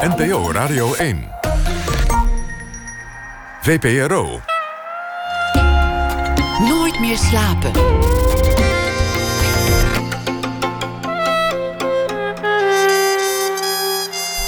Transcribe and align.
NPO 0.00 0.52
Radio 0.52 0.94
1. 0.94 1.28
VPRO. 3.60 4.40
Nooit 6.68 7.00
meer 7.00 7.16
slapen. 7.16 7.70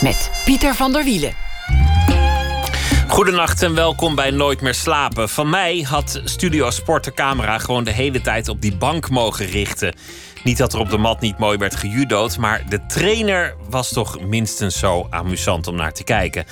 Met 0.03 0.30
Pieter 0.45 0.74
van 0.74 0.92
der 0.92 1.04
Wielen. 1.04 1.32
Goedenacht 3.08 3.62
en 3.62 3.74
welkom 3.74 4.14
bij 4.14 4.30
Nooit 4.30 4.60
meer 4.60 4.74
slapen. 4.74 5.28
Van 5.28 5.50
mij 5.50 5.80
had 5.88 6.20
Studio 6.24 6.70
Sport 6.70 7.04
de 7.04 7.12
camera 7.12 7.58
gewoon 7.58 7.84
de 7.84 7.92
hele 7.92 8.20
tijd 8.20 8.48
op 8.48 8.60
die 8.60 8.76
bank 8.76 9.10
mogen 9.10 9.46
richten. 9.46 9.94
Niet 10.48 10.58
dat 10.58 10.72
er 10.72 10.78
op 10.78 10.90
de 10.90 10.98
mat 10.98 11.20
niet 11.20 11.38
mooi 11.38 11.58
werd 11.58 11.76
gejudo'd, 11.76 12.38
maar 12.38 12.62
de 12.68 12.86
trainer 12.86 13.54
was 13.70 13.92
toch 13.92 14.20
minstens 14.20 14.78
zo 14.78 15.06
amusant 15.10 15.66
om 15.66 15.76
naar 15.76 15.92
te 15.92 16.04
kijken. 16.04 16.44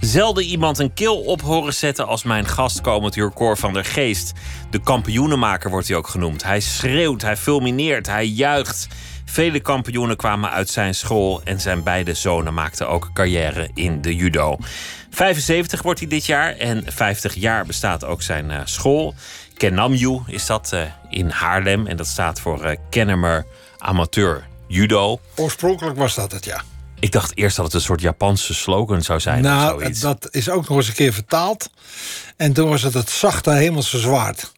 Zelden 0.00 0.44
iemand 0.44 0.78
een 0.78 0.94
kil 0.94 1.20
op 1.20 1.40
horen 1.40 1.74
zetten 1.74 2.06
als 2.06 2.22
mijn 2.22 2.46
gast 2.46 2.80
komend 2.80 3.16
van 3.58 3.72
der 3.72 3.84
Geest. 3.84 4.32
De 4.70 4.80
kampioenenmaker 4.80 5.70
wordt 5.70 5.88
hij 5.88 5.96
ook 5.96 6.08
genoemd. 6.08 6.42
Hij 6.42 6.60
schreeuwt, 6.60 7.22
hij 7.22 7.36
fulmineert, 7.36 8.06
hij 8.06 8.26
juicht. 8.26 8.88
Vele 9.24 9.60
kampioenen 9.60 10.16
kwamen 10.16 10.50
uit 10.50 10.68
zijn 10.68 10.94
school 10.94 11.40
en 11.44 11.60
zijn 11.60 11.82
beide 11.82 12.14
zonen 12.14 12.54
maakten 12.54 12.88
ook 12.88 13.10
carrière 13.12 13.70
in 13.74 14.02
de 14.02 14.16
judo. 14.16 14.56
75 15.10 15.82
wordt 15.82 16.00
hij 16.00 16.08
dit 16.08 16.26
jaar 16.26 16.56
en 16.56 16.82
50 16.86 17.34
jaar 17.34 17.66
bestaat 17.66 18.04
ook 18.04 18.22
zijn 18.22 18.50
uh, 18.50 18.60
school. 18.64 19.14
Kenamju 19.64 20.22
is 20.26 20.46
dat 20.46 20.70
uh, 20.74 20.82
in 21.08 21.30
Haarlem 21.30 21.86
en 21.86 21.96
dat 21.96 22.06
staat 22.06 22.40
voor 22.40 22.64
uh, 22.64 22.76
Kennemer 22.90 23.46
Amateur 23.78 24.46
Judo. 24.66 25.20
Oorspronkelijk 25.34 25.96
was 25.96 26.14
dat 26.14 26.32
het, 26.32 26.44
ja. 26.44 26.62
Ik 27.00 27.12
dacht 27.12 27.36
eerst 27.36 27.56
dat 27.56 27.64
het 27.64 27.74
een 27.74 27.80
soort 27.80 28.00
Japanse 28.00 28.54
slogan 28.54 29.02
zou 29.02 29.20
zijn. 29.20 29.42
Nou, 29.42 29.74
of 29.74 29.80
zoiets. 29.80 30.00
dat 30.00 30.28
is 30.30 30.50
ook 30.50 30.68
nog 30.68 30.78
eens 30.78 30.88
een 30.88 30.94
keer 30.94 31.12
vertaald. 31.12 31.70
En 32.36 32.52
toen 32.52 32.68
was 32.68 32.82
het 32.82 32.94
het 32.94 33.10
zachte 33.10 33.50
hemelse 33.50 33.98
zwaard. 33.98 34.52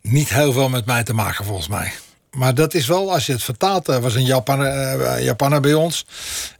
Niet 0.00 0.28
heel 0.28 0.52
veel 0.52 0.68
met 0.68 0.86
mij 0.86 1.04
te 1.04 1.14
maken, 1.14 1.44
volgens 1.44 1.68
mij 1.68 1.92
maar 2.34 2.54
dat 2.54 2.74
is 2.74 2.86
wel, 2.86 3.12
als 3.12 3.26
je 3.26 3.32
het 3.32 3.42
vertaalt, 3.42 3.88
er 3.88 4.00
was 4.00 4.14
een 4.14 4.24
Japaner, 4.24 5.00
uh, 5.00 5.24
Japaner 5.24 5.60
bij 5.60 5.74
ons. 5.74 6.06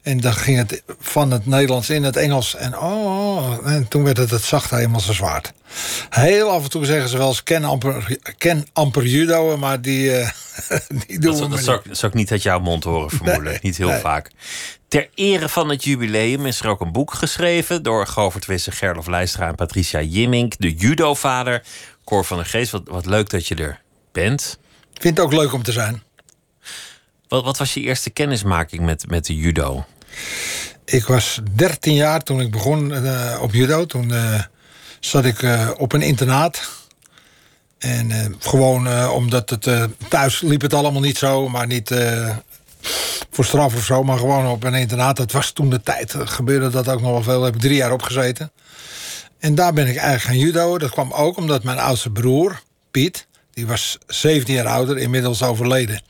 En 0.03 0.21
dan 0.21 0.35
ging 0.35 0.57
het 0.57 0.83
van 0.99 1.31
het 1.31 1.47
Nederlands 1.47 1.91
in 1.91 2.03
het 2.03 2.17
Engels. 2.17 2.55
En, 2.55 2.79
oh, 2.79 3.59
en 3.65 3.89
toen 3.89 4.05
werd 4.05 4.17
het 4.17 4.31
het 4.31 4.43
zachte 4.43 4.77
hemelse 4.77 5.13
zwaard. 5.13 5.53
Heel 6.11 6.51
af 6.51 6.63
en 6.63 6.71
toe 6.71 6.85
zeggen 6.85 7.09
ze 7.09 7.19
wel 7.19 7.29
eens 7.29 7.43
ken 7.43 7.65
amper, 7.65 8.19
ken 8.39 8.67
amper 8.73 9.07
judo, 9.07 9.57
maar 9.57 9.81
die, 9.81 10.21
uh, 10.21 10.29
die 11.07 11.19
doen 11.19 11.33
dat, 11.33 11.41
we 11.41 11.49
dat 11.49 11.65
zou, 11.65 11.81
ik, 11.85 11.95
zou 11.95 12.13
ik 12.13 12.19
niet 12.19 12.31
uit 12.31 12.43
jouw 12.43 12.61
mond 12.61 12.85
horen, 12.85 13.11
vermoedelijk. 13.11 13.51
Nee, 13.51 13.59
niet 13.63 13.77
heel 13.77 13.89
nee. 13.89 14.01
vaak. 14.01 14.31
Ter 14.89 15.09
ere 15.15 15.49
van 15.49 15.69
het 15.69 15.85
jubileum 15.85 16.47
is 16.47 16.61
er 16.61 16.69
ook 16.69 16.81
een 16.81 16.93
boek 16.93 17.15
geschreven... 17.15 17.83
door 17.83 18.07
Govert 18.07 18.47
Wisse, 18.47 18.71
Gerlof 18.71 19.07
Leistra 19.07 19.49
en 19.49 19.55
Patricia 19.55 20.01
Jimmink. 20.01 20.55
De 20.59 20.75
judovader, 20.75 21.63
Cor 22.05 22.25
van 22.25 22.37
der 22.37 22.47
Geest. 22.47 22.71
Wat, 22.71 22.83
wat 22.85 23.07
leuk 23.07 23.31
dat 23.31 23.47
je 23.47 23.55
er 23.55 23.81
bent. 24.13 24.59
Ik 24.95 25.01
vind 25.01 25.17
het 25.17 25.27
ook 25.27 25.33
leuk 25.33 25.53
om 25.53 25.63
te 25.63 25.73
zijn. 25.73 26.03
Wat, 27.29 27.45
wat 27.45 27.59
was 27.59 27.75
je 27.75 27.81
eerste 27.81 28.11
kennismaking 28.11 28.85
met, 28.85 29.09
met 29.09 29.27
de 29.27 29.37
judo? 29.37 29.85
Ik 30.85 31.05
was 31.05 31.41
13 31.55 31.95
jaar 31.95 32.23
toen 32.23 32.41
ik 32.41 32.51
begon 32.51 32.91
uh, 32.91 33.39
op 33.41 33.53
judo. 33.53 33.87
Toen 33.87 34.09
uh, 34.09 34.43
zat 35.01 35.25
ik 35.25 35.43
uh, 35.43 35.71
op 35.77 35.93
een 35.93 36.03
internaat. 36.03 36.83
En 37.79 38.37
gewoon 38.39 39.09
omdat 39.11 39.51
het 39.51 39.89
thuis 40.09 40.41
liep 40.41 40.61
het 40.61 40.75
allemaal 40.75 41.01
niet 41.01 41.19
zo, 41.19 41.49
maar 41.49 41.67
niet 41.67 41.91
voor 43.31 43.45
straf 43.45 43.75
of 43.75 43.85
zo, 43.85 44.03
maar 44.03 44.19
gewoon 44.19 44.47
op 44.47 44.65
een 44.65 44.75
internaat. 44.75 45.17
Dat 45.17 45.33
was 45.33 45.51
toen 45.51 45.71
de 45.71 45.83
tijd. 45.83 46.15
Gebeurde 46.19 46.71
dat 46.71 46.89
ook 46.89 47.01
nog 47.01 47.11
wel 47.11 47.23
veel. 47.23 47.37
Daar 47.37 47.45
heb 47.45 47.55
ik 47.55 47.61
drie 47.61 47.77
jaar 47.77 47.93
opgezeten. 47.93 48.53
En 49.39 49.55
daar 49.55 49.73
ben 49.73 49.87
ik 49.87 49.97
eigenlijk 49.97 50.23
gaan 50.23 50.39
judo. 50.39 50.79
Dat 50.79 50.91
kwam 50.91 51.13
ook 51.13 51.37
omdat 51.37 51.63
mijn 51.63 51.79
oudste 51.79 52.11
broer, 52.11 52.63
Piet, 52.91 53.27
die 53.55 53.67
was 53.67 53.99
17 54.07 54.55
jaar 54.55 54.67
ouder, 54.67 54.99
inmiddels 54.99 55.43
overleden. 55.43 56.03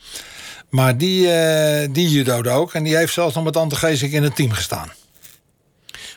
Maar 0.69 0.97
die, 0.97 1.21
uh, 1.27 1.87
die 1.91 2.09
judo'de 2.09 2.49
ook. 2.49 2.73
En 2.73 2.83
die 2.83 2.95
heeft 2.95 3.13
zelfs 3.13 3.35
nog 3.35 3.43
met 3.43 3.57
Ante 3.57 3.75
Geesink 3.75 4.11
in 4.11 4.23
het 4.23 4.35
team 4.35 4.51
gestaan. 4.51 4.91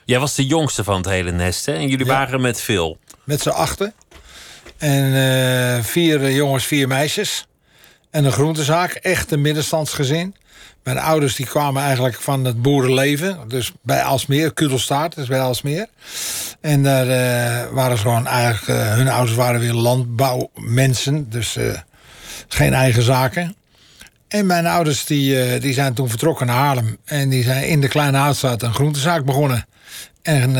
Jij 0.04 0.18
was 0.18 0.34
de 0.34 0.46
jongste 0.46 0.84
van 0.84 0.96
het 0.96 1.06
hele 1.06 1.30
nest, 1.32 1.66
hè? 1.66 1.72
En 1.74 1.88
jullie 1.88 2.06
Ja. 2.06 2.12
waren 2.12 2.40
met 2.40 2.60
veel. 2.60 2.98
Met 3.24 3.40
z'n 3.40 3.48
achten. 3.48 3.94
En 4.76 5.14
eh, 5.14 5.84
vier 5.84 6.30
jongens, 6.32 6.64
vier 6.64 6.88
meisjes. 6.88 7.46
En 8.10 8.24
een 8.24 8.32
groentezaak. 8.32 8.92
Echt 8.92 9.30
een 9.32 9.40
middenstandsgezin. 9.40 10.34
Mijn 10.88 11.00
ouders 11.00 11.36
die 11.36 11.46
kwamen 11.46 11.82
eigenlijk 11.82 12.20
van 12.20 12.44
het 12.44 12.62
boerenleven. 12.62 13.38
Dus 13.48 13.72
bij 13.82 14.02
Alsmeer, 14.02 14.52
Kudelstaart, 14.52 15.14
dus 15.14 15.26
bij 15.26 15.40
Alsmeer. 15.40 15.86
En 16.60 16.82
daar 16.82 17.08
eh, 17.08 17.72
waren 17.72 17.96
ze 17.96 18.02
gewoon 18.02 18.26
eigenlijk... 18.26 18.80
eh, 18.80 18.94
hun 18.94 19.08
ouders 19.08 19.36
waren 19.36 19.60
weer 19.60 19.72
landbouwmensen. 19.72 21.30
Dus 21.30 21.56
eh, 21.56 21.78
geen 22.48 22.72
eigen 22.74 23.02
zaken. 23.02 23.56
En 24.28 24.46
mijn 24.46 24.66
ouders 24.66 25.04
die, 25.04 25.58
die 25.58 25.72
zijn 25.72 25.94
toen 25.94 26.08
vertrokken 26.08 26.46
naar 26.46 26.56
Haarlem. 26.56 26.98
En 27.04 27.28
die 27.28 27.42
zijn 27.42 27.68
in 27.68 27.80
de 27.80 27.88
Kleine 27.88 28.18
Houtstraat 28.18 28.62
een 28.62 28.74
groentezaak 28.74 29.24
begonnen. 29.24 29.66
En 30.22 30.56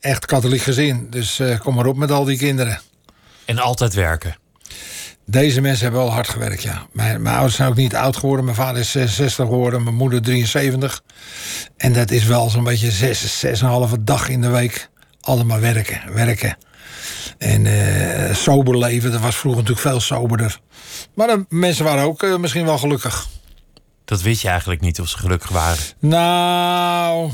echt 0.00 0.26
katholiek 0.26 0.62
gezin. 0.62 1.06
Dus 1.10 1.40
kom 1.58 1.74
maar 1.74 1.86
op 1.86 1.96
met 1.96 2.10
al 2.10 2.24
die 2.24 2.38
kinderen. 2.38 2.80
En 3.44 3.58
altijd 3.58 3.94
werken. 3.94 4.36
Deze 5.30 5.60
mensen 5.60 5.82
hebben 5.82 6.02
wel 6.02 6.12
hard 6.12 6.28
gewerkt, 6.28 6.62
ja. 6.62 6.86
Mijn, 6.92 7.22
mijn 7.22 7.34
ouders 7.34 7.56
zijn 7.56 7.68
ook 7.68 7.76
niet 7.76 7.94
oud 7.94 8.16
geworden. 8.16 8.44
Mijn 8.44 8.56
vader 8.56 8.80
is 8.80 8.90
66 8.90 9.46
geworden, 9.46 9.82
mijn 9.82 9.94
moeder 9.94 10.22
73. 10.22 11.02
En 11.76 11.92
dat 11.92 12.10
is 12.10 12.24
wel 12.24 12.50
zo'n 12.50 12.64
beetje 12.64 12.90
zes, 12.90 13.38
zes 13.38 13.60
en 13.60 13.66
een 13.66 13.72
halve 13.72 14.04
dag 14.04 14.28
in 14.28 14.40
de 14.40 14.48
week. 14.48 14.90
Allemaal 15.20 15.58
werken, 15.58 16.14
werken. 16.14 16.56
En 17.38 17.66
eh, 17.66 18.34
sober 18.34 18.78
leven, 18.78 19.12
dat 19.12 19.20
was 19.20 19.36
vroeger 19.36 19.60
natuurlijk 19.60 19.88
veel 19.88 20.00
soberder. 20.00 20.60
Maar 21.14 21.26
de 21.26 21.44
mensen 21.48 21.84
waren 21.84 22.04
ook 22.04 22.22
eh, 22.22 22.36
misschien 22.36 22.64
wel 22.64 22.78
gelukkig. 22.78 23.26
Dat 24.04 24.22
wist 24.22 24.42
je 24.42 24.48
eigenlijk 24.48 24.80
niet 24.80 25.00
of 25.00 25.08
ze 25.08 25.18
gelukkig 25.18 25.50
waren. 25.50 25.82
Nou, 25.98 27.30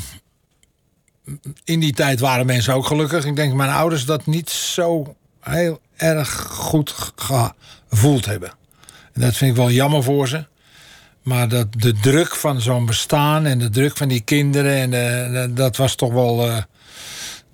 in 1.64 1.80
die 1.80 1.92
tijd 1.92 2.20
waren 2.20 2.46
mensen 2.46 2.74
ook 2.74 2.86
gelukkig. 2.86 3.24
Ik 3.24 3.36
denk 3.36 3.54
mijn 3.54 3.70
ouders 3.70 4.04
dat 4.04 4.26
niet 4.26 4.50
zo 4.50 5.16
heel 5.40 5.80
erg 5.96 6.46
goed 6.48 6.94
gevoeld 7.90 8.24
hebben. 8.24 8.50
En 9.12 9.20
dat 9.20 9.36
vind 9.36 9.50
ik 9.50 9.56
wel 9.56 9.70
jammer 9.70 10.02
voor 10.02 10.28
ze. 10.28 10.44
Maar 11.22 11.48
dat, 11.48 11.66
de 11.70 11.92
druk 11.92 12.34
van 12.34 12.60
zo'n 12.60 12.86
bestaan 12.86 13.46
en 13.46 13.58
de 13.58 13.70
druk 13.70 13.96
van 13.96 14.08
die 14.08 14.20
kinderen... 14.20 14.76
En 14.76 14.90
de- 14.90 15.50
dat 15.54 15.76
was 15.76 15.94
toch 15.94 16.12
wel... 16.12 16.48
eh, 16.48 16.56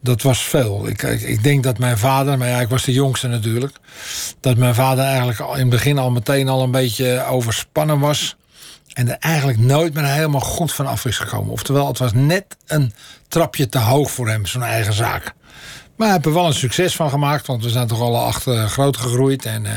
dat 0.01 0.23
was 0.23 0.43
veel. 0.43 0.89
Ik, 0.89 1.03
ik, 1.03 1.43
denk 1.43 1.63
dat 1.63 1.79
mijn 1.79 1.99
vader, 1.99 2.39
maar 2.39 2.49
ja, 2.49 2.61
ik 2.61 2.69
was 2.69 2.85
de 2.85 2.93
jongste 2.93 3.29
natuurlijk... 3.29 3.77
dat 4.41 4.57
mijn 4.57 4.75
vader 4.75 5.05
eigenlijk 5.05 5.39
in 5.39 5.47
het 5.47 5.69
begin 5.69 5.99
al 5.99 6.11
meteen 6.11 6.49
al 6.49 6.63
een 6.63 6.71
beetje 6.71 7.25
overspannen 7.25 7.99
was... 7.99 8.37
en 8.93 9.09
er 9.09 9.17
eigenlijk 9.19 9.59
nooit 9.59 9.95
meer 9.95 10.05
helemaal 10.05 10.41
goed 10.41 10.73
van 10.73 10.87
af 10.87 11.05
is 11.05 11.19
gekomen. 11.19 11.53
Oftewel, 11.53 11.87
het 11.87 11.99
was 11.99 12.13
net 12.13 12.57
een 12.67 12.93
trapje 13.29 13.69
te 13.69 13.79
hoog 13.79 14.11
voor 14.11 14.29
hem, 14.29 14.47
zo'n 14.47 14.63
eigen 14.63 14.93
zaak. 14.93 15.35
Maar 15.97 16.11
heeft 16.11 16.27
er 16.27 16.33
wel 16.33 16.47
een 16.47 16.55
succes 16.55 16.97
van 16.97 17.11
gemaakt, 17.11 17.47
want 17.47 17.63
we 17.63 17.71
zijn 17.71 17.87
toch 17.87 18.01
alle 18.01 18.19
acht 18.19 18.47
eh, 18.47 18.67
groot 18.67 18.97
gegroeid. 18.97 19.45
En 19.45 19.67
eh, 19.67 19.73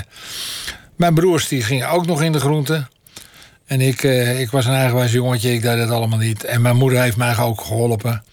mijn 0.96 1.14
broers 1.14 1.48
die 1.48 1.64
gingen 1.64 1.90
ook 1.90 2.06
nog 2.06 2.22
in 2.22 2.31
de 2.31 2.40
groenten. 2.40 2.90
En 3.66 3.81
ik, 3.81 4.03
eh, 4.03 4.40
ik 4.40 4.52
was 4.52 4.66
een 4.66 4.74
eigenwijs 4.74 5.12
jongetje, 5.12 5.53
ik 5.53 5.62
deed 5.62 5.80
het 5.80 5.90
allemaal 5.90 6.20
niet. 6.20 6.44
En 6.44 6.62
mijn 6.62 6.76
moeder 6.76 7.02
heeft 7.02 7.18
mij 7.18 7.38
ook 7.38 7.62
geholpen. 7.62 8.24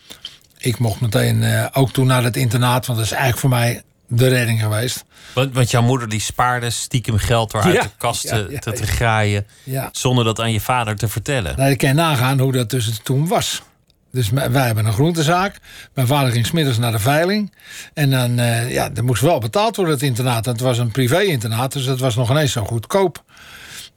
Ik 0.59 0.79
mocht 0.79 1.01
meteen 1.01 1.69
ook 1.73 1.91
toen 1.91 2.07
naar 2.07 2.25
het 2.25 2.37
internaat, 2.37 2.87
want 2.87 2.99
dat 2.99 3.07
is 3.07 3.13
eigenlijk 3.13 3.41
voor 3.41 3.51
mij 3.51 3.83
de 4.07 4.29
redding 4.29 4.61
geweest. 4.61 5.05
Want, 5.35 5.55
want 5.55 5.71
jouw 5.71 5.83
moeder 5.83 6.09
die 6.09 6.21
spaarde 6.21 6.71
stiekem 6.71 7.17
geld 7.17 7.51
door 7.51 7.63
uit 7.63 7.75
Ja, 7.75 7.83
de 7.83 7.91
kast 7.97 8.23
ja, 8.23 8.31
te, 8.31 8.47
ja, 8.51 8.73
te, 8.73 8.87
graaien. 8.87 9.47
Zonder 9.93 10.25
dat 10.25 10.41
aan 10.41 10.53
je 10.53 10.61
vader 10.61 10.97
te 10.97 11.09
vertellen. 11.09 11.57
Nou, 11.57 11.71
ik 11.71 11.79
kan 11.79 11.95
nagaan 11.95 12.39
hoe 12.39 12.53
dat 12.53 12.71
dus 12.71 13.01
toen 13.03 13.29
was. 13.29 13.63
Dus 14.13 14.31
wij 14.31 14.67
hebben 14.67 14.87
een 14.87 14.93
groentezaak. 14.93 15.57
Mijn 15.95 16.07
vader 16.07 16.33
ging 16.33 16.47
smiddags 16.47 16.79
naar 16.79 16.93
de 16.93 16.99
veiling. 16.99 17.53
En 17.95 18.11
dan, 18.11 18.39
eh, 18.39 18.71
ja, 18.71 18.91
er 18.95 19.05
moest 19.05 19.23
wel 19.23 19.39
betaald 19.39 19.77
worden, 19.77 19.95
het 19.95 20.03
internaat. 20.03 20.45
Het 20.45 20.61
was 20.61 20.79
een 20.79 20.91
privé-internaat, 20.91 21.73
dus 21.73 21.85
dat 21.85 21.99
was 21.99 22.17
nog 22.17 22.31
ineens 22.31 22.53
zo 22.53 22.65
goedkoop. 22.65 23.25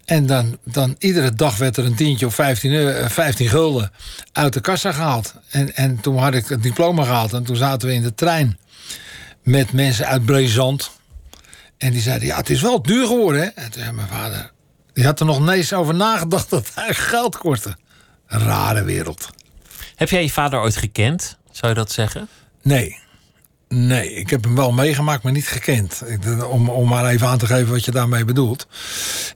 En 0.06 0.26
dan, 0.26 0.58
dan 0.64 0.96
iedere 1.00 1.34
dag 1.34 1.58
werd 1.58 1.78
er 1.78 1.86
een 1.86 1.96
tientje 1.96 2.26
of 2.26 2.36
15, 2.36 2.72
euro, 2.72 3.00
eh, 3.00 3.10
15 3.10 3.50
gulden 3.50 3.92
uit 4.32 4.54
de 4.54 4.62
kassa 4.62 4.92
gehaald. 4.92 5.34
En, 5.50 5.76
en 5.76 6.02
toen 6.02 6.18
had 6.18 6.34
ik 6.34 6.48
het 6.48 6.64
diploma 6.64 7.04
gehaald. 7.04 7.34
En 7.34 7.44
toen 7.44 7.56
zaten 7.56 7.88
we 7.88 7.94
in 7.94 8.02
de 8.02 8.16
trein 8.16 8.58
met 9.44 9.74
mensen 9.74 10.08
uit 10.08 10.26
Brezand. 10.26 10.92
En 11.78 11.92
die 11.92 12.02
zeiden, 12.02 12.28
ja, 12.28 12.38
het 12.38 12.50
is 12.50 12.62
wel 12.62 12.82
duur 12.82 13.08
geworden, 13.08 13.42
hè? 13.42 13.48
En 13.48 13.72
toen 13.72 13.82
zei 13.82 13.94
mijn 13.94 14.08
vader, 14.08 14.52
die 14.94 15.06
had 15.06 15.20
er 15.20 15.26
nog 15.26 15.54
niet 15.54 15.74
over 15.74 15.96
nagedacht 15.96 16.50
dat 16.56 16.72
het 16.76 16.98
geld 16.98 17.38
kostte. 17.38 17.78
Rare 18.28 18.84
wereld. 18.84 19.30
Heb 19.96 20.10
jij 20.10 20.22
je 20.24 20.30
vader 20.30 20.60
ooit 20.60 20.76
gekend? 20.78 21.38
Zou 21.52 21.68
je 21.74 21.78
dat 21.78 21.92
zeggen? 21.92 22.28
Nee. 22.62 22.98
Nee, 23.70 24.14
ik 24.14 24.30
heb 24.30 24.44
hem 24.44 24.56
wel 24.56 24.72
meegemaakt, 24.72 25.24
maar 25.24 25.32
niet 25.32 25.48
gekend. 25.48 26.02
Ik- 26.08 26.44
Om, 26.50 26.70
om 26.70 26.88
maar 26.88 27.06
even 27.06 27.28
aan 27.28 27.38
te 27.38 27.46
geven 27.46 27.72
wat 27.72 27.86
je 27.86 27.92
daarmee 27.92 28.26
bedoelt. 28.26 28.68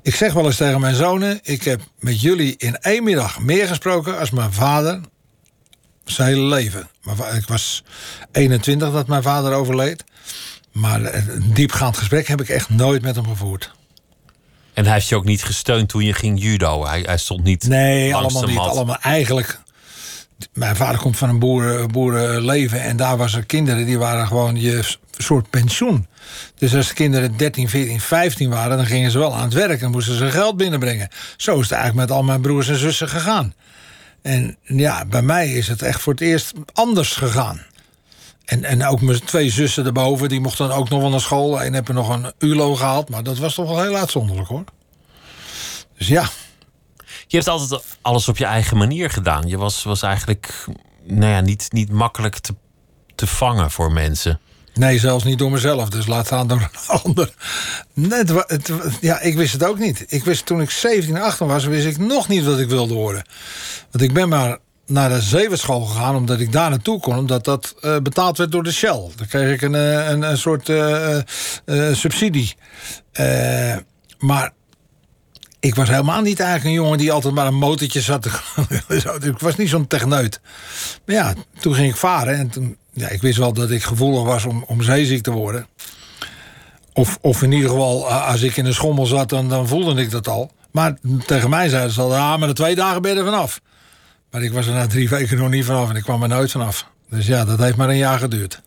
Ik 0.02 0.16
zeg 0.16 0.34
wel 0.34 0.46
eens 0.46 0.56
tegen 0.56 0.80
mijn 0.80 0.96
zonen... 0.96 1.40
ik 1.44 1.64
heb 1.64 1.82
met 2.00 2.22
jullie 2.22 2.56
in 2.58 2.76
één 2.78 3.04
middag 3.04 3.40
meer 3.40 3.68
gesproken... 3.68 4.20
als 4.20 4.30
mijn 4.30 4.54
vader 4.54 5.02
zijn 6.06 6.28
hele 6.28 6.42
leven. 6.42 6.90
Maar 7.02 7.36
ik 7.36 7.48
was 7.48 7.84
21 8.32 8.92
dat 8.92 9.08
mijn 9.08 9.24
vader 9.24 9.54
overleed. 9.54 10.04
Maar 10.72 11.14
een 11.14 11.54
diepgaand 11.54 11.98
gesprek 11.98 12.28
heb 12.28 12.42
ik 12.42 12.50
echt 12.50 12.70
nooit 12.70 13.02
met 13.02 13.16
hem 13.16 13.28
gevoerd. 13.28 13.72
En 14.74 14.84
hij 14.86 14.94
heeft 14.94 15.08
je 15.10 15.16
ook 15.16 15.26
niet 15.26 15.44
gesteund 15.44 15.90
toen 15.90 16.04
je 16.06 16.14
ging 16.14 16.42
judo. 16.42 16.86
Hij, 16.86 17.02
hij 17.02 17.18
stond 17.18 17.44
niet 17.44 17.68
Nee, 17.68 18.16
allemaal 18.16 18.44
niet. 18.44 18.58
Allemaal 18.58 18.98
eigenlijk. 19.02 19.60
Mijn 20.54 20.76
vader 20.76 21.02
komt 21.02 21.18
van 21.18 21.30
een 21.30 21.40
boeren, 21.40 21.92
boerenleven. 21.92 22.82
En 22.82 22.98
daar 22.98 23.18
was 23.18 23.34
er 23.34 23.46
kinderen 23.46 23.86
die 23.86 23.98
waren 23.98 24.28
gewoon 24.28 24.60
je 24.60 24.98
soort 25.18 25.50
pensioen. 25.50 26.08
Dus 26.56 26.76
als 26.76 26.88
de 26.88 26.94
kinderen 26.94 27.38
13, 27.38 27.70
14, 27.70 28.00
15 28.00 28.50
waren, 28.50 28.78
dan 28.78 28.86
gingen 28.86 29.12
ze 29.12 29.18
wel 29.18 29.36
aan 29.36 29.44
het 29.44 29.54
werk 29.54 29.82
en 29.82 29.92
moesten 29.92 30.16
ze 30.16 30.32
geld 30.32 30.58
binnenbrengen. 30.58 31.10
Zo 31.38 31.56
is 31.56 31.62
het 31.62 31.72
eigenlijk 31.72 32.08
met 32.08 32.18
al 32.18 32.24
mijn 32.24 32.42
broers 32.42 32.70
en 32.70 32.78
zussen 32.78 33.10
gegaan. 33.10 33.54
En 34.22 34.58
ja, 34.64 35.06
bij 35.06 35.22
mij 35.22 35.54
is 35.54 35.68
het 35.68 35.82
echt 35.82 36.02
voor 36.02 36.14
het 36.14 36.22
eerst 36.22 36.54
anders 36.74 37.16
gegaan. 37.16 37.62
En, 38.46 38.64
en 38.64 38.86
ook 38.86 39.02
mijn 39.02 39.24
twee 39.26 39.50
zussen 39.50 39.86
erboven, 39.86 40.30
die 40.30 40.40
mochten 40.40 40.68
dan 40.68 40.78
ook 40.78 40.90
nog 40.90 41.02
wel 41.02 41.10
naar 41.10 41.22
school. 41.22 41.62
En 41.62 41.74
hebben 41.74 41.96
nog 41.96 42.10
een 42.10 42.32
ULO 42.38 42.76
gehaald, 42.76 43.10
maar 43.10 43.24
dat 43.24 43.38
was 43.38 43.54
toch 43.54 43.70
wel 43.70 43.82
heel 43.82 43.96
uitzonderlijk 43.96 44.48
hoor. 44.48 44.64
Dus 45.98 46.08
ja, 46.08 46.30
Je 47.32 47.38
hebt 47.38 47.48
altijd 47.48 47.84
alles 48.02 48.28
op 48.28 48.38
je 48.38 48.46
eigen 48.46 48.78
manier 48.78 49.10
gedaan. 49.10 49.48
Je 49.48 49.58
was, 49.58 49.84
was 49.84 50.02
eigenlijk 50.02 50.66
nou 51.04 51.32
ja, 51.32 51.42
niet, 51.42 51.68
niet 51.72 51.92
makkelijk 51.92 52.38
te, 52.38 52.56
te 53.16 53.28
vangen 53.28 53.72
voor 53.72 53.92
mensen. 53.92 54.40
Nee, 54.74 55.00
zelfs 55.00 55.24
niet 55.24 55.38
door 55.38 55.52
mezelf. 55.52 55.90
Dus 55.90 56.08
laat 56.08 56.26
staan 56.26 56.48
door 56.48 56.62
een 56.62 57.00
ander. 57.04 57.34
Het 58.48 58.72
ja, 59.02 59.20
ik 59.20 59.36
wist 59.36 59.54
het 59.54 59.64
ook 59.64 59.80
niet. 59.80 60.06
Ik 60.08 60.24
wist 60.24 60.46
toen 60.46 60.62
ik 60.62 60.70
17, 60.70 61.18
18 61.18 61.48
was, 61.48 61.66
wist 61.66 61.86
ik 61.86 61.98
nog 61.98 62.28
niet 62.28 62.46
wat 62.46 62.60
ik 62.60 62.70
wilde 62.70 62.94
worden. 62.94 63.26
Want 63.92 64.04
ik 64.04 64.14
ben 64.14 64.30
maar 64.30 64.58
naar 64.86 65.10
de 65.10 65.22
zevendschool 65.22 65.82
gegaan, 65.82 66.16
omdat 66.16 66.40
ik 66.40 66.52
daar 66.52 66.70
naartoe 66.70 67.00
kon. 67.00 67.18
Omdat 67.18 67.44
dat 67.44 67.76
eh, 67.82 67.98
betaald 67.98 68.38
werd 68.38 68.52
door 68.52 68.64
de 68.64 68.72
Shell. 68.72 69.10
Dan 69.16 69.28
kreeg 69.28 69.54
ik 69.54 69.62
een, 69.62 69.76
eh, 69.76 70.10
een, 70.10 70.22
een 70.22 70.38
soort 70.38 70.70
eh, 70.70 71.20
subsidie. 71.92 72.56
Maar 74.18 74.52
ik 75.60 75.76
was 75.76 75.90
helemaal 75.90 76.22
niet 76.22 76.40
eigenlijk 76.40 76.70
een 76.70 76.82
jongen 76.84 76.98
die 76.98 77.12
altijd 77.12 77.34
maar 77.34 77.48
een 77.48 77.54
motortje 77.54 78.02
zat. 78.02 78.26
ik 79.22 79.40
was 79.40 79.56
niet 79.56 79.70
zo'n 79.70 79.88
techneut. 79.88 80.42
Maar 81.06 81.16
ja, 81.16 81.34
toen 81.60 81.74
ging 81.74 81.90
ik 81.90 81.96
varen. 81.96 82.38
En 82.38 82.50
toen, 82.50 82.78
ja, 82.94 83.08
ik 83.08 83.22
wist 83.22 83.38
wel 83.38 83.54
dat 83.54 83.72
ik 83.72 83.84
gevoelig 83.84 84.24
was 84.24 84.46
om, 84.46 84.64
om 84.68 84.82
zeeziek 84.82 85.24
te 85.24 85.32
worden. 85.32 85.68
Of, 86.94 87.18
of 87.22 87.42
in 87.42 87.52
ieder 87.52 87.70
geval, 87.70 88.08
eh, 88.08 88.28
als 88.28 88.42
ik 88.42 88.58
in 88.58 88.66
een 88.66 88.74
schommel 88.74 89.06
zat, 89.06 89.30
dan, 89.30 89.50
dan 89.50 89.68
voelde 89.68 90.02
ik 90.02 90.12
dat 90.12 90.28
al. 90.28 90.52
Maar 90.72 90.98
tegen 91.26 91.50
mij 91.50 91.70
zeiden 91.70 91.92
ze 91.92 92.02
al, 92.02 92.14
ja, 92.14 92.38
maar 92.38 92.48
na 92.48 92.54
twee 92.54 92.76
dagen 92.76 93.02
ben 93.02 93.12
je 93.12 93.18
er 93.18 93.26
vanaf. 93.26 93.62
Maar 94.32 94.44
ik 94.44 94.52
was 94.52 94.68
er 94.68 94.74
na 94.74 94.88
drie 94.88 95.10
weken 95.10 95.38
nog 95.38 95.50
niet 95.50 95.66
vanaf 95.66 95.90
en 95.90 95.96
ik 95.96 96.04
kwam 96.04 96.24
er 96.24 96.30
nooit 96.30 96.52
vanaf. 96.52 96.86
Dus 97.10 97.28
ja, 97.28 97.46
dat 97.46 97.60
heeft 97.60 97.78
maar 97.78 97.90
een 97.90 97.98
jaar 97.98 98.20
geduurd. 98.20 98.62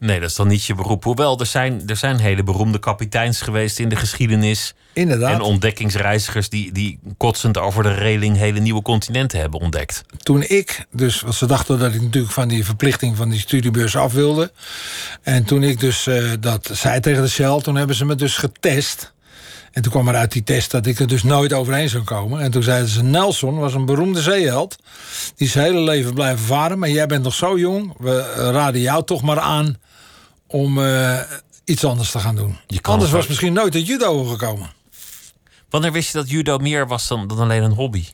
Nee, 0.00 0.20
dat 0.20 0.28
is 0.28 0.36
dan 0.36 0.48
niet 0.48 0.64
je 0.64 0.74
beroep. 0.74 1.04
Hoewel, 1.04 1.40
er 1.40 1.46
zijn, 1.46 1.82
er 1.86 1.96
zijn 1.96 2.18
hele 2.18 2.42
beroemde 2.42 2.78
kapiteins 2.78 3.40
geweest 3.40 3.78
in 3.78 3.88
de 3.88 3.96
geschiedenis. 3.96 4.74
Inderdaad. 4.92 5.32
En 5.32 5.40
ontdekkingsreizigers 5.40 6.48
die, 6.48 6.72
die 6.72 6.98
kotsend 7.16 7.58
over 7.58 7.82
de 7.82 7.94
reling 7.94 8.36
hele 8.36 8.60
nieuwe 8.60 8.82
continenten 8.82 9.40
hebben 9.40 9.60
ontdekt. 9.60 10.02
toen 10.18 10.42
ik, 10.42 10.86
dus, 10.90 11.20
want 11.20 11.34
ze 11.34 11.46
dachten 11.46 11.78
dat 11.78 11.94
ik 11.94 12.02
natuurlijk 12.02 12.32
van 12.32 12.48
die 12.48 12.64
verplichting 12.64 13.16
van 13.16 13.28
die 13.28 13.40
studiebeurs 13.40 13.96
af 13.96 14.12
wilde. 14.12 14.52
En 15.22 15.44
toen 15.44 15.62
ik 15.62 15.80
dus 15.80 16.06
eh, 16.06 16.32
dat 16.40 16.70
zei 16.72 17.00
tegen 17.00 17.22
de 17.22 17.28
Shell, 17.28 17.60
toen 17.60 17.76
hebben 17.76 17.96
ze 17.96 18.04
me 18.04 18.14
dus 18.14 18.36
getest. 18.36 19.12
En 19.72 19.82
toen 19.82 19.92
kwam 19.92 20.08
er 20.08 20.14
uit 20.14 20.32
die 20.32 20.44
test 20.44 20.70
dat 20.70 20.86
ik 20.86 20.98
er 20.98 21.08
dus 21.08 21.22
nooit 21.22 21.52
overheen 21.52 21.88
zou 21.88 22.02
komen. 22.02 22.40
En 22.40 22.50
toen 22.50 22.62
zeiden 22.62 22.88
ze, 22.88 23.02
Nelson 23.02 23.58
was 23.58 23.74
een 23.74 23.86
beroemde 23.86 24.22
zeeheld. 24.22 24.76
Die 25.36 25.46
is 25.46 25.52
zijn 25.52 25.64
hele 25.64 25.80
leven 25.80 26.14
blijven 26.14 26.44
varen. 26.44 26.78
Maar 26.78 26.90
jij 26.90 27.06
bent 27.06 27.22
nog 27.22 27.34
zo 27.34 27.58
jong, 27.58 27.94
we 27.98 28.32
raden 28.50 28.80
jou 28.80 29.04
toch 29.04 29.22
maar 29.22 29.38
aan 29.38 29.78
om 30.48 30.84
eh, 30.84 31.20
iets 31.64 31.84
anders 31.84 32.10
te 32.10 32.18
gaan 32.18 32.36
doen. 32.36 32.58
Je 32.66 32.80
kan 32.80 32.92
Anders 32.92 33.12
was 33.12 33.26
misschien 33.26 33.52
nooit 33.52 33.74
het 33.74 33.86
judo 33.86 34.24
gekomen. 34.24 34.70
Wanneer 35.70 35.92
wist 35.92 36.12
je 36.12 36.18
dat 36.18 36.30
judo 36.30 36.58
meer 36.58 36.86
was 36.86 37.08
dan, 37.08 37.26
dan 37.26 37.40
alleen 37.40 37.62
een 37.62 37.72
hobby? 37.72 38.04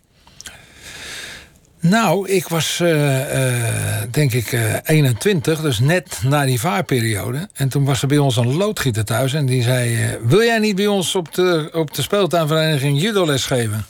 Nou, 1.81 2.29
ik 2.29 2.49
was 2.49 2.81
eh, 2.81 4.01
eh, 4.01 4.09
denk 4.11 4.33
ik 4.33 4.53
eh, 4.53 4.75
21, 4.85 5.61
dus 5.61 5.79
net 5.79 6.21
na 6.23 6.45
die 6.45 6.61
vaarperiode. 6.61 7.49
En 7.55 7.69
toen 7.69 7.85
was 7.85 8.03
er 8.03 8.09
bij 8.09 8.19
ons 8.19 8.37
een 8.37 8.57
loodgieter 8.57 9.05
thuis 9.05 9.33
en 9.33 9.47
die 9.47 9.63
zei... 9.63 10.19
wil 10.23 10.43
jij 10.43 10.59
niet 10.59 10.77
bij 10.77 10.87
ons 10.87 11.15
op 11.15 11.35
de, 11.35 11.69
op 11.73 11.95
de 11.95 12.03
speeltuinvereniging 12.03 13.01
judo 13.01 13.27
les 13.27 13.45
geven? 13.45 13.87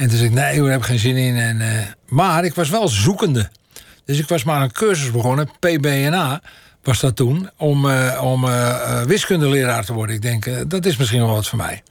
En 0.00 0.08
toen 0.08 0.16
zei 0.16 0.28
ik, 0.28 0.34
nee, 0.34 0.54
hoor, 0.54 0.62
daar 0.62 0.72
heb 0.72 0.80
ik 0.80 0.86
geen 0.86 0.98
zin 0.98 1.16
in. 1.16 1.36
En, 1.36 1.60
eh, 1.60 1.86
maar 2.08 2.44
ik 2.44 2.54
was 2.54 2.68
wel 2.68 2.88
zoekende. 2.88 3.50
Dus 4.04 4.18
ik 4.18 4.28
was 4.28 4.44
maar 4.44 4.62
een 4.62 4.72
cursus 4.72 5.10
begonnen, 5.10 5.50
PBNA 5.58 6.42
was 6.82 7.00
dat 7.00 7.16
toen... 7.16 7.50
om, 7.56 7.90
eh, 7.90 8.22
om 8.24 8.44
eh, 8.44 9.02
wiskundeleraar 9.02 9.84
te 9.84 9.92
worden. 9.92 10.14
Ik 10.14 10.22
denk, 10.22 10.70
dat 10.70 10.86
is 10.86 10.96
misschien 10.96 11.20
wel 11.20 11.34
wat 11.34 11.48
voor 11.48 11.58
mij. 11.58 11.82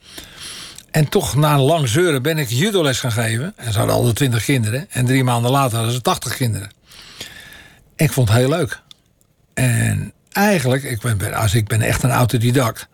En 0.91 1.09
toch, 1.09 1.36
na 1.36 1.53
een 1.53 1.59
lang 1.59 1.88
zeuren, 1.88 2.21
ben 2.21 2.38
ik 2.38 2.50
judoles 2.50 3.00
gaan 3.00 3.12
geven. 3.12 3.53
En 3.56 3.71
ze 3.71 3.77
hadden 3.77 3.95
al 3.95 4.13
20 4.13 4.44
kinderen. 4.44 4.88
En 4.89 5.06
drie 5.06 5.24
maanden 5.24 5.51
later 5.51 5.75
hadden 5.75 5.94
ze 5.94 6.01
80 6.01 6.36
kinderen. 6.36 6.71
Ik 7.95 8.12
vond 8.12 8.30
het 8.30 8.38
heel 8.38 8.50
leuk. 8.50 8.81
En 9.53 10.13
eigenlijk, 10.31 10.83
ik 10.83 11.01
ben, 11.01 11.33
als 11.33 11.53
ik 11.53 11.68
ben 11.68 11.81
echt 11.81 12.03
een 12.03 12.12
autodidact. 12.12 12.88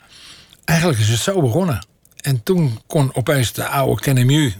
Eigenlijk 0.65 1.00
is 1.00 1.09
het 1.09 1.19
zo 1.19 1.42
begonnen. 1.42 1.86
En 2.21 2.44
toen 2.44 2.81
kon 2.88 3.15
opeens 3.15 3.53
de 3.53 3.65
oude 3.68 4.01
KNMU... 4.01 4.53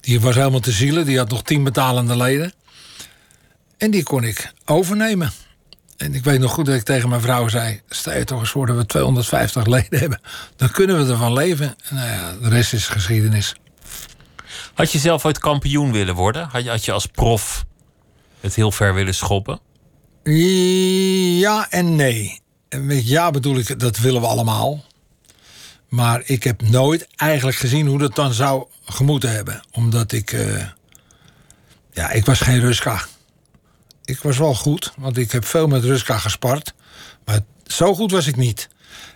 die 0.00 0.20
was 0.20 0.34
helemaal 0.34 0.60
te 0.60 0.72
zielen. 0.72 1.06
Die 1.06 1.18
had 1.18 1.30
nog 1.30 1.42
10 1.42 1.64
betalende 1.64 2.16
leden. 2.16 2.52
En 3.78 3.90
die 3.90 4.02
kon 4.02 4.24
ik 4.24 4.52
overnemen. 4.64 5.32
En 6.04 6.14
ik 6.14 6.24
weet 6.24 6.40
nog 6.40 6.52
goed 6.52 6.66
dat 6.66 6.74
ik 6.74 6.82
tegen 6.82 7.08
mijn 7.08 7.20
vrouw 7.20 7.48
zei... 7.48 7.80
stel 7.88 8.16
je 8.16 8.24
toch 8.24 8.40
eens 8.40 8.50
voor 8.50 8.66
dat 8.66 8.76
we 8.76 8.86
250 8.86 9.66
leden 9.66 9.98
hebben. 9.98 10.20
Dan 10.56 10.70
kunnen 10.70 11.04
we 11.04 11.12
ervan 11.12 11.32
leven. 11.32 11.76
En 11.84 11.94
nou 11.94 12.08
ja, 12.08 12.32
de 12.42 12.48
rest 12.48 12.72
is 12.72 12.86
geschiedenis. 12.86 13.54
Had 14.74 14.92
je 14.92 14.98
zelf 14.98 15.24
ooit 15.24 15.38
kampioen 15.38 15.92
willen 15.92 16.14
worden? 16.14 16.48
Had 16.50 16.64
je, 16.64 16.70
had 16.70 16.84
je 16.84 16.92
als 16.92 17.06
prof 17.06 17.64
het 18.40 18.54
heel 18.54 18.72
ver 18.72 18.94
willen 18.94 19.14
schoppen? 19.14 19.60
Ja 21.40 21.66
en 21.70 21.96
nee. 21.96 22.40
Met 22.80 23.08
ja 23.08 23.30
bedoel 23.30 23.56
ik, 23.56 23.80
dat 23.80 23.98
willen 23.98 24.20
we 24.20 24.26
allemaal. 24.26 24.84
Maar 25.88 26.22
ik 26.24 26.42
heb 26.44 26.62
nooit 26.62 27.06
eigenlijk 27.16 27.56
gezien 27.56 27.86
hoe 27.86 27.98
dat 27.98 28.14
dan 28.14 28.32
zou 28.32 28.66
gemoeten 28.84 29.30
hebben. 29.30 29.62
Omdat 29.70 30.12
ik... 30.12 30.32
eh, 30.32 30.66
ja, 31.92 32.10
ik 32.10 32.24
was 32.24 32.40
geen 32.40 32.60
Ruska. 32.60 33.04
Ik 34.04 34.18
was 34.18 34.38
wel 34.38 34.54
goed, 34.54 34.92
want 34.96 35.16
ik 35.16 35.32
heb 35.32 35.44
veel 35.44 35.66
met 35.66 35.84
Ruska 35.84 36.18
gespart. 36.18 36.74
Maar 37.24 37.40
zo 37.66 37.94
goed 37.94 38.10
was 38.10 38.26
ik 38.26 38.36
niet. 38.36 38.68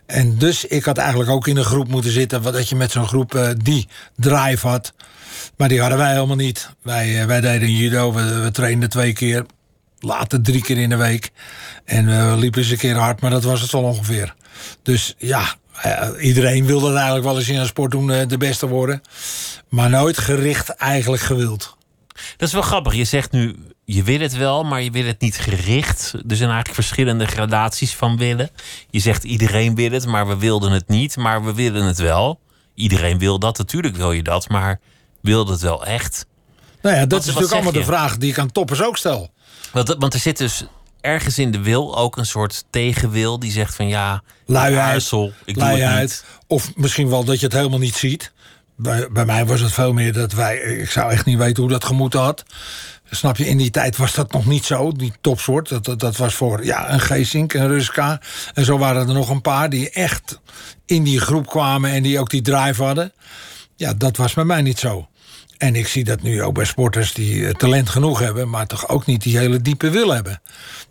En 0.07 0.39
dus 0.39 0.65
ik 0.65 0.85
had 0.85 0.99
eigenlijk 0.99 1.31
ook 1.31 1.47
in 1.47 1.57
een 1.57 1.65
groep 1.65 1.89
moeten 1.89 2.11
zitten... 2.11 2.43
dat 2.43 2.69
je 2.69 2.77
met 2.77 2.91
zo'n 2.91 3.09
groep 3.09 3.35
eh, 3.35 3.49
die 3.63 3.89
drive 4.17 4.69
had. 4.69 4.93
Maar 5.57 5.69
die 5.69 5.81
hadden 5.81 5.99
wij 5.99 6.13
helemaal 6.13 6.37
niet. 6.37 6.71
Wij, 6.83 7.21
eh, 7.21 7.27
wij 7.27 7.41
deden 7.41 7.71
judo, 7.71 8.13
we, 8.13 8.41
we 8.41 8.51
trainden 8.51 8.89
twee 8.89 9.13
keer. 9.13 9.47
Later 10.01 10.43
drie 10.43 10.63
keer 10.63 10.79
in 10.79 10.89
de 10.89 10.97
week. 10.97 11.31
En 11.85 12.07
we 12.07 12.37
liepen 12.37 12.63
eens 12.63 12.71
een 12.71 12.79
keer 12.79 12.97
hard, 12.97 13.21
maar 13.21 13.31
dat 13.31 13.45
was 13.45 13.61
het 13.61 13.73
wel 13.73 13.83
ongeveer. 13.83 14.35
Dus 14.83 15.15
ja, 15.19 15.55
eh, 15.83 16.09
iedereen 16.21 16.67
wil 16.67 16.81
dat 16.81 16.95
eigenlijk 16.95 17.25
wel 17.25 17.39
eens 17.39 17.49
in 17.49 17.57
een 17.57 17.67
sport 17.67 17.91
doen, 17.91 18.29
de 18.29 18.39
beste 18.39 18.67
worden. 18.67 19.03
Maar 19.69 19.91
nooit 19.91 20.19
gericht 20.19 20.69
eigenlijk 20.69 21.23
gewild. 21.23 21.77
Dat 22.37 22.49
is 22.49 22.55
wel 22.55 22.63
grappig. 22.63 22.95
Je 22.95 23.05
zegt 23.05 23.31
nu, 23.31 23.57
je 23.91 24.03
wil 24.03 24.21
het 24.21 24.37
wel, 24.37 24.65
maar 24.65 24.83
je 24.83 24.91
wil 24.91 25.05
het 25.05 25.21
niet 25.21 25.37
gericht. 25.37 26.13
Er 26.13 26.37
zijn 26.37 26.51
eigenlijk 26.51 26.75
verschillende 26.75 27.27
gradaties 27.27 27.95
van 27.95 28.17
willen. 28.17 28.51
Je 28.91 29.01
zegt 29.01 29.25
iedereen 29.25 29.75
wil 29.75 29.91
het, 29.91 30.07
maar 30.07 30.29
we 30.29 30.37
wilden 30.37 30.73
het 30.73 30.89
niet. 30.89 31.17
Maar 31.17 31.45
we 31.45 31.55
willen 31.55 31.85
het 31.85 31.99
wel. 31.99 32.41
Iedereen 32.75 33.19
wil 33.19 33.39
dat, 33.39 33.59
natuurlijk 33.59 33.97
wil 33.97 34.13
je 34.13 34.23
dat. 34.23 34.49
Maar 34.49 34.81
wil 35.21 35.47
het 35.47 35.61
wel 35.61 35.87
echt? 35.87 36.27
Nou 36.83 36.95
ja, 36.95 37.01
dat 37.01 37.11
Wat- 37.11 37.21
is 37.21 37.27
natuurlijk 37.27 37.53
allemaal 37.53 37.73
de 37.73 37.85
vraag 37.85 38.17
die 38.17 38.31
ik 38.31 38.39
aan 38.39 38.53
toppers 38.53 38.83
ook 38.83 38.97
stel. 38.97 39.31
Want, 39.73 39.95
want 39.99 40.15
er 40.15 40.21
zit 40.21 40.39
dus 40.39 40.65
ergens 41.01 41.39
in 41.39 41.51
de 41.51 41.61
wil 41.61 41.97
ook 41.99 42.17
een 42.17 42.27
soort 42.27 42.65
tegenwil. 42.71 43.39
Die 43.39 43.53
zegt 43.53 43.75
van 43.75 43.89
ja, 43.89 44.23
Luiheid, 44.47 45.13
ik 45.45 45.55
doe 45.55 45.65
het 45.65 46.01
niet. 46.01 46.25
Of 46.47 46.73
misschien 46.77 47.09
wel 47.09 47.25
dat 47.25 47.41
je 47.41 47.47
het 47.47 47.55
helemaal 47.55 47.79
niet 47.79 47.97
ziet. 47.97 48.33
Bij, 48.77 49.09
bij 49.11 49.25
mij 49.25 49.47
was 49.47 49.61
het 49.61 49.73
veel 49.73 49.93
meer 49.93 50.13
dat 50.13 50.33
wij... 50.33 50.57
Ik 50.57 50.91
zou 50.91 51.11
echt 51.11 51.25
niet 51.25 51.39
weten 51.39 51.63
hoe 51.63 51.73
dat 51.73 51.85
gemoeten 51.85 52.21
had. 52.21 52.45
Snap 53.11 53.37
je, 53.37 53.47
in 53.47 53.57
die 53.57 53.71
tijd 53.71 53.97
was 53.97 54.15
dat 54.15 54.33
nog 54.33 54.47
niet 54.47 54.65
zo, 54.65 54.93
die 54.93 55.13
topsoort. 55.21 55.69
Dat, 55.69 56.01
dat, 56.01 56.17
was 56.17 56.35
voor 56.35 56.65
ja, 56.65 56.93
een 56.93 57.01
Geesink, 57.01 57.53
een 57.53 57.69
Ruska. 57.69 58.21
En 58.55 58.65
zo 58.65 58.79
waren 58.79 59.09
er 59.09 59.15
nog 59.15 59.29
een 59.29 59.41
paar 59.41 59.71
die 59.71 59.91
echt 59.91 60.41
in 60.87 61.03
die 61.03 61.21
groep 61.21 61.47
kwamen... 61.47 61.91
en 61.91 62.03
die 62.03 62.19
ook 62.19 62.31
die 62.31 62.43
drive 62.43 62.83
hadden. 62.83 63.13
Ja, 63.77 63.95
dat 63.95 64.17
was 64.17 64.35
bij 64.35 64.45
mij 64.45 64.63
niet 64.63 64.79
zo. 64.79 65.09
En 65.59 65.77
ik 65.77 65.89
zie 65.89 66.05
dat 66.05 66.23
nu 66.23 66.43
ook 66.43 66.55
bij 66.55 66.65
sporters 66.65 67.13
die 67.13 67.47
eh, 67.47 67.55
talent 67.55 67.89
genoeg 67.89 68.19
hebben... 68.19 68.49
maar 68.49 68.67
toch 68.67 68.89
ook 68.89 69.07
niet 69.07 69.23
die 69.23 69.39
hele 69.39 69.63
diepe 69.63 69.91
wil 69.91 70.11
hebben. 70.15 70.41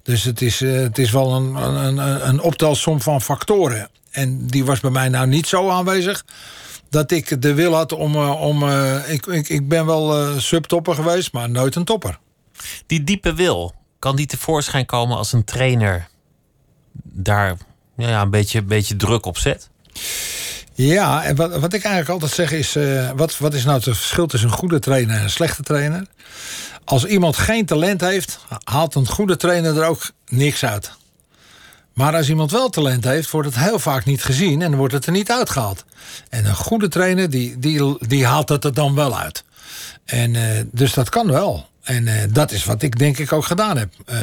Dus 0.03 0.23
het 0.23 0.41
is, 0.41 0.61
eh, 0.61 0.71
het 0.71 0.97
is 0.97 1.11
wel 1.11 1.35
een, 1.35 1.55
een, 1.55 2.27
een 2.27 2.41
optelsom 2.41 3.01
van 3.01 3.21
factoren. 3.21 3.89
En 4.11 4.47
die 4.47 4.65
was 4.65 4.79
bij 4.79 4.91
mij 4.91 5.09
nou 5.09 5.27
niet 5.27 5.47
zo 5.47 5.69
aanwezig... 5.69 6.25
dat 6.89 7.11
ik 7.11 7.41
de 7.41 7.53
wil 7.53 7.73
had 7.73 7.91
om... 7.91 8.15
eh, 8.15 8.41
om 8.41 8.63
eh, 8.63 9.09
ik, 9.09 9.25
ik, 9.25 9.49
ik 9.49 9.67
ben 9.67 9.85
wel 9.85 10.19
eh, 10.19 10.37
subtopper 10.37 10.95
geweest, 10.95 11.31
maar 11.31 11.49
nooit 11.49 11.75
een 11.75 11.85
topper. 11.85 12.19
Die 12.85 13.03
diepe 13.03 13.33
wil, 13.33 13.73
kan 13.99 14.15
die 14.15 14.25
tevoorschijn 14.25 14.85
komen 14.85 15.17
als 15.17 15.33
een 15.33 15.43
trainer 15.43 16.07
daar 17.03 17.57
ja, 17.97 18.09
ja, 18.09 18.21
een, 18.21 18.29
beetje, 18.29 18.59
een 18.59 18.67
beetje 18.67 18.95
druk 18.95 19.25
op 19.25 19.37
zet? 19.37 19.69
Ja, 20.73 21.23
en 21.23 21.35
wat, 21.35 21.59
wat 21.59 21.73
ik 21.73 21.83
eigenlijk 21.83 22.09
altijd 22.09 22.31
zeg 22.31 22.51
is... 22.51 22.77
wat, 23.15 23.37
wat 23.37 23.53
is 23.53 23.63
nou 23.63 23.75
het 23.75 23.83
verschil 23.83 24.27
tussen 24.27 24.49
een 24.49 24.55
goede 24.55 24.79
trainer 24.79 25.15
en 25.15 25.23
een 25.23 25.29
slechte 25.29 25.63
trainer? 25.63 26.05
Als 26.83 27.05
iemand 27.05 27.37
geen 27.37 27.65
talent 27.65 28.01
heeft, 28.01 28.39
haalt 28.63 28.95
een 28.95 29.07
goede 29.07 29.37
trainer 29.37 29.77
er 29.77 29.87
ook 29.87 30.11
niks 30.27 30.65
uit. 30.65 30.91
Maar 31.97 32.15
als 32.15 32.29
iemand 32.29 32.51
wel 32.51 32.69
talent 32.69 33.03
heeft, 33.03 33.31
wordt 33.31 33.47
het 33.47 33.57
heel 33.57 33.79
vaak 33.79 34.05
niet 34.05 34.23
gezien 34.23 34.61
en 34.61 34.75
wordt 34.75 34.93
het 34.93 35.05
er 35.05 35.11
niet 35.11 35.31
uitgehaald. 35.31 35.85
En 36.29 36.45
een 36.45 36.55
goede 36.55 36.87
trainer, 36.87 37.29
die, 37.29 37.59
die, 37.59 37.97
die 38.07 38.25
haalt 38.25 38.49
het 38.49 38.63
er 38.63 38.73
dan 38.73 38.95
wel 38.95 39.17
uit. 39.17 39.43
En, 40.05 40.35
eh, 40.35 40.63
dus 40.71 40.93
dat 40.93 41.09
kan 41.09 41.31
wel. 41.31 41.67
En 41.83 42.07
eh, 42.07 42.23
dat 42.29 42.51
is 42.51 42.65
wat 42.65 42.81
ik 42.81 42.99
denk 42.99 43.17
ik 43.17 43.33
ook 43.33 43.45
gedaan 43.45 43.77
heb. 43.77 43.93
Eh, 44.05 44.17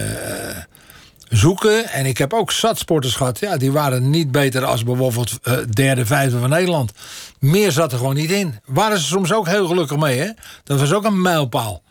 zoeken. 1.29 1.89
En 1.89 2.07
ik 2.07 2.19
heb 2.19 2.33
ook 2.33 2.53
zat 2.53 2.79
sporters 2.79 3.15
gehad. 3.15 3.39
Ja, 3.39 3.57
die 3.57 3.73
waren 3.73 4.11
niet 4.11 4.33
beter 4.33 4.65
als 4.65 4.85
bijvoorbeeld 4.85 5.39
derde, 5.71 6.07
vijfde 6.07 6.39
van 6.39 6.51
Nederland. 6.51 6.93
Meer 7.39 7.73
zat 7.73 7.93
er 7.93 7.99
gewoon 7.99 8.15
niet 8.15 8.31
in. 8.31 8.61
Waren 8.65 8.99
ze 8.99 9.05
soms 9.05 9.33
ook 9.33 9.49
heel 9.49 9.67
gelukkig 9.67 9.99
mee, 9.99 10.19
hè? 10.19 10.31
Dat 10.65 10.81
was 10.81 10.93
ook 10.93 11.05
een 11.05 11.23
mijlpaal. 11.23 11.83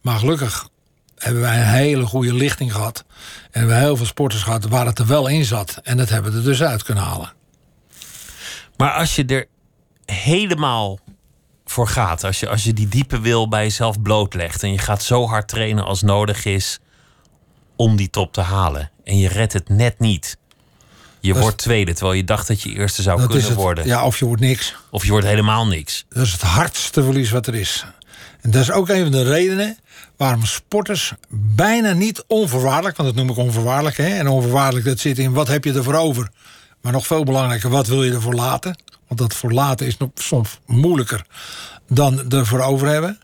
Maar 0.00 0.18
gelukkig 0.18 0.68
hebben 1.16 1.42
wij 1.42 1.56
een 1.56 1.66
hele 1.66 2.06
goede 2.06 2.34
lichting 2.34 2.72
gehad. 2.72 3.04
En 3.56 3.62
hebben 3.62 3.80
we 3.80 3.84
heel 3.84 3.96
veel 3.96 4.06
sporters 4.06 4.42
gehad 4.42 4.64
waar 4.64 4.86
het 4.86 4.98
er 4.98 5.06
wel 5.06 5.26
in 5.26 5.44
zat. 5.44 5.80
En 5.82 5.96
dat 5.96 6.08
hebben 6.08 6.32
we 6.32 6.38
er 6.38 6.44
dus 6.44 6.62
uit 6.62 6.82
kunnen 6.82 7.04
halen. 7.04 7.32
Maar 8.76 8.92
als 8.92 9.14
je 9.16 9.24
er 9.24 9.46
helemaal 10.04 10.98
voor 11.64 11.88
gaat, 11.88 12.24
als 12.24 12.40
je, 12.40 12.48
als 12.48 12.64
je 12.64 12.72
die 12.72 12.88
diepe 12.88 13.20
wil 13.20 13.48
bij 13.48 13.62
jezelf 13.62 14.02
blootlegt 14.02 14.62
en 14.62 14.72
je 14.72 14.78
gaat 14.78 15.02
zo 15.02 15.26
hard 15.26 15.48
trainen 15.48 15.84
als 15.84 16.02
nodig 16.02 16.44
is 16.44 16.78
om 17.76 17.96
die 17.96 18.10
top 18.10 18.32
te 18.32 18.40
halen 18.40 18.90
en 19.04 19.18
je 19.18 19.28
redt 19.28 19.52
het 19.52 19.68
net 19.68 19.98
niet. 19.98 20.36
Je 21.20 21.32
Dat 21.32 21.42
wordt 21.42 21.58
tweede, 21.58 21.92
terwijl 21.94 22.16
je 22.16 22.24
dacht 22.24 22.46
dat 22.46 22.62
je 22.62 22.70
eerste 22.70 23.02
zou 23.02 23.18
kunnen 23.26 23.44
het. 23.44 23.54
worden. 23.54 23.86
Ja, 23.86 24.04
of 24.04 24.18
je 24.18 24.24
wordt 24.24 24.42
niks. 24.42 24.74
Of 24.90 25.04
je 25.04 25.10
wordt 25.10 25.26
helemaal 25.26 25.66
niks. 25.66 26.04
Dat 26.08 26.26
is 26.26 26.32
het 26.32 26.42
hardste 26.42 27.02
verlies 27.02 27.30
wat 27.30 27.46
er 27.46 27.54
is. 27.54 27.86
En 28.40 28.50
dat 28.50 28.62
is 28.62 28.70
ook 28.70 28.88
een 28.88 29.02
van 29.02 29.12
de 29.12 29.22
redenen 29.22 29.78
waarom 30.16 30.44
sporters 30.44 31.12
bijna 31.28 31.92
niet 31.92 32.24
onvoorwaardelijk, 32.26 32.96
want 32.96 33.08
dat 33.08 33.18
noem 33.18 33.30
ik 33.30 33.44
onvoorwaardelijk, 33.44 33.96
hè, 33.96 34.08
en 34.08 34.28
onvoorwaardelijk 34.28 34.86
dat 34.86 34.98
zit 34.98 35.18
in 35.18 35.32
wat 35.32 35.48
heb 35.48 35.64
je 35.64 35.72
ervoor 35.72 35.94
over. 35.94 36.30
Maar 36.80 36.92
nog 36.92 37.06
veel 37.06 37.24
belangrijker, 37.24 37.70
wat 37.70 37.86
wil 37.86 38.04
je 38.04 38.12
ervoor 38.12 38.34
laten? 38.34 38.78
Want 39.06 39.20
dat 39.20 39.34
voor 39.34 39.52
laten 39.52 39.86
is 39.86 39.96
nog 39.96 40.10
soms 40.14 40.58
moeilijker 40.66 41.26
dan 41.88 42.30
ervoor 42.30 42.60
over 42.60 42.88
hebben. 42.88 43.18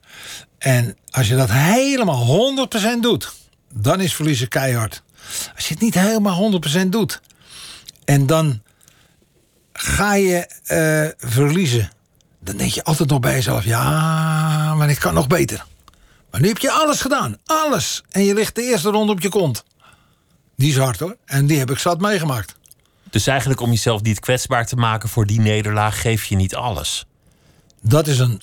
En 0.58 0.96
als 1.10 1.28
je 1.28 1.36
dat 1.36 1.50
helemaal 1.50 2.54
100% 2.96 3.00
doet, 3.00 3.32
dan 3.74 4.00
is 4.00 4.14
verliezen 4.14 4.48
keihard. 4.48 5.02
Als 5.54 5.68
je 5.68 5.74
het 5.74 5.82
niet 5.82 5.94
helemaal 5.94 6.60
100% 6.84 6.88
doet 6.88 7.20
en 8.04 8.26
dan 8.26 8.62
ga 9.72 10.14
je 10.14 10.46
eh, 10.64 11.28
verliezen. 11.30 11.90
Dan 12.40 12.56
denk 12.56 12.70
je 12.70 12.84
altijd 12.84 13.08
nog 13.08 13.20
bij 13.20 13.34
jezelf: 13.34 13.64
ja, 13.64 14.74
maar 14.74 14.90
ik 14.90 14.98
kan 14.98 15.14
nog 15.14 15.26
beter. 15.26 15.64
Maar 16.32 16.40
nu 16.40 16.48
heb 16.48 16.58
je 16.58 16.70
alles 16.70 17.00
gedaan, 17.00 17.36
alles. 17.44 18.02
En 18.10 18.24
je 18.24 18.34
ligt 18.34 18.54
de 18.54 18.62
eerste 18.62 18.90
ronde 18.90 19.12
op 19.12 19.20
je 19.20 19.28
kont. 19.28 19.64
Die 20.56 20.70
is 20.70 20.76
hard 20.76 20.98
hoor. 20.98 21.16
En 21.24 21.46
die 21.46 21.58
heb 21.58 21.70
ik 21.70 21.78
zat 21.78 22.00
meegemaakt. 22.00 22.54
Dus 23.10 23.26
eigenlijk 23.26 23.60
om 23.60 23.70
jezelf 23.70 24.02
niet 24.02 24.20
kwetsbaar 24.20 24.66
te 24.66 24.76
maken 24.76 25.08
voor 25.08 25.26
die 25.26 25.40
nederlaag, 25.40 26.00
geef 26.00 26.24
je 26.24 26.36
niet 26.36 26.54
alles. 26.54 27.06
Dat 27.80 28.06
is 28.06 28.18
een 28.18 28.42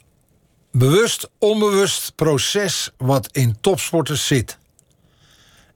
bewust, 0.71 1.29
onbewust 1.37 2.15
proces 2.15 2.89
wat 2.97 3.29
in 3.31 3.57
topsporters 3.61 4.27
zit. 4.27 4.57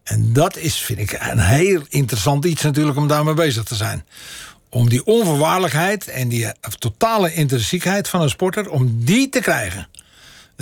En 0.04 0.34
dat 0.34 0.58
is, 0.58 0.76
vind 0.76 1.00
ik, 1.00 1.18
een 1.20 1.40
heel 1.40 1.82
interessant 1.90 2.46
iets 2.46 2.62
natuurlijk 2.62 2.98
om 2.98 3.08
daarmee 3.08 3.34
bezig 3.34 3.64
te 3.64 3.76
zijn. 3.76 4.06
Om 4.70 4.90
die 4.90 5.06
onvoorwaardelijkheid 5.06 6.08
en 6.08 6.30
die 6.30 6.52
totale 6.80 7.34
intrinsiekheid 7.34 8.10
van 8.10 8.22
een 8.22 8.30
sporter, 8.30 8.70
om 8.70 9.06
die 9.06 9.30
te 9.30 9.40
krijgen. 9.40 9.88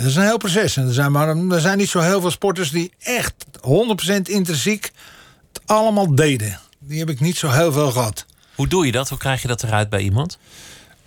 Dat 0.02 0.10
is 0.10 0.16
een 0.16 0.22
heel 0.22 0.36
proces. 0.36 0.76
En 0.76 0.86
er 0.86 0.92
zijn, 0.92 1.12
maar, 1.12 1.28
er 1.28 1.60
zijn 1.60 1.78
niet 1.78 1.88
zo 1.88 2.00
heel 2.00 2.20
veel 2.20 2.30
sporters 2.30 2.70
die 2.70 2.92
echt 2.98 3.34
100% 3.60 4.22
intrinsiek 4.22 4.90
het 5.52 5.62
allemaal 5.66 6.14
deden. 6.14 6.60
Die 6.78 6.98
heb 6.98 7.10
ik 7.10 7.20
niet 7.20 7.36
zo 7.36 7.48
heel 7.48 7.72
veel 7.72 7.90
gehad. 7.90 8.26
Hoe 8.54 8.68
doe 8.68 8.86
je 8.86 8.92
dat? 8.92 9.08
Hoe 9.08 9.18
krijg 9.18 9.42
je 9.42 9.48
dat 9.48 9.62
eruit 9.62 9.88
bij 9.88 10.00
iemand? 10.00 10.38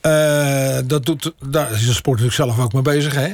Eh, 0.01 0.77
dat 0.85 1.05
doet, 1.05 1.33
daar 1.45 1.71
is 1.71 1.85
de 1.85 1.93
sport 1.93 2.19
natuurlijk 2.19 2.49
zelf 2.49 2.65
ook 2.65 2.73
mee 2.73 2.81
bezig. 2.81 3.13
Hè? 3.13 3.33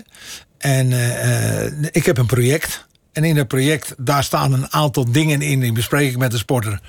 En 0.58 0.91
eh, 0.91 1.65
eh, 1.65 1.74
ik 1.91 2.06
heb 2.06 2.18
een 2.18 2.25
project. 2.25 2.86
En 3.12 3.24
in 3.24 3.36
dat 3.36 3.48
project, 3.48 3.94
daar 3.98 4.24
staan 4.24 4.53
een 4.53 4.74
aantal 4.74 5.12
dingen 5.12 5.41
in. 5.41 5.60
Die 5.60 5.72
bespreek 5.72 6.12
ik 6.12 6.18
met 6.18 6.32
de 6.32 6.38
sporter. 6.38 6.80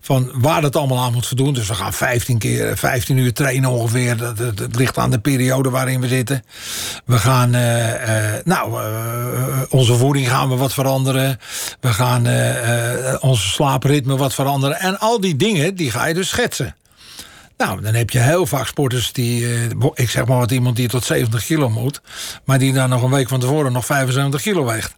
Van 0.00 0.30
waar 0.34 0.60
dat 0.60 0.76
allemaal 0.76 0.98
aan 0.98 1.12
moet 1.12 1.26
voldoen. 1.26 1.54
Dus 1.54 1.68
we 1.68 1.74
gaan 1.74 1.92
15 1.92 2.38
keer, 2.38 2.76
15 2.76 3.16
uur 3.16 3.32
trainen 3.32 3.70
ongeveer. 3.70 4.16
Dat, 4.16 4.76
ligt 4.76 4.98
aan 4.98 5.10
de 5.10 5.18
periode 5.18 5.70
waarin 5.70 6.00
we 6.00 6.08
zitten. 6.08 6.44
We 7.04 7.18
gaan, 7.18 7.54
eh, 7.54 8.34
eh, 8.36 8.44
nou, 8.44 8.82
eh, 8.82 9.62
onze 9.68 9.94
voeding 9.94 10.28
gaan 10.28 10.48
we 10.48 10.56
wat 10.56 10.72
veranderen. 10.72 11.38
We 11.80 11.92
gaan 11.92 12.26
onze 13.20 13.48
slaapritme 13.48 14.16
wat 14.16 14.34
veranderen. 14.34 14.80
En 14.80 14.98
al 14.98 15.20
die 15.20 15.36
dingen, 15.36 15.74
die 15.74 15.90
ga 15.90 16.06
je 16.06 16.14
dus 16.14 16.28
schetsen. 16.28 16.76
Nou, 17.56 17.80
dan 17.80 17.94
heb 17.94 18.10
je 18.10 18.18
heel 18.18 18.46
vaak 18.46 18.66
sporters 18.66 19.12
die, 19.12 19.66
ik 19.94 20.10
zeg 20.10 20.26
maar 20.26 20.38
wat, 20.38 20.50
iemand 20.50 20.76
die 20.76 20.88
tot 20.88 21.04
70 21.04 21.44
kilo 21.44 21.70
moet, 21.70 22.00
maar 22.44 22.58
die 22.58 22.72
dan 22.72 22.88
nog 22.88 23.02
een 23.02 23.10
week 23.10 23.28
van 23.28 23.40
tevoren 23.40 23.72
nog 23.72 23.86
75 23.86 24.42
kilo 24.42 24.64
weegt. 24.64 24.94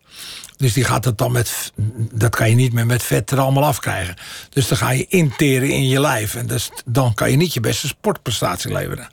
Dus 0.65 0.73
die 0.73 0.85
gaat 0.85 1.05
het 1.05 1.19
dan 1.19 1.33
met, 1.33 1.73
dat 2.13 2.37
kan 2.37 2.49
je 2.49 2.55
niet 2.55 2.73
meer 2.73 2.87
met 2.87 3.03
vet 3.03 3.31
er 3.31 3.39
allemaal 3.39 3.65
afkrijgen. 3.65 4.17
Dus 4.51 4.69
dan 4.69 4.79
ga 4.79 4.91
je 4.91 5.07
interen 5.07 5.69
in 5.71 5.89
je 5.89 6.01
lijf. 6.01 6.35
En 6.35 6.49
dan 6.85 7.15
kan 7.15 7.31
je 7.31 7.37
niet 7.37 7.55
je 7.55 7.61
beste 7.61 7.87
sportprestatie 7.87 8.73
leveren. 8.73 9.09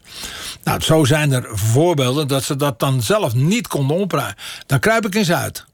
Nou, 0.64 0.82
zo 0.82 1.04
zijn 1.04 1.32
er 1.32 1.50
voorbeelden 1.52 2.28
dat 2.28 2.44
ze 2.44 2.56
dat 2.56 2.80
dan 2.80 3.02
zelf 3.02 3.34
niet 3.34 3.68
konden 3.68 3.98
omdraaien. 3.98 4.36
Dan 4.66 4.80
kruip 4.80 5.06
ik 5.06 5.16
eens 5.16 5.32
uit. 5.32 5.66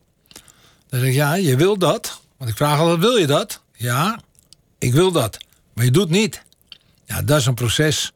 Dan 0.90 1.00
zeg 1.00 1.10
ik, 1.10 1.16
ja, 1.16 1.34
je 1.34 1.56
wil 1.56 1.78
dat. 1.78 2.22
Want 2.38 2.50
ik 2.50 2.58
vraag 2.58 2.80
altijd, 2.80 3.00
wil 3.00 3.18
je 3.18 3.28
dat? 3.28 3.62
Ja, 3.74 4.20
ik 4.80 4.94
wil 4.94 5.12
dat. 5.12 5.38
Maar 5.74 5.86
je 5.86 5.92
doet 5.92 6.10
niet. 6.10 6.44
Ja, 7.06 7.22
dat 7.22 7.40
is 7.40 7.46
een 7.46 7.54
proces. 7.54 8.12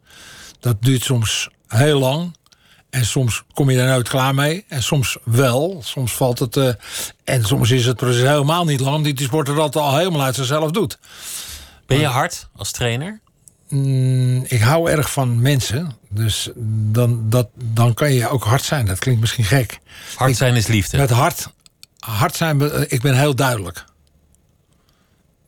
Dat 0.59 0.81
duurt 0.81 1.03
soms 1.03 1.49
heel 1.67 1.99
lang. 1.99 2.35
En 2.91 3.05
soms 3.05 3.43
kom 3.53 3.69
je 3.69 3.79
er 3.79 3.87
nooit 3.87 4.09
klaar 4.09 4.35
mee. 4.35 4.65
En 4.67 4.83
soms 4.83 5.17
wel. 5.23 5.81
Soms 5.83 6.13
valt 6.13 6.39
het. 6.39 6.57
eh, 6.57 6.73
en 7.23 7.43
soms 7.45 7.71
is 7.71 7.85
het 7.85 7.97
proces 7.97 8.21
helemaal 8.21 8.65
niet 8.65 8.79
lang. 8.79 9.03
Die 9.03 9.21
sporter 9.27 9.55
dat 9.55 9.75
al 9.75 9.97
helemaal 9.97 10.21
uit 10.21 10.35
zichzelf 10.35 10.71
doet. 10.71 10.97
Ben 11.85 11.99
je 11.99 12.05
hard 12.05 12.47
als 12.55 12.71
trainer? 12.71 13.19
Mm, 13.69 14.43
ik 14.47 14.61
hou 14.61 14.89
erg 14.89 15.11
van 15.11 15.41
mensen. 15.41 15.97
Dus 16.09 16.49
dan, 16.91 17.29
dat, 17.29 17.49
dan 17.53 17.93
kan 17.93 18.13
je 18.13 18.29
ook 18.29 18.43
hard 18.43 18.63
zijn. 18.63 18.85
Dat 18.85 18.99
klinkt 18.99 19.21
misschien 19.21 19.43
gek. 19.45 19.79
Hard 20.15 20.37
zijn 20.37 20.55
is 20.55 20.67
liefde. 20.67 20.97
Met 20.97 21.09
hard, 21.09 21.47
hard 21.99 22.35
zijn, 22.35 22.61
eh, 22.71 22.81
ik 22.87 23.01
ben 23.01 23.17
heel 23.17 23.35
duidelijk. 23.35 23.83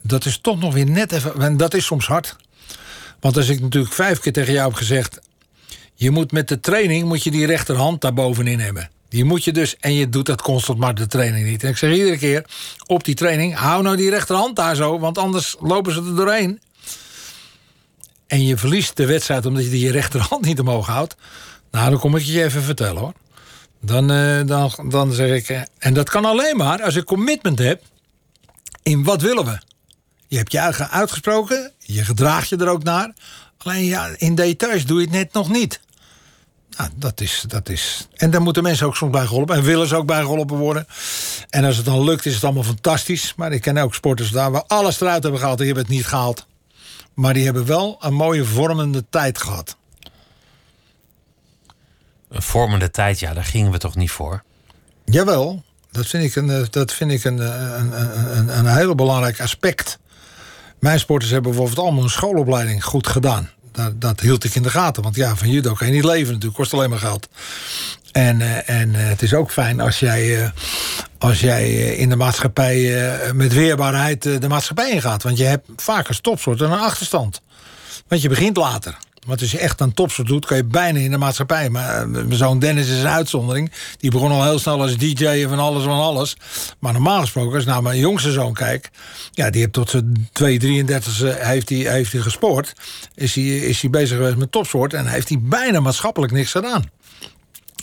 Dat 0.02 0.26
is 0.26 0.38
toch 0.42 0.60
nog 0.60 0.74
weer 0.74 0.90
net 0.90 1.12
even. 1.12 1.42
En 1.42 1.58
dat 1.58 1.74
is 1.74 1.86
soms 1.86 2.06
hard. 2.08 2.36
Want 3.20 3.38
als 3.38 3.50
ik 3.50 3.60
natuurlijk 3.62 3.94
vijf 3.94 4.20
keer 4.20 4.34
tegen 4.34 4.54
jou 4.54 4.68
heb 4.68 4.78
gezegd. 4.78 5.20
Je 5.96 6.12
moet 6.12 6.32
met 6.32 6.48
de 6.48 6.60
training 6.60 7.08
moet 7.08 7.24
je 7.24 7.32
die 7.32 7.46
rechterhand 7.46 8.02
daar 8.02 8.14
bovenin 8.14 8.60
hebben. 8.60 8.90
Die 9.10 9.24
moet 9.24 9.44
je 9.44 9.52
dus, 9.52 9.78
en 9.80 9.94
je 9.94 10.10
doet 10.10 10.26
dat 10.26 10.42
constant 10.42 10.80
maar 10.80 10.96
de 10.96 11.08
training 11.08 11.46
niet. 11.48 11.64
En 11.64 11.70
ik 11.70 11.78
zeg 11.78 11.94
iedere 11.94 12.18
keer 12.18 12.46
op 12.86 13.04
die 13.04 13.16
training: 13.16 13.56
hou 13.56 13.84
nou 13.84 13.96
die 13.96 14.10
rechterhand 14.10 14.56
daar 14.56 14.76
zo, 14.76 15.00
want 15.00 15.18
anders 15.18 15.56
lopen 15.60 15.94
ze 15.94 16.00
er 16.00 16.16
doorheen. 16.16 16.62
En 18.28 18.46
je 18.46 18.58
verliest 18.58 18.98
de 18.98 19.06
wedstrijd 19.06 19.46
omdat 19.46 19.64
je 19.64 19.70
die 19.70 19.92
rechterhand 19.92 20.46
niet 20.46 20.60
omhoog 20.60 20.88
houdt. 20.88 21.16
Nou, 21.72 21.90
dan 21.90 22.00
kom 22.00 22.16
ik 22.16 22.24
je 22.24 22.44
even 22.44 22.62
vertellen 22.64 23.02
hoor. 23.02 23.14
Dan, 23.82 24.12
eh, 24.12 24.42
dan, 24.46 24.72
dan 24.90 25.12
zeg 25.12 25.30
ik. 25.30 25.50
eh, 25.50 25.62
en 25.80 25.94
dat 25.94 26.10
kan 26.10 26.26
alleen 26.26 26.58
maar 26.58 26.84
als 26.84 26.96
ik 26.96 27.06
commitment 27.06 27.60
heb. 27.60 27.82
in 28.84 29.04
wat 29.04 29.22
willen 29.22 29.46
we. 29.46 29.60
Je 30.28 30.38
hebt 30.38 30.52
je 30.52 30.90
uitgesproken, 30.90 31.72
je 31.80 32.06
gedraagt 32.06 32.50
je 32.50 32.58
er 32.58 32.68
ook 32.68 32.84
naar. 32.84 33.14
Alleen 33.64 33.86
ja, 33.86 34.10
in 34.18 34.36
details 34.36 34.86
doe 34.86 35.00
je 35.00 35.06
het 35.06 35.16
net 35.16 35.34
nog 35.34 35.50
niet. 35.50 35.80
Nou, 36.78 36.90
dat 36.96 37.22
is, 37.22 37.44
dat 37.48 37.70
is. 37.70 38.08
En 38.16 38.32
daar 38.32 38.42
moeten 38.42 38.64
mensen 38.64 38.86
ook 38.86 38.96
soms 38.96 39.12
bij 39.12 39.26
geholpen. 39.26 39.56
En 39.56 39.64
willen 39.64 39.88
ze 39.88 39.96
ook 39.96 40.06
bij 40.06 40.22
geholpen 40.22 40.58
worden. 40.58 40.88
En 41.50 41.64
als 41.64 41.76
het 41.76 41.86
dan 41.86 42.04
lukt, 42.04 42.26
is 42.26 42.34
het 42.34 42.44
allemaal 42.44 42.64
fantastisch. 42.64 43.34
Maar 43.36 43.52
ik 43.52 43.62
ken 43.62 43.78
ook 43.78 43.94
sporters 43.94 44.32
daar 44.32 44.52
waar 44.52 44.64
alles 44.68 45.02
eruit 45.02 45.24
hebben 45.24 45.40
gehaald. 45.40 45.58
Die 45.58 45.68
hebben 45.68 45.86
het 45.86 45.94
niet 45.94 46.06
gehaald. 46.06 46.46
Maar 47.14 47.34
die 47.34 47.44
hebben 47.44 47.66
wel 47.66 47.98
een 48.00 48.14
mooie 48.14 48.46
vormende 48.46 49.06
tijd 49.10 49.38
gehad. 49.38 49.78
Een 52.30 52.42
vormende 52.42 52.92
tijd, 52.92 53.20
ja, 53.20 53.34
daar 53.34 53.44
gingen 53.44 53.72
we 53.72 53.78
toch 53.78 53.96
niet 53.96 54.12
voor? 54.12 54.44
Jawel, 55.06 55.64
dat 55.92 56.08
vind 56.08 56.24
ik 56.24 56.36
een, 56.36 56.50
eh, 56.50 56.64
dat 56.70 56.94
vind 56.94 57.12
ik 57.12 57.24
een, 57.24 57.42
eh, 57.42 57.76
een, 57.78 58.02
een, 58.02 58.38
een, 58.38 58.58
een 58.58 58.76
heel 58.76 58.96
belangrijk 58.96 59.42
aspect. 59.42 60.00
Mijn 60.84 61.00
sporters 61.00 61.32
hebben 61.32 61.52
bijvoorbeeld 61.52 61.86
allemaal 61.86 62.04
een 62.04 62.10
schoolopleiding 62.10 62.84
goed 62.84 63.08
gedaan. 63.08 63.50
dat, 63.72 64.02
dat 64.02 64.20
hield 64.20 64.44
ik 64.44 64.56
in 64.56 64.64
de 64.64 64.70
gaten. 64.70 65.04
Want 65.04 65.16
ja, 65.16 65.36
van 65.36 65.50
judo 65.50 65.74
kan 65.74 65.88
je 65.88 65.94
niet 65.94 66.04
leven 66.04 66.28
natuurlijk, 66.28 66.56
kost 66.56 66.74
alleen 66.74 66.90
maar 66.90 67.00
geld. 67.00 67.28
En, 68.12 68.42
eh, 68.42 68.80
en 68.80 68.96
eh, 68.96 69.08
het 69.08 69.22
is 69.22 69.34
ook 69.34 69.52
fijn 69.52 69.80
als 69.80 70.00
jij, 70.00 70.44
eh, 70.44 70.50
als 71.18 71.40
jij 71.40 71.72
in 71.96 72.10
de 72.10 72.16
maatschappij 72.16 73.12
met 73.34 73.54
weerbaarheid 73.54 74.24
de 74.24 74.48
maatschappij 74.48 74.92
ingaat. 74.92 75.24
Want 75.24 75.38
je 75.38 75.44
hebt 75.44 75.68
vaak 75.76 76.08
als 76.08 76.20
topsoort 76.20 76.62
een 76.62 76.72
achterstand. 76.72 77.42
Want 78.08 78.22
je 78.22 78.30
begint 78.30 78.58
later. 78.58 78.98
Want 79.26 79.42
als 79.42 79.52
je 79.52 79.60
echt 79.60 79.82
aan 79.82 79.94
topsoort 79.94 80.28
doet, 80.28 80.46
kan 80.46 80.58
je 80.58 80.64
bijna 80.64 81.00
in 81.00 81.12
de 81.12 81.18
maatschappij. 81.18 81.70
Maar 81.70 82.12
eh, 82.12 82.24
zoon 82.30 82.60
Dennis 82.60 82.90
is 82.90 83.00
een 83.00 83.08
uitzondering. 83.08 83.72
Die 83.98 84.12
begon 84.12 84.32
al 84.32 84.44
heel 84.44 84.60
snel 84.60 84.82
als 84.82 84.98
DJ 84.98 85.26
en 85.26 85.50
van 85.50 85.60
alles 85.60 85.84
van 85.84 86.00
alles. 86.00 86.38
Maar 86.80 86.94
normaal 86.94 87.20
gesproken, 87.20 87.54
als 87.54 87.64
ik 87.64 87.70
naar 87.70 87.82
mijn 87.82 88.00
jongste 88.00 88.32
zoon 88.32 88.54
kijk... 88.54 88.90
ja, 89.32 89.50
die 89.50 89.62
heeft 89.62 89.74
tot 89.74 89.90
zijn 89.90 90.30
2, 90.32 90.60
33 90.60 91.38
heeft 91.38 91.70
hij, 91.70 91.78
heeft 91.78 92.12
hij 92.12 92.22
gesport. 92.22 92.74
Is 93.16 93.36
hij, 93.36 93.44
is 93.44 93.82
bezig 93.90 94.18
geweest 94.18 94.38
met 94.38 94.52
topsoort. 94.52 94.94
En 94.94 95.08
heeft 95.08 95.30
hij 95.30 95.40
bijna 95.42 95.80
maatschappelijk 95.80 96.32
niks 96.32 96.52
gedaan. 96.52 96.92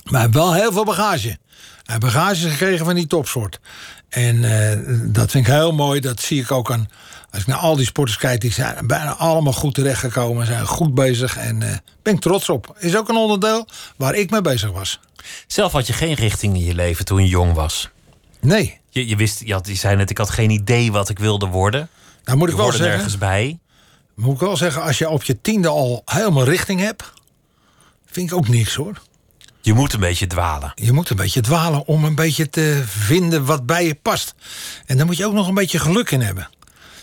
Maar 0.05 0.13
hij 0.13 0.21
heeft 0.21 0.35
wel 0.35 0.55
heel 0.55 0.73
veel 0.73 0.85
bagage. 0.85 1.29
Hij 1.29 1.39
heeft 1.85 2.01
bagage 2.01 2.49
gekregen 2.49 2.85
van 2.85 2.95
die 2.95 3.07
topsoort. 3.07 3.61
En 4.09 4.45
eh, 4.45 4.79
dat 5.13 5.31
vind 5.31 5.47
ik 5.47 5.53
heel 5.53 5.73
mooi. 5.73 6.01
Dat 6.01 6.21
zie 6.21 6.41
ik 6.41 6.51
ook 6.53 6.73
aan. 6.73 6.89
Als 7.31 7.41
ik 7.41 7.47
naar 7.47 7.59
al 7.59 7.77
die 7.77 7.87
sporters 7.87 8.19
kijk, 8.19 8.41
die 8.41 8.53
zijn 8.53 8.87
bijna 8.87 9.15
allemaal 9.17 9.53
goed 9.53 9.75
terechtgekomen. 9.75 10.47
Zijn 10.47 10.67
goed 10.67 10.95
bezig. 10.95 11.37
En 11.37 11.63
eh 11.63 11.77
ben 12.03 12.15
ik 12.15 12.21
trots 12.21 12.49
op. 12.49 12.77
Is 12.79 12.97
ook 12.97 13.09
een 13.09 13.17
onderdeel 13.17 13.67
waar 13.97 14.15
ik 14.15 14.31
mee 14.31 14.41
bezig 14.41 14.71
was. 14.71 15.01
Zelf 15.47 15.73
had 15.73 15.87
je 15.87 15.93
geen 15.93 16.15
richting 16.15 16.55
in 16.55 16.65
je 16.65 16.75
leven 16.75 17.05
toen 17.05 17.23
je 17.23 17.29
jong 17.29 17.53
was. 17.53 17.89
Nee. 18.41 18.79
Je, 18.91 19.09
je 19.09 19.17
wist, 19.17 19.41
je, 19.45 19.53
had, 19.53 19.67
je 19.67 19.75
zei 19.75 19.97
net, 19.97 20.11
ik 20.11 20.19
had 20.19 20.31
geen 20.31 20.51
idee 20.51 20.93
wat 20.93 21.09
ik 21.09 21.19
wilde 21.19 21.47
worden. 21.47 21.89
Nou 22.25 22.39
moet 22.39 22.49
ik 22.49 22.55
Je 22.55 22.61
wel 22.61 22.71
zeggen. 22.73 22.89
nergens 22.89 23.19
bij. 23.19 23.59
Moet 24.15 24.35
ik 24.35 24.41
wel 24.41 24.57
zeggen, 24.57 24.83
als 24.83 24.99
je 24.99 25.09
op 25.09 25.23
je 25.23 25.41
tiende 25.41 25.69
al 25.69 26.03
helemaal 26.05 26.45
richting 26.45 26.81
hebt. 26.81 27.13
Vind 28.07 28.31
ik 28.31 28.37
ook 28.37 28.49
niks 28.49 28.75
hoor. 28.75 29.03
Je 29.61 29.73
moet 29.73 29.93
een 29.93 30.01
beetje 30.01 30.27
dwalen. 30.27 30.73
Je 30.75 30.93
moet 30.93 31.11
een 31.11 31.17
beetje 31.17 31.41
dwalen 31.41 31.87
om 31.87 32.05
een 32.05 32.15
beetje 32.15 32.51
te 32.51 32.83
vinden 32.87 33.45
wat 33.45 33.67
bij 33.67 33.87
je 33.87 33.95
past. 33.95 34.35
En 34.87 34.97
daar 34.97 35.07
moet 35.07 35.17
je 35.17 35.27
ook 35.27 35.33
nog 35.33 35.49
een 35.49 35.55
beetje 35.55 35.79
geluk 35.79 36.11
in 36.11 36.21
hebben. 36.21 36.49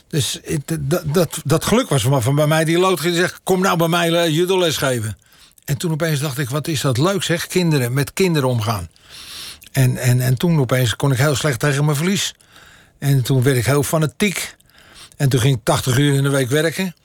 Dus 0.07 0.39
het- 0.43 0.77
dat, 0.81 1.03
dat, 1.13 1.41
dat 1.45 1.65
geluk 1.65 1.89
was 1.89 2.01
van, 2.01 2.21
van 2.23 2.35
bij 2.35 2.47
mij 2.47 2.63
die 2.65 2.79
lood 2.79 2.99
zegt... 2.99 3.39
kom 3.43 3.61
nou 3.61 3.77
bij 3.77 3.87
mij 3.87 4.11
eh, 4.13 4.29
judoles 4.29 4.77
geven. 4.77 5.17
En 5.65 5.77
toen 5.77 5.91
opeens 5.91 6.19
dacht 6.19 6.37
ik, 6.37 6.49
wat 6.49 6.67
is 6.67 6.81
dat 6.81 6.97
leuk 6.97 7.23
zeg, 7.23 7.47
kinderen, 7.47 7.93
met 7.93 8.13
kinderen 8.13 8.49
omgaan. 8.49 8.89
En, 9.71 9.97
en, 9.97 10.21
en 10.21 10.37
toen 10.37 10.59
opeens 10.59 10.95
kon 10.95 11.11
ik 11.11 11.17
heel 11.17 11.35
slecht 11.35 11.59
tegen 11.59 11.85
mijn 11.85 11.97
verlies. 11.97 12.33
En 12.99 13.21
toen 13.23 13.43
werd 13.43 13.57
ik 13.57 13.65
heel 13.65 13.83
fanatiek. 13.83 14.55
En 15.17 15.29
toen 15.29 15.39
ging 15.39 15.55
ik 15.55 15.63
80 15.63 15.97
uur 15.97 16.13
in 16.13 16.23
de 16.23 16.29
week 16.29 16.49
werken. 16.49 16.95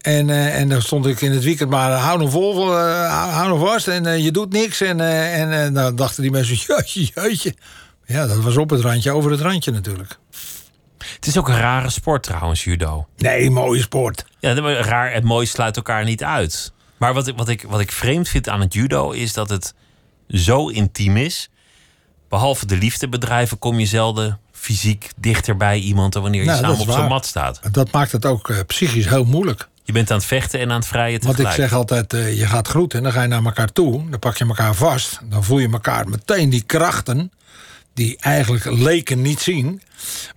En, 0.00 0.30
eh, 0.30 0.58
en 0.60 0.68
dan 0.68 0.82
stond 0.82 1.06
ik 1.06 1.20
in 1.20 1.32
het 1.32 1.44
weekend 1.44 1.70
maar 1.70 1.90
hou 1.92 2.18
nog 2.18 2.30
vol, 2.30 2.78
eh, 2.78 3.34
hou, 3.36 3.48
nog 3.48 3.68
vast 3.68 3.88
en 3.88 4.06
eh, 4.06 4.24
je 4.24 4.30
doet 4.30 4.52
niks. 4.52 4.80
En, 4.80 5.00
eh, 5.00 5.40
en 5.40 5.64
eh, 5.66 5.74
dan 5.74 5.96
dachten 5.96 6.22
die 6.22 6.30
mensen, 6.30 6.56
jeetje, 6.66 7.10
jeetje. 7.14 7.54
Ja, 8.06 8.26
dat 8.26 8.36
was 8.38 8.56
op 8.56 8.70
het 8.70 8.80
randje, 8.80 9.10
over 9.12 9.30
het 9.30 9.40
randje 9.40 9.70
natuurlijk. 9.70 10.18
Het 11.22 11.30
is 11.30 11.38
ook 11.38 11.48
een 11.48 11.58
rare 11.58 11.90
sport 11.90 12.22
trouwens, 12.22 12.64
judo. 12.64 13.06
Nee, 13.16 13.50
mooie 13.50 13.80
sport. 13.80 14.24
Ja, 14.38 14.60
maar 14.60 14.74
raar 14.74 15.12
en 15.12 15.24
mooi 15.24 15.46
sluit 15.46 15.76
elkaar 15.76 16.04
niet 16.04 16.24
uit. 16.24 16.72
Maar 16.96 17.14
wat 17.14 17.26
ik, 17.26 17.36
wat, 17.36 17.48
ik, 17.48 17.64
wat 17.68 17.80
ik 17.80 17.92
vreemd 17.92 18.28
vind 18.28 18.48
aan 18.48 18.60
het 18.60 18.74
judo 18.74 19.10
is 19.10 19.32
dat 19.32 19.48
het 19.48 19.74
zo 20.28 20.68
intiem 20.68 21.16
is. 21.16 21.50
Behalve 22.28 22.66
de 22.66 22.76
liefdebedrijven 22.76 23.58
kom 23.58 23.78
je 23.78 23.86
zelden 23.86 24.38
fysiek 24.52 25.08
dichter 25.16 25.56
bij 25.56 25.78
iemand 25.78 26.12
dan 26.12 26.22
wanneer 26.22 26.40
je 26.40 26.46
Nou, 26.46 26.60
samen 26.60 26.78
op 26.78 26.90
zo'n 26.90 27.08
mat 27.08 27.26
staat. 27.26 27.60
Dat 27.72 27.90
maakt 27.90 28.12
het 28.12 28.26
ook 28.26 28.48
eh, 28.50 28.58
psychisch 28.66 29.08
heel 29.08 29.24
moeilijk. 29.24 29.68
Je 29.84 29.92
bent 29.92 30.10
aan 30.10 30.16
het 30.16 30.26
vechten 30.26 30.60
en 30.60 30.70
aan 30.70 30.76
het 30.78 30.86
vrijen 30.86 31.20
Want 31.22 31.38
ik 31.38 31.44
tegelijk. 31.46 31.70
zeg 31.70 31.78
altijd, 31.78 32.12
eh, 32.12 32.38
je 32.38 32.46
gaat 32.46 32.68
groeten 32.68 32.98
en 32.98 33.04
dan 33.04 33.12
ga 33.12 33.22
je 33.22 33.28
naar 33.28 33.44
elkaar 33.44 33.72
toe. 33.72 34.10
Dan 34.10 34.18
pak 34.18 34.36
je 34.36 34.46
elkaar 34.46 34.74
vast. 34.74 35.20
Dan 35.24 35.44
voel 35.44 35.58
je 35.58 35.68
elkaar 35.72 36.08
meteen 36.08 36.50
die 36.50 36.62
krachten... 36.62 37.32
die 37.94 38.16
eigenlijk 38.20 38.64
leken 38.64 39.22
niet 39.22 39.40
zien. 39.40 39.82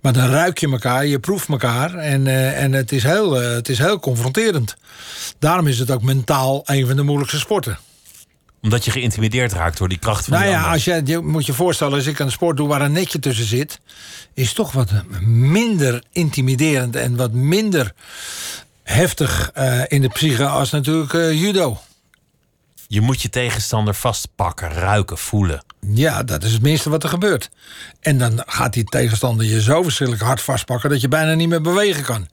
Maar 0.00 0.12
dan 0.12 0.28
ruik 0.28 0.58
je 0.58 0.70
elkaar, 0.70 1.06
je 1.06 1.18
proeft 1.18 1.48
elkaar. 1.48 1.94
En, 1.94 2.26
eh, 2.26 2.62
en 2.62 2.72
het, 2.72 2.92
is 2.92 3.02
heel, 3.02 3.42
eh, 3.42 3.50
het 3.50 3.68
is 3.68 3.78
heel 3.78 3.98
confronterend. 3.98 4.76
Daarom 5.38 5.66
is 5.66 5.78
het 5.78 5.90
ook 5.90 6.02
mentaal 6.02 6.62
een 6.64 6.86
van 6.86 6.96
de 6.96 7.02
moeilijkste 7.02 7.38
sporten. 7.38 7.78
Omdat 8.62 8.84
je 8.84 8.90
geïntimideerd 8.90 9.52
raakt 9.52 9.78
door 9.78 9.88
die 9.88 9.98
kracht 9.98 10.24
van 10.24 10.38
Nou 10.38 10.50
ja, 10.50 10.56
ander. 10.56 10.72
als 10.72 10.84
je, 10.84 11.02
je 11.04 11.18
moet 11.18 11.46
je 11.46 11.52
voorstellen, 11.52 11.94
als 11.94 12.06
ik 12.06 12.18
een 12.18 12.30
sport 12.30 12.56
doe 12.56 12.68
waar 12.68 12.80
een 12.80 12.92
netje 12.92 13.18
tussen 13.18 13.46
zit, 13.46 13.80
is 14.34 14.46
het 14.46 14.54
toch 14.54 14.72
wat 14.72 14.90
minder 15.26 16.02
intimiderend 16.12 16.96
en 16.96 17.16
wat 17.16 17.32
minder 17.32 17.92
heftig 18.82 19.50
eh, 19.54 19.80
in 19.88 20.00
de 20.00 20.08
psyche 20.08 20.46
als 20.46 20.70
natuurlijk 20.70 21.12
judo. 21.12 21.78
Je 22.88 23.00
moet 23.00 23.22
je 23.22 23.28
tegenstander 23.28 23.94
vastpakken, 23.94 24.68
ruiken, 24.68 25.18
voelen. 25.18 25.64
Ja, 25.88 26.22
dat 26.22 26.42
is 26.42 26.52
het 26.52 26.62
minste 26.62 26.90
wat 26.90 27.02
er 27.02 27.08
gebeurt. 27.08 27.50
En 28.00 28.18
dan 28.18 28.42
gaat 28.46 28.72
die 28.72 28.84
tegenstander 28.84 29.46
je 29.46 29.62
zo 29.62 29.82
verschrikkelijk 29.82 30.26
hard 30.26 30.40
vastpakken 30.40 30.90
dat 30.90 31.00
je 31.00 31.08
bijna 31.08 31.34
niet 31.34 31.48
meer 31.48 31.60
bewegen 31.60 32.04
kan. 32.04 32.28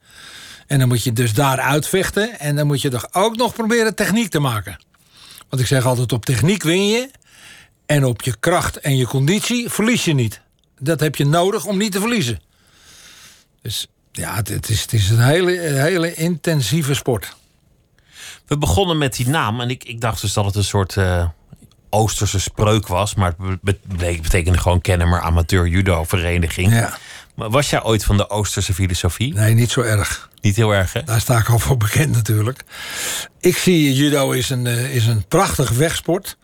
En 0.67 0.79
dan 0.79 0.87
moet 0.87 1.03
je 1.03 1.13
dus 1.13 1.33
daar 1.33 1.59
uitvechten 1.59 2.39
en 2.39 2.55
dan 2.55 2.67
moet 2.67 2.81
je 2.81 2.89
toch 2.89 3.07
ook 3.11 3.35
nog 3.35 3.53
proberen 3.53 3.95
techniek 3.95 4.29
te 4.29 4.39
maken. 4.39 4.77
Want 5.49 5.61
ik 5.61 5.67
zeg 5.67 5.85
altijd: 5.85 6.11
op 6.11 6.25
techniek 6.25 6.63
win 6.63 6.87
je 6.87 7.09
en 7.85 8.05
op 8.05 8.21
je 8.21 8.35
kracht 8.39 8.79
en 8.79 8.97
je 8.97 9.05
conditie 9.05 9.69
verlies 9.69 10.05
je 10.05 10.13
niet. 10.13 10.41
Dat 10.79 10.99
heb 10.99 11.15
je 11.15 11.25
nodig 11.25 11.65
om 11.65 11.77
niet 11.77 11.91
te 11.91 11.99
verliezen. 11.99 12.39
Dus 13.61 13.87
ja, 14.11 14.35
het, 14.35 14.69
is, 14.69 14.81
het 14.81 14.93
is 14.93 15.09
een 15.09 15.23
hele, 15.23 15.51
hele 15.59 16.13
intensieve 16.13 16.93
sport. 16.93 17.35
We 18.47 18.57
begonnen 18.57 18.97
met 18.97 19.15
die 19.15 19.27
naam 19.27 19.61
en 19.61 19.69
ik, 19.69 19.83
ik 19.83 20.01
dacht 20.01 20.21
dus 20.21 20.33
dat 20.33 20.45
het 20.45 20.55
een 20.55 20.63
soort 20.63 20.97
eh, 20.97 21.27
Oosterse 21.93 22.39
spreuk 22.39 22.87
was. 22.87 23.15
Maar 23.15 23.33
het 23.37 23.61
be- 23.61 23.77
be- 23.83 24.19
betekende 24.21 24.57
gewoon 24.57 24.81
Kennemer 24.81 25.21
Amateur 25.21 25.67
Judo 25.67 26.03
Vereniging. 26.03 26.73
Ja. 26.73 26.97
Maar 27.35 27.49
was 27.49 27.69
jij 27.69 27.83
ooit 27.83 28.03
van 28.03 28.17
de 28.17 28.29
Oosterse 28.29 28.73
filosofie? 28.73 29.33
Nee, 29.33 29.53
niet 29.53 29.71
zo 29.71 29.81
erg. 29.81 30.29
Niet 30.41 30.55
heel 30.55 30.71
erg, 30.73 30.93
hè? 30.93 31.03
Daar 31.03 31.21
sta 31.21 31.37
ik 31.37 31.49
al 31.49 31.59
voor 31.59 31.77
bekend 31.77 32.11
natuurlijk. 32.15 32.63
Ik 33.39 33.57
zie 33.57 33.93
judo 33.93 34.31
is 34.31 34.49
een, 34.49 34.67
eh, 34.67 34.95
is 34.95 35.05
een 35.05 35.25
prachtig 35.27 35.69
wegsport. 35.69 36.37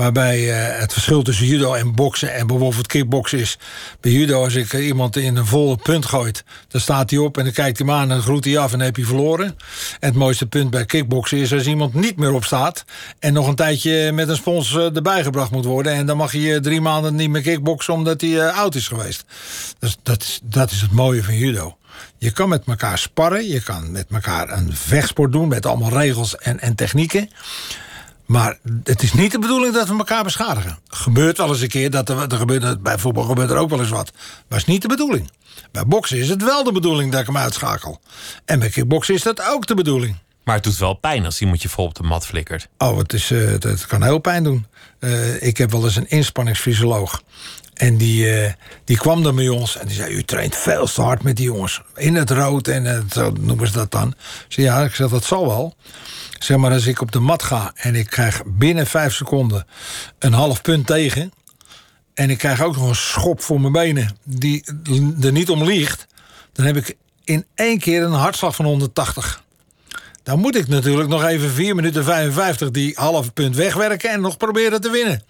Waarbij 0.00 0.52
eh, 0.52 0.80
het 0.80 0.92
verschil 0.92 1.22
tussen 1.22 1.46
judo 1.46 1.74
en 1.74 1.94
boksen 1.94 2.34
en 2.34 2.46
bijvoorbeeld 2.46 2.86
kickboksen 2.86 3.38
is. 3.38 3.58
Bij 4.00 4.12
judo, 4.12 4.42
als 4.42 4.54
ik 4.54 4.72
eh, 4.72 4.86
iemand 4.86 5.16
in 5.16 5.36
een 5.36 5.46
volle 5.46 5.76
punt 5.76 6.06
gooit, 6.06 6.44
dan 6.68 6.80
staat 6.80 7.10
hij 7.10 7.18
op 7.18 7.38
en 7.38 7.44
dan 7.44 7.52
kijkt 7.52 7.78
hij 7.78 7.86
me 7.86 7.92
aan 7.92 8.10
en 8.10 8.22
groet 8.22 8.44
hij 8.44 8.58
af 8.58 8.72
en 8.72 8.78
dan 8.78 8.86
heb 8.86 8.96
je 8.96 9.04
verloren. 9.04 9.46
En 9.46 10.08
het 10.08 10.14
mooiste 10.14 10.46
punt 10.46 10.70
bij 10.70 10.84
kickboksen 10.84 11.38
is 11.38 11.52
als 11.52 11.66
iemand 11.66 11.94
niet 11.94 12.16
meer 12.16 12.32
opstaat 12.32 12.84
en 13.18 13.32
nog 13.32 13.46
een 13.46 13.54
tijdje 13.54 14.12
met 14.12 14.28
een 14.28 14.36
spons 14.36 14.76
eh, 14.76 14.96
erbij 14.96 15.22
gebracht 15.22 15.50
moet 15.50 15.64
worden. 15.64 15.92
En 15.92 16.06
dan 16.06 16.16
mag 16.16 16.34
eh, 16.34 16.56
drie 16.56 16.80
maanden 16.80 17.14
niet 17.14 17.30
meer 17.30 17.42
kickboksen 17.42 17.94
omdat 17.94 18.20
hij 18.20 18.50
oud 18.50 18.74
is 18.74 18.88
geweest. 18.88 19.24
Dus 19.78 19.96
dat 20.02 20.22
is, 20.22 20.40
dat 20.42 20.70
is 20.70 20.80
het 20.80 20.92
mooie 20.92 21.24
van 21.24 21.36
judo. 21.36 21.76
Je 22.18 22.30
kan 22.30 22.48
met 22.48 22.62
elkaar 22.66 22.98
sparren, 22.98 23.48
je 23.48 23.62
kan 23.62 23.92
met 23.92 24.06
elkaar 24.10 24.50
een 24.50 24.76
vechtsport 24.76 25.32
doen 25.32 25.48
met 25.48 25.66
allemaal 25.66 25.98
regels 25.98 26.36
en, 26.36 26.60
en 26.60 26.74
technieken. 26.74 27.30
Maar 28.30 28.58
het 28.84 29.02
is 29.02 29.12
niet 29.12 29.32
de 29.32 29.38
bedoeling 29.38 29.74
dat 29.74 29.88
we 29.88 29.96
elkaar 29.96 30.24
beschadigen. 30.24 30.78
Gebeurt 30.88 31.36
wel 31.36 31.48
eens 31.48 31.60
een 31.60 31.68
keer, 31.68 31.90
dat 31.90 32.08
er, 32.08 32.18
er 32.18 32.36
gebeurt, 32.36 32.82
bij 32.82 32.98
voetbal 32.98 33.24
gebeurt 33.24 33.50
er 33.50 33.56
ook 33.56 33.70
wel 33.70 33.80
eens 33.80 33.88
wat. 33.88 34.12
Maar 34.14 34.58
het 34.58 34.58
is 34.58 34.64
niet 34.64 34.82
de 34.82 34.88
bedoeling. 34.88 35.30
Bij 35.72 35.86
boksen 35.86 36.18
is 36.18 36.28
het 36.28 36.42
wel 36.42 36.64
de 36.64 36.72
bedoeling 36.72 37.12
dat 37.12 37.20
ik 37.20 37.26
hem 37.26 37.36
uitschakel. 37.36 38.00
En 38.44 38.58
bij 38.58 38.68
kickboksen 38.68 39.14
is 39.14 39.22
dat 39.22 39.42
ook 39.42 39.66
de 39.66 39.74
bedoeling. 39.74 40.16
Maar 40.44 40.54
het 40.54 40.64
doet 40.64 40.76
wel 40.78 40.94
pijn 40.94 41.24
als 41.24 41.40
iemand 41.40 41.62
je 41.62 41.68
vol 41.68 41.84
op 41.84 41.94
de 41.94 42.02
mat 42.02 42.26
flikkert. 42.26 42.68
Oh, 42.78 42.98
het, 42.98 43.12
is, 43.12 43.30
eh, 43.30 43.46
het, 43.46 43.86
kan 43.86 44.02
heel 44.02 44.18
pijn 44.18 44.44
doen. 44.44 44.66
Eh, 44.98 45.42
ik 45.42 45.56
heb 45.56 45.70
wel 45.70 45.84
eens 45.84 45.96
een 45.96 46.10
inspanningsfysioloog. 46.10 47.22
En 47.74 47.96
die, 47.96 48.40
eh, 48.40 48.52
die 48.84 48.96
kwam 48.96 49.22
dan 49.22 49.36
bij 49.36 49.48
ons 49.48 49.76
en 49.76 49.86
die 49.86 49.96
zei: 49.96 50.14
U 50.14 50.22
traint 50.22 50.56
veel 50.56 50.86
te 50.86 51.02
hard 51.02 51.22
met 51.22 51.36
die 51.36 51.46
jongens. 51.46 51.82
In 51.94 52.14
het 52.14 52.30
rood 52.30 52.68
en 52.68 53.08
zo 53.12 53.32
noemen 53.40 53.66
ze 53.66 53.72
dat 53.72 53.90
dan. 53.90 54.08
Ik 54.08 54.44
zei: 54.48 54.66
Ja, 54.66 54.82
ik 54.82 54.94
zeg, 54.94 55.08
dat 55.08 55.24
zal 55.24 55.46
wel. 55.46 55.76
Zeg 56.42 56.56
maar, 56.56 56.72
als 56.72 56.86
ik 56.86 57.00
op 57.00 57.12
de 57.12 57.18
mat 57.18 57.42
ga 57.42 57.72
en 57.74 57.94
ik 57.94 58.06
krijg 58.06 58.42
binnen 58.46 58.86
vijf 58.86 59.14
seconden 59.14 59.66
een 60.18 60.32
half 60.32 60.62
punt 60.62 60.86
tegen. 60.86 61.32
En 62.14 62.30
ik 62.30 62.38
krijg 62.38 62.62
ook 62.62 62.76
nog 62.76 62.88
een 62.88 62.94
schop 62.94 63.42
voor 63.42 63.60
mijn 63.60 63.72
benen 63.72 64.16
die 64.24 64.64
er 65.20 65.32
niet 65.32 65.50
om 65.50 65.64
liegt. 65.64 66.06
Dan 66.52 66.66
heb 66.66 66.76
ik 66.76 66.96
in 67.24 67.44
één 67.54 67.78
keer 67.78 68.02
een 68.02 68.12
hartslag 68.12 68.54
van 68.54 68.64
180. 68.64 69.42
Dan 70.22 70.38
moet 70.38 70.56
ik 70.56 70.68
natuurlijk 70.68 71.08
nog 71.08 71.24
even 71.24 71.50
4 71.50 71.74
minuten 71.74 72.04
55 72.04 72.70
die 72.70 72.92
halve 72.94 73.30
punt 73.30 73.56
wegwerken 73.56 74.10
en 74.10 74.20
nog 74.20 74.36
proberen 74.36 74.80
te 74.80 74.90
winnen. 74.90 75.22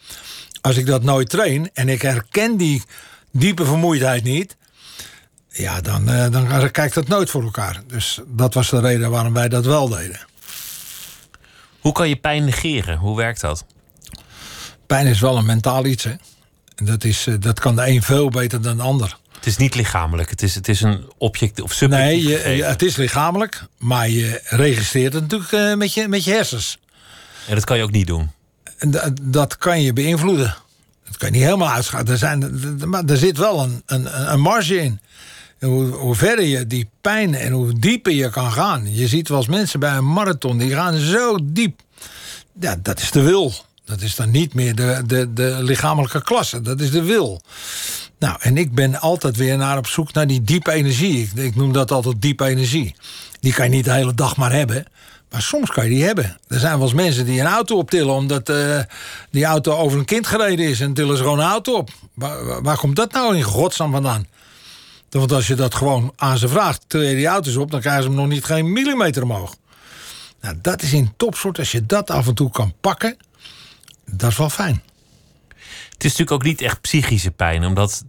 Als 0.60 0.76
ik 0.76 0.86
dat 0.86 1.02
nooit 1.02 1.28
train 1.28 1.70
en 1.72 1.88
ik 1.88 2.02
herken 2.02 2.56
die 2.56 2.82
diepe 3.30 3.64
vermoeidheid 3.64 4.24
niet, 4.24 4.56
ja, 5.48 5.80
dan, 5.80 6.08
eh, 6.08 6.30
dan 6.30 6.70
kijkt 6.70 6.94
dat 6.94 7.08
nooit 7.08 7.30
voor 7.30 7.42
elkaar. 7.42 7.82
Dus 7.86 8.20
dat 8.26 8.54
was 8.54 8.70
de 8.70 8.80
reden 8.80 9.10
waarom 9.10 9.32
wij 9.32 9.48
dat 9.48 9.64
wel 9.64 9.88
deden. 9.88 10.28
Hoe 11.80 11.92
kan 11.92 12.08
je 12.08 12.16
pijn 12.16 12.44
negeren? 12.44 12.98
Hoe 12.98 13.16
werkt 13.16 13.40
dat? 13.40 13.64
Pijn 14.86 15.06
is 15.06 15.20
wel 15.20 15.36
een 15.36 15.46
mentaal 15.46 15.84
iets, 15.86 16.04
hè. 16.04 16.12
Dat, 16.76 17.04
is, 17.04 17.26
eh, 17.26 17.34
dat 17.40 17.60
kan 17.60 17.76
de 17.76 17.86
een 17.86 18.02
veel 18.02 18.28
beter 18.28 18.62
dan 18.62 18.76
de 18.76 18.82
ander. 18.82 19.16
Het 19.36 19.46
is 19.46 19.56
niet 19.56 19.74
lichamelijk. 19.74 20.30
Het 20.30 20.42
is, 20.42 20.54
het 20.54 20.68
is 20.68 20.80
een 20.80 21.04
object 21.18 21.60
of 21.60 21.72
subjectief 21.72 22.08
Nee, 22.08 22.22
je, 22.22 22.28
gegeven. 22.28 22.56
je- 22.56 22.64
het 22.64 22.82
is 22.82 22.96
lichamelijk, 22.96 23.64
maar 23.78 24.08
je 24.08 24.40
registreert 24.44 25.12
het 25.12 25.22
natuurlijk 25.22 25.52
eh, 25.52 25.74
met, 25.74 25.94
je, 25.94 26.08
met 26.08 26.24
je 26.24 26.30
hersens. 26.32 26.78
En 27.48 27.54
dat 27.54 27.64
kan 27.64 27.76
je 27.76 27.82
ook 27.82 27.90
niet 27.90 28.06
doen. 28.06 28.30
En 28.78 28.90
da- 28.90 29.10
dat 29.22 29.58
kan 29.58 29.82
je 29.82 29.92
beïnvloeden. 29.92 30.54
Dat 31.04 31.16
kan 31.16 31.28
je 31.28 31.34
niet 31.34 31.44
helemaal 31.44 31.70
uitschakelen. 31.70 32.12
Er, 32.12 32.18
zijn, 32.18 32.88
maar 32.88 33.04
er 33.04 33.16
zit 33.16 33.36
wel 33.36 33.62
een, 33.62 33.82
een, 33.86 34.32
een 34.32 34.40
marge 34.40 34.76
in. 34.82 35.00
Hoe, 35.60 36.14
verder 36.14 36.44
je 36.44 36.66
die 36.66 36.88
pijn 37.00 37.34
en 37.34 37.52
hoe 37.52 37.78
dieper 37.78 38.12
je 38.12 38.30
kan 38.30 38.52
gaan. 38.52 38.94
Je 38.94 39.08
ziet 39.08 39.28
wel 39.28 39.38
eens 39.38 39.48
mensen 39.48 39.80
bij 39.80 39.96
een 39.96 40.12
marathon, 40.12 40.58
die 40.58 40.70
gaan 40.74 40.96
zo 40.96 41.38
diep. 41.42 41.80
Ja, 42.60 42.76
dat 42.82 43.00
is 43.00 43.10
de 43.10 43.22
wil. 43.22 43.52
Dat 43.84 44.00
is 44.00 44.14
dan 44.14 44.30
niet 44.30 44.54
meer 44.54 44.74
de, 44.74 45.02
de, 45.06 45.32
de 45.32 45.56
lichamelijke 45.60 46.22
klasse. 46.22 46.60
Dat 46.60 46.80
is 46.80 46.90
de 46.90 47.02
wil. 47.02 47.40
Nou, 48.18 48.36
en 48.40 48.56
ik 48.56 48.74
ben 48.74 49.00
altijd 49.00 49.36
weer 49.36 49.56
naar 49.56 49.78
op 49.78 49.86
zoek 49.86 50.12
naar 50.12 50.26
die 50.26 50.42
diepe 50.42 50.72
energie. 50.72 51.22
Ik, 51.22 51.44
ik 51.44 51.56
noem 51.56 51.72
dat 51.72 51.90
altijd 51.90 52.22
diepe 52.22 52.44
energie. 52.44 52.94
Die 53.40 53.52
kan 53.52 53.64
je 53.64 53.70
niet 53.70 53.84
de 53.84 53.92
hele 53.92 54.14
dag 54.14 54.36
maar 54.36 54.52
hebben. 54.52 54.84
Maar 55.30 55.42
soms 55.42 55.70
kan 55.70 55.84
je 55.84 55.90
die 55.90 56.04
hebben. 56.04 56.38
Er 56.48 56.58
zijn 56.58 56.72
wel 56.78 56.82
eens 56.82 56.94
mensen 56.94 57.24
die 57.24 57.40
een 57.40 57.46
auto 57.46 57.76
optillen... 57.76 58.14
omdat 58.14 58.48
eh, 58.48 58.78
die 59.30 59.44
auto 59.44 59.76
over 59.76 59.98
een 59.98 60.04
kind 60.04 60.26
gereden 60.26 60.68
is... 60.68 60.80
en 60.80 60.94
tillen 60.94 61.16
ze 61.16 61.22
gewoon 61.22 61.38
een 61.38 61.50
auto 61.50 61.74
op. 61.74 61.90
Waar- 62.14 62.62
waar 62.62 62.76
komt 62.78 62.96
dat 62.96 63.12
nou 63.12 63.36
in 63.36 63.42
godsnaam 63.42 63.92
vandaan? 63.92 64.26
Want 65.10 65.32
als 65.32 65.46
je 65.46 65.54
dat 65.54 65.74
gewoon 65.74 66.12
aan 66.16 66.38
ze 66.38 66.48
vraagt... 66.48 66.84
je 66.88 66.98
die 66.98 67.26
auto's 67.26 67.56
op, 67.56 67.70
dan 67.70 67.80
krijgen 67.80 68.02
ze 68.02 68.08
hem 68.08 68.16
nog 68.18 68.28
niet 68.28 68.44
geen 68.44 68.72
millimeter 68.72 69.22
omhoog. 69.22 69.56
Nou, 70.40 70.56
dat 70.62 70.82
is 70.82 70.92
in 70.92 71.12
topsoort. 71.16 71.58
Als 71.58 71.72
je 71.72 71.86
dat 71.86 72.10
af 72.10 72.26
en 72.26 72.34
toe 72.34 72.50
kan 72.50 72.74
pakken... 72.80 73.16
dat 74.10 74.30
is 74.30 74.36
wel 74.36 74.50
fijn. 74.50 74.82
Het 75.90 76.04
is 76.04 76.10
natuurlijk 76.16 76.30
ook 76.30 76.42
niet 76.42 76.60
echt 76.60 76.80
psychische 76.80 77.30
pijn, 77.30 77.64
omdat 77.64 78.04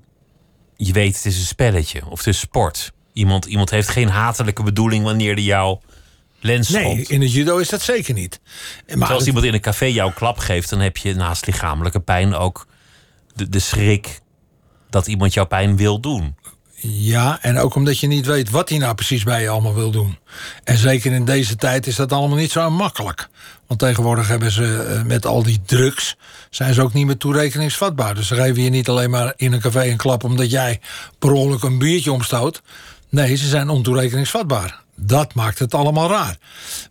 je 0.78 0.94
weet 0.94 1.16
het 1.16 1.26
is 1.26 1.38
een 1.40 1.46
spelletje 1.46 2.06
of 2.06 2.18
het 2.18 2.28
is 2.28 2.40
sport. 2.40 2.92
Iemand, 3.14 3.46
iemand 3.46 3.70
heeft 3.70 3.88
geen 3.90 4.10
hatelijke 4.10 4.64
bedoeling 4.64 5.04
wanneer 5.04 5.34
hij 5.34 5.44
jou 5.44 5.80
lens 6.40 6.70
Nee, 6.70 7.06
in 7.08 7.22
het 7.22 7.32
judo 7.34 7.58
is 7.58 7.70
dat 7.70 7.82
zeker 7.82 8.14
niet. 8.14 8.40
Maar 8.96 9.08
Als 9.08 9.18
het- 9.18 9.28
iemand 9.28 9.46
in 9.46 9.54
een 9.54 9.60
café 9.62 9.86
jou 9.86 10.12
klap 10.14 10.38
geeft, 10.38 10.70
dan 10.70 10.80
heb 10.80 10.98
je 10.98 11.14
naast 11.16 11.46
lichamelijke 11.46 12.00
pijn 12.00 12.34
ook 12.36 12.68
de, 13.36 13.50
de 13.50 13.60
schrik 13.60 14.20
dat 14.90 15.08
iemand 15.08 15.34
jouw 15.34 15.46
pijn 15.46 15.78
wil 15.78 16.00
doen. 16.00 16.36
Ja, 16.84 17.38
en 17.42 17.58
ook 17.58 17.76
omdat 17.76 18.00
je 18.00 18.08
niet 18.08 18.26
weet 18.26 18.50
wat 18.50 18.70
hij 18.70 18.78
nou 18.78 18.96
precies 18.96 19.24
bij 19.24 19.42
je 19.42 19.50
allemaal 19.50 19.74
wil 19.74 19.92
doen. 19.92 20.18
En 20.64 20.78
zeker 20.78 21.12
in 21.12 21.26
deze 21.26 21.56
tijd 21.56 21.88
is 21.88 21.96
dat 21.96 22.12
allemaal 22.12 22.38
niet 22.38 22.52
zo 22.52 22.70
makkelijk. 22.70 23.30
Want 23.68 23.80
tegenwoordig 23.80 24.28
hebben 24.28 24.52
ze 24.52 24.84
eh, 24.84 25.04
met 25.04 25.26
al 25.26 25.44
die 25.44 25.62
drugs... 25.66 26.16
zijn 26.50 26.74
ze 26.74 26.82
ook 26.82 26.94
niet 26.94 27.06
meer 27.06 27.18
toerekeningsvatbaar. 27.18 28.16
Dus 28.16 28.28
ze 28.28 28.36
geven 28.36 28.64
je 28.64 28.70
niet 28.70 28.90
alleen 28.90 29.10
maar 29.10 29.34
in 29.36 29.54
een 29.54 29.60
café 29.60 29.84
een 29.90 29.98
klap... 29.98 30.24
omdat 30.24 30.52
jij 30.52 30.80
per 31.20 31.32
ongeluk 31.32 31.64
een 31.64 31.78
biertje 31.78 32.12
omstoot. 32.12 32.62
Nee, 33.10 33.36
ze 33.36 33.48
zijn 33.48 33.70
ontoerekeningsvatbaar. 33.70 34.82
Dat 34.96 35.34
maakt 35.34 35.60
het 35.60 35.74
allemaal 35.74 36.10
raar. 36.10 36.38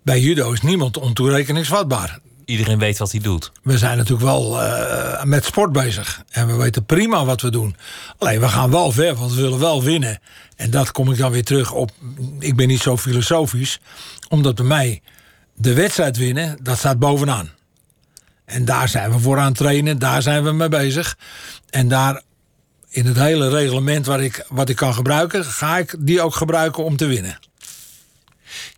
Bij 0.03 0.21
judo 0.21 0.53
is 0.53 0.61
niemand 0.61 0.99
ontoerekeningsvatbaar. 0.99 2.19
Iedereen 2.51 2.79
weet 2.79 2.99
wat 2.99 3.11
hij 3.11 3.21
doet. 3.21 3.53
We 3.63 3.79
zijn 3.79 3.97
natuurlijk 3.97 4.25
wel 4.25 4.63
eh, 4.63 5.25
met 5.25 5.45
sport 5.45 5.73
bezig. 5.73 6.23
En 6.31 6.47
we 6.47 6.55
weten 6.55 6.85
prima 6.85 7.25
wat 7.25 7.41
we 7.41 7.51
doen. 7.51 7.77
Alleen 8.19 8.41
we 8.41 8.49
gaan 8.49 8.71
wel 8.71 8.93
ver, 8.93 9.15
want 9.15 9.33
we 9.33 9.41
willen 9.41 9.59
wel 9.59 9.83
winnen. 9.83 10.21
En 10.57 10.71
dat 10.71 10.93
kom 10.93 11.11
ik 11.11 11.19
dan 11.19 11.31
weer 11.31 11.45
terug 11.45 11.73
op. 11.73 11.91
Ik 12.39 12.57
ben 12.57 12.69
niet 12.69 12.81
zo 12.81 12.97
filosofisch. 12.97 13.81
Omdat 14.29 14.55
bij 14.55 14.65
mij 14.65 15.03
de 15.55 15.75
wedstrijd 15.75 16.17
winnen, 16.17 16.59
dat 16.63 16.79
staat 16.79 16.99
bovenaan. 16.99 17.51
En 18.45 18.65
daar 18.65 18.89
zijn 18.89 19.11
we 19.11 19.19
voor 19.19 19.39
aan 19.39 19.47
het 19.47 19.57
trainen. 19.57 19.99
Daar 19.99 20.23
zijn 20.23 20.45
we 20.45 20.53
mee 20.53 20.69
bezig. 20.69 21.17
En 21.71 21.89
daar 21.89 22.23
in 22.89 23.07
het 23.07 23.17
hele 23.17 23.49
reglement 23.49 24.07
waar 24.07 24.21
ik, 24.21 24.45
wat 24.49 24.69
ik 24.69 24.77
kan 24.77 24.95
gebruiken... 24.95 25.45
ga 25.45 25.79
ik 25.79 25.95
die 25.99 26.21
ook 26.21 26.35
gebruiken 26.35 26.85
om 26.85 26.97
te 26.97 27.07
winnen. 27.07 27.39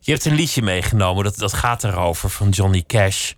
Je 0.01 0.13
hebt 0.13 0.25
een 0.25 0.35
liedje 0.35 0.63
meegenomen, 0.63 1.25
dat, 1.25 1.37
dat 1.37 1.53
gaat 1.53 1.85
erover, 1.85 2.31
van 2.31 2.49
Johnny 2.49 2.85
Cash, 2.87 3.33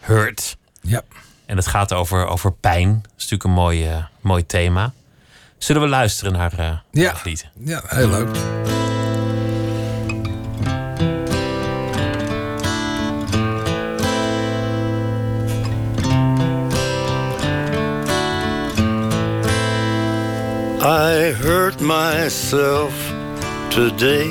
Hurt. 0.00 0.56
Ja. 0.80 1.02
En 1.46 1.56
het 1.56 1.66
gaat 1.66 1.92
over, 1.92 2.26
over 2.26 2.52
pijn. 2.52 2.92
Dat 3.02 3.10
is 3.16 3.22
natuurlijk 3.30 3.44
een 3.44 3.50
mooi, 3.50 3.86
eh, 3.88 4.04
mooi 4.20 4.46
thema. 4.46 4.92
Zullen 5.58 5.82
we 5.82 5.88
luisteren 5.88 6.32
naar, 6.32 6.52
eh 6.52 6.58
naar 6.58 6.80
Ja. 6.90 7.12
het 7.12 7.24
lied? 7.24 7.48
Ja, 7.64 7.82
heel 7.86 8.08
leuk. 8.08 8.28
I 20.80 21.32
hurt 21.42 21.80
myself 21.80 22.94
today 23.70 24.30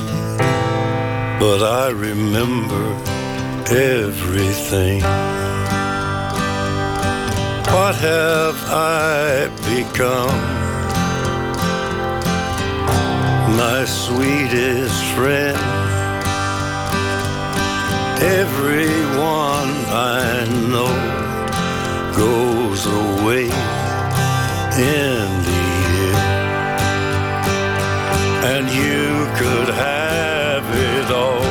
but 1.41 1.63
I 1.63 1.89
remember 1.89 2.85
everything. 3.71 5.01
What 7.73 7.95
have 7.95 8.57
I 8.69 9.49
become? 9.73 10.37
My 13.57 13.85
sweetest 13.85 15.03
friend. 15.15 15.57
Everyone 18.43 19.71
I 19.89 20.45
know 20.71 20.93
goes 22.21 22.85
away 22.85 23.45
in 24.91 25.27
the 25.47 25.61
end. 25.89 26.21
And 28.53 28.65
you 28.69 29.25
could 29.39 29.73
have 29.73 30.00
it 31.01 31.11
all. 31.11 31.50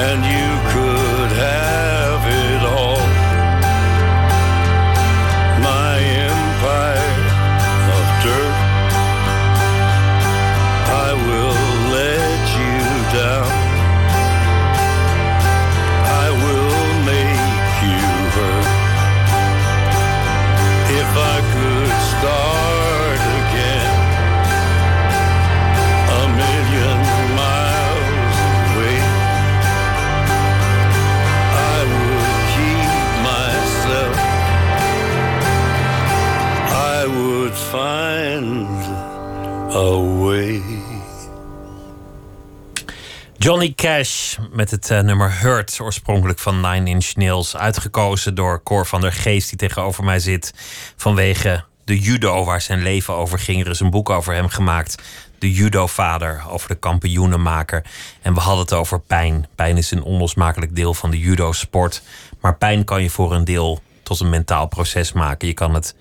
And 0.00 0.24
you 0.24 0.70
could 0.70 0.87
Johnny 43.40 43.72
Cash 43.74 44.36
met 44.52 44.70
het 44.70 44.90
eh, 44.90 45.00
nummer 45.00 45.40
Hurt, 45.40 45.80
oorspronkelijk 45.80 46.38
van 46.38 46.60
Nine 46.60 46.90
Inch 46.90 47.14
Nails. 47.14 47.56
Uitgekozen 47.56 48.34
door 48.34 48.62
Cor 48.62 48.86
van 48.86 49.00
der 49.00 49.12
Geest, 49.12 49.48
die 49.48 49.58
tegenover 49.58 50.04
mij 50.04 50.18
zit. 50.18 50.54
Vanwege 50.96 51.64
de 51.84 51.98
judo, 51.98 52.44
waar 52.44 52.60
zijn 52.60 52.82
leven 52.82 53.14
over 53.14 53.38
ging. 53.38 53.64
Er 53.64 53.70
is 53.70 53.80
een 53.80 53.90
boek 53.90 54.10
over 54.10 54.34
hem 54.34 54.48
gemaakt. 54.48 55.02
De 55.38 55.52
judo-vader, 55.52 56.44
over 56.48 56.68
de 56.68 56.74
kampioenenmaker. 56.74 57.84
En 58.22 58.34
we 58.34 58.40
hadden 58.40 58.64
het 58.64 58.72
over 58.72 59.00
pijn. 59.00 59.46
Pijn 59.54 59.76
is 59.76 59.90
een 59.90 60.02
onlosmakelijk 60.02 60.76
deel 60.76 60.94
van 60.94 61.10
de 61.10 61.18
judo-sport. 61.18 62.02
Maar 62.40 62.56
pijn 62.56 62.84
kan 62.84 63.02
je 63.02 63.10
voor 63.10 63.34
een 63.34 63.44
deel 63.44 63.82
tot 64.02 64.20
een 64.20 64.30
mentaal 64.30 64.66
proces 64.66 65.12
maken. 65.12 65.48
Je 65.48 65.54
kan 65.54 65.74
het 65.74 65.94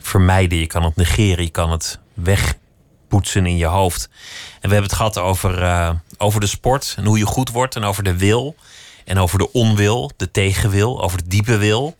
vermijden, 0.00 0.58
je 0.58 0.66
kan 0.66 0.82
het 0.82 0.96
negeren, 0.96 1.44
je 1.44 1.50
kan 1.50 1.70
het 1.70 1.98
wegpoetsen 2.14 3.46
in 3.46 3.56
je 3.56 3.66
hoofd. 3.66 4.08
En 4.60 4.68
we 4.68 4.74
hebben 4.74 4.90
het 4.90 4.98
gehad 4.98 5.18
over, 5.18 5.62
eh, 5.62 5.90
over 6.18 6.40
de 6.40 6.46
sport 6.46 6.94
en 6.96 7.04
hoe 7.04 7.18
je 7.18 7.26
goed 7.26 7.50
wordt. 7.50 7.76
En 7.76 7.84
over 7.84 8.02
de 8.02 8.16
wil. 8.16 8.56
En 9.04 9.18
over 9.18 9.38
de 9.38 9.52
onwil, 9.52 10.10
de 10.16 10.30
tegenwil, 10.30 11.02
over 11.02 11.18
de 11.18 11.28
diepe 11.28 11.56
wil. 11.56 11.96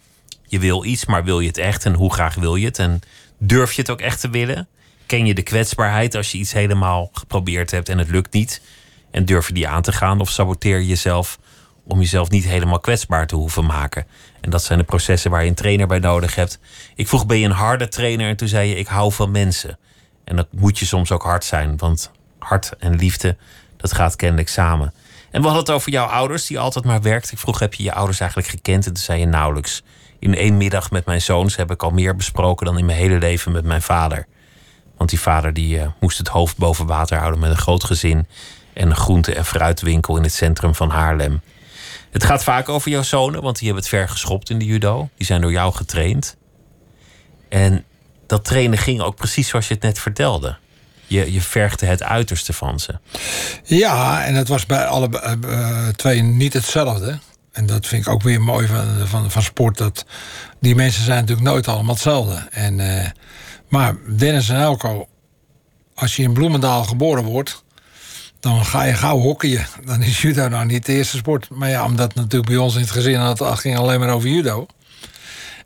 Je 0.46 0.58
wil 0.58 0.84
iets, 0.84 1.04
maar 1.04 1.24
wil 1.24 1.40
je 1.40 1.48
het 1.48 1.58
echt? 1.58 1.84
En 1.84 1.94
hoe 1.94 2.12
graag 2.12 2.34
wil 2.34 2.56
je 2.56 2.66
het? 2.66 2.78
En 2.78 3.00
durf 3.38 3.72
je 3.72 3.80
het 3.80 3.90
ook 3.90 4.00
echt 4.00 4.20
te 4.20 4.30
willen? 4.30 4.68
Ken 5.06 5.26
je 5.26 5.34
de 5.34 5.42
kwetsbaarheid 5.42 6.14
als 6.14 6.32
je 6.32 6.38
iets 6.38 6.52
helemaal 6.52 7.10
geprobeerd 7.12 7.70
hebt 7.70 7.88
en 7.88 7.98
het 7.98 8.10
lukt 8.10 8.32
niet? 8.32 8.60
En 9.10 9.24
durf 9.24 9.46
je 9.46 9.54
die 9.54 9.68
aan 9.68 9.82
te 9.82 9.92
gaan? 9.92 10.20
Of 10.20 10.30
saboteer 10.30 10.78
je 10.78 10.86
jezelf 10.86 11.38
om 11.84 11.98
jezelf 11.98 12.30
niet 12.30 12.44
helemaal 12.44 12.80
kwetsbaar 12.80 13.26
te 13.26 13.36
hoeven 13.36 13.66
maken? 13.66 14.06
En 14.40 14.50
dat 14.50 14.62
zijn 14.62 14.78
de 14.78 14.84
processen 14.84 15.30
waar 15.30 15.42
je 15.42 15.48
een 15.48 15.54
trainer 15.54 15.86
bij 15.86 15.98
nodig 15.98 16.34
hebt. 16.34 16.58
Ik 16.94 17.08
vroeg, 17.08 17.26
ben 17.26 17.38
je 17.38 17.44
een 17.44 17.50
harde 17.50 17.88
trainer? 17.88 18.28
En 18.28 18.36
toen 18.36 18.48
zei 18.48 18.68
je, 18.68 18.74
ik 18.74 18.86
hou 18.86 19.12
van 19.12 19.30
mensen. 19.30 19.78
En 20.24 20.36
dat 20.36 20.46
moet 20.50 20.78
je 20.78 20.84
soms 20.84 21.10
ook 21.10 21.22
hard 21.22 21.44
zijn, 21.44 21.76
want 21.76 22.10
hart 22.38 22.72
en 22.78 22.96
liefde, 22.96 23.36
dat 23.88 23.98
gaat 23.98 24.16
kennelijk 24.16 24.48
samen. 24.48 24.92
En 25.30 25.40
we 25.40 25.46
hadden 25.46 25.64
het 25.64 25.74
over 25.74 25.92
jouw 25.92 26.06
ouders, 26.06 26.46
die 26.46 26.58
altijd 26.58 26.84
maar 26.84 27.02
werkt. 27.02 27.32
Ik 27.32 27.38
vroeg, 27.38 27.58
heb 27.58 27.74
je 27.74 27.82
je 27.82 27.92
ouders 27.92 28.20
eigenlijk 28.20 28.50
gekend? 28.50 28.86
En 28.86 28.92
toen 28.92 29.02
zei 29.02 29.20
je 29.20 29.26
nauwelijks. 29.26 29.82
In 30.18 30.34
één 30.34 30.56
middag 30.56 30.90
met 30.90 31.06
mijn 31.06 31.22
zoons 31.22 31.56
heb 31.56 31.70
ik 31.70 31.82
al 31.82 31.90
meer 31.90 32.16
besproken 32.16 32.66
dan 32.66 32.78
in 32.78 32.84
mijn 32.86 32.98
hele 32.98 33.18
leven 33.18 33.52
met 33.52 33.64
mijn 33.64 33.82
vader. 33.82 34.26
Want 34.96 35.10
die 35.10 35.20
vader 35.20 35.52
die, 35.52 35.80
eh, 35.80 35.88
moest 36.00 36.18
het 36.18 36.28
hoofd 36.28 36.56
boven 36.56 36.86
water 36.86 37.18
houden 37.18 37.40
met 37.40 37.50
een 37.50 37.56
groot 37.56 37.84
gezin 37.84 38.26
en 38.72 38.90
een 38.90 38.96
groente- 38.96 39.34
en 39.34 39.44
fruitwinkel 39.44 40.16
in 40.16 40.22
het 40.22 40.32
centrum 40.32 40.74
van 40.74 40.90
Haarlem. 40.90 41.40
Het 42.10 42.24
gaat 42.24 42.44
vaak 42.44 42.68
over 42.68 42.90
jouw 42.90 43.02
zonen, 43.02 43.42
want 43.42 43.58
die 43.58 43.66
hebben 43.66 43.84
het 43.84 43.92
ver 43.92 44.08
geschopt 44.08 44.50
in 44.50 44.58
de 44.58 44.64
judo. 44.64 45.08
Die 45.16 45.26
zijn 45.26 45.40
door 45.40 45.52
jou 45.52 45.74
getraind. 45.74 46.36
En 47.48 47.84
dat 48.26 48.44
trainen 48.44 48.78
ging 48.78 49.00
ook 49.00 49.16
precies 49.16 49.48
zoals 49.48 49.68
je 49.68 49.74
het 49.74 49.82
net 49.82 49.98
vertelde. 49.98 50.56
Je, 51.06 51.32
je 51.32 51.40
vergde 51.40 51.86
het 51.86 52.02
uiterste 52.02 52.52
van 52.52 52.80
ze. 52.80 52.98
Ja, 53.64 54.24
en 54.24 54.34
het 54.34 54.48
was 54.48 54.66
bij 54.66 54.86
alle 54.86 55.20
eh, 55.20 55.32
eh, 55.32 55.88
twee 55.88 56.22
niet 56.22 56.52
hetzelfde. 56.52 57.18
En 57.52 57.66
dat 57.66 57.86
vind 57.86 58.06
ik 58.06 58.12
ook 58.12 58.22
weer 58.22 58.40
mooi 58.40 58.66
van, 58.66 59.06
van, 59.06 59.30
van 59.30 59.42
sport. 59.42 59.78
Dat 59.78 60.04
die 60.60 60.74
mensen 60.74 61.04
zijn 61.04 61.20
natuurlijk 61.20 61.48
nooit 61.48 61.68
allemaal 61.68 61.94
hetzelfde. 61.94 62.48
En, 62.50 62.80
eh, 62.80 63.10
maar 63.68 63.96
Dennis 64.16 64.48
en 64.48 64.60
Elko, 64.60 65.08
als 65.94 66.16
je 66.16 66.22
in 66.22 66.32
Bloemendaal 66.32 66.84
geboren 66.84 67.24
wordt, 67.24 67.64
dan 68.40 68.64
ga 68.64 68.82
je 68.82 68.94
gauw 68.94 69.18
hockeyen. 69.18 69.66
Dan 69.84 70.02
is 70.02 70.22
judo 70.22 70.48
nou 70.48 70.66
niet 70.66 70.86
de 70.86 70.92
eerste 70.92 71.16
sport. 71.16 71.48
Maar 71.50 71.68
ja, 71.68 71.84
omdat 71.84 72.14
natuurlijk 72.14 72.50
bij 72.50 72.60
ons 72.60 72.74
in 72.74 72.80
het 72.80 72.90
gezin 72.90 73.20
het 73.20 73.42
ging 73.42 73.78
alleen 73.78 74.00
maar 74.00 74.14
over 74.14 74.28
judo. 74.28 74.66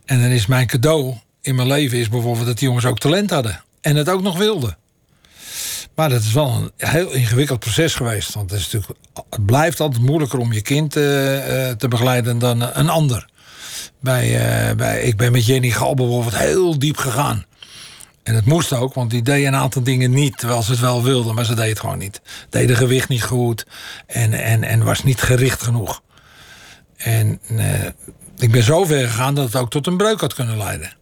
En 0.04 0.20
dan 0.20 0.30
is 0.30 0.46
mijn 0.46 0.66
cadeau 0.66 1.14
in 1.40 1.54
mijn 1.54 1.68
leven 1.68 1.98
is 1.98 2.08
bijvoorbeeld 2.08 2.46
dat 2.46 2.58
die 2.58 2.68
jongens 2.68 2.86
ook 2.86 2.98
talent 2.98 3.30
hadden. 3.30 3.62
En 3.80 3.96
het 3.96 4.08
ook 4.08 4.22
nog 4.22 4.38
wilden. 4.38 4.76
Maar 5.94 6.08
dat 6.08 6.22
is 6.22 6.32
wel 6.32 6.50
een 6.50 6.88
heel 6.88 7.10
ingewikkeld 7.10 7.58
proces 7.58 7.94
geweest. 7.94 8.34
Want 8.34 8.50
het, 8.50 8.60
is 8.60 8.64
natuurlijk, 8.70 9.00
het 9.30 9.46
blijft 9.46 9.80
altijd 9.80 10.02
moeilijker 10.02 10.38
om 10.38 10.52
je 10.52 10.60
kind 10.60 10.96
eh, 10.96 11.68
eh, 11.68 11.76
te 11.76 11.88
begeleiden 11.88 12.38
dan 12.38 12.60
een 12.60 12.88
ander. 12.88 13.28
Bij, 14.00 14.38
eh, 14.38 14.76
bij, 14.76 15.02
ik 15.02 15.16
ben 15.16 15.32
met 15.32 15.46
Jenny 15.46 15.70
Gal 15.70 15.94
bijvoorbeeld 15.94 16.36
heel 16.36 16.78
diep 16.78 16.96
gegaan. 16.96 17.44
En 18.22 18.34
het 18.34 18.44
moest 18.44 18.72
ook, 18.72 18.94
want 18.94 19.10
die 19.10 19.22
deed 19.22 19.46
een 19.46 19.54
aantal 19.54 19.82
dingen 19.82 20.10
niet 20.10 20.38
terwijl 20.38 20.62
ze 20.62 20.70
het 20.70 20.80
wel 20.80 21.02
wilde, 21.02 21.32
maar 21.32 21.44
ze 21.44 21.54
deed 21.54 21.68
het 21.68 21.80
gewoon 21.80 21.98
niet. 21.98 22.20
Deed 22.50 22.68
de 22.68 22.74
gewicht 22.74 23.08
niet 23.08 23.22
goed 23.22 23.66
en, 24.06 24.32
en, 24.32 24.64
en 24.64 24.84
was 24.84 25.02
niet 25.02 25.22
gericht 25.22 25.62
genoeg. 25.62 26.02
En 26.96 27.40
ik 28.38 28.50
ben 28.50 28.62
zo 28.62 28.84
ver 28.84 29.08
gegaan 29.08 29.34
dat 29.34 29.44
het 29.44 29.56
ook 29.56 29.70
tot 29.70 29.86
een 29.86 29.96
breuk 29.96 30.20
had 30.20 30.34
kunnen 30.34 30.56
leiden. 30.56 30.92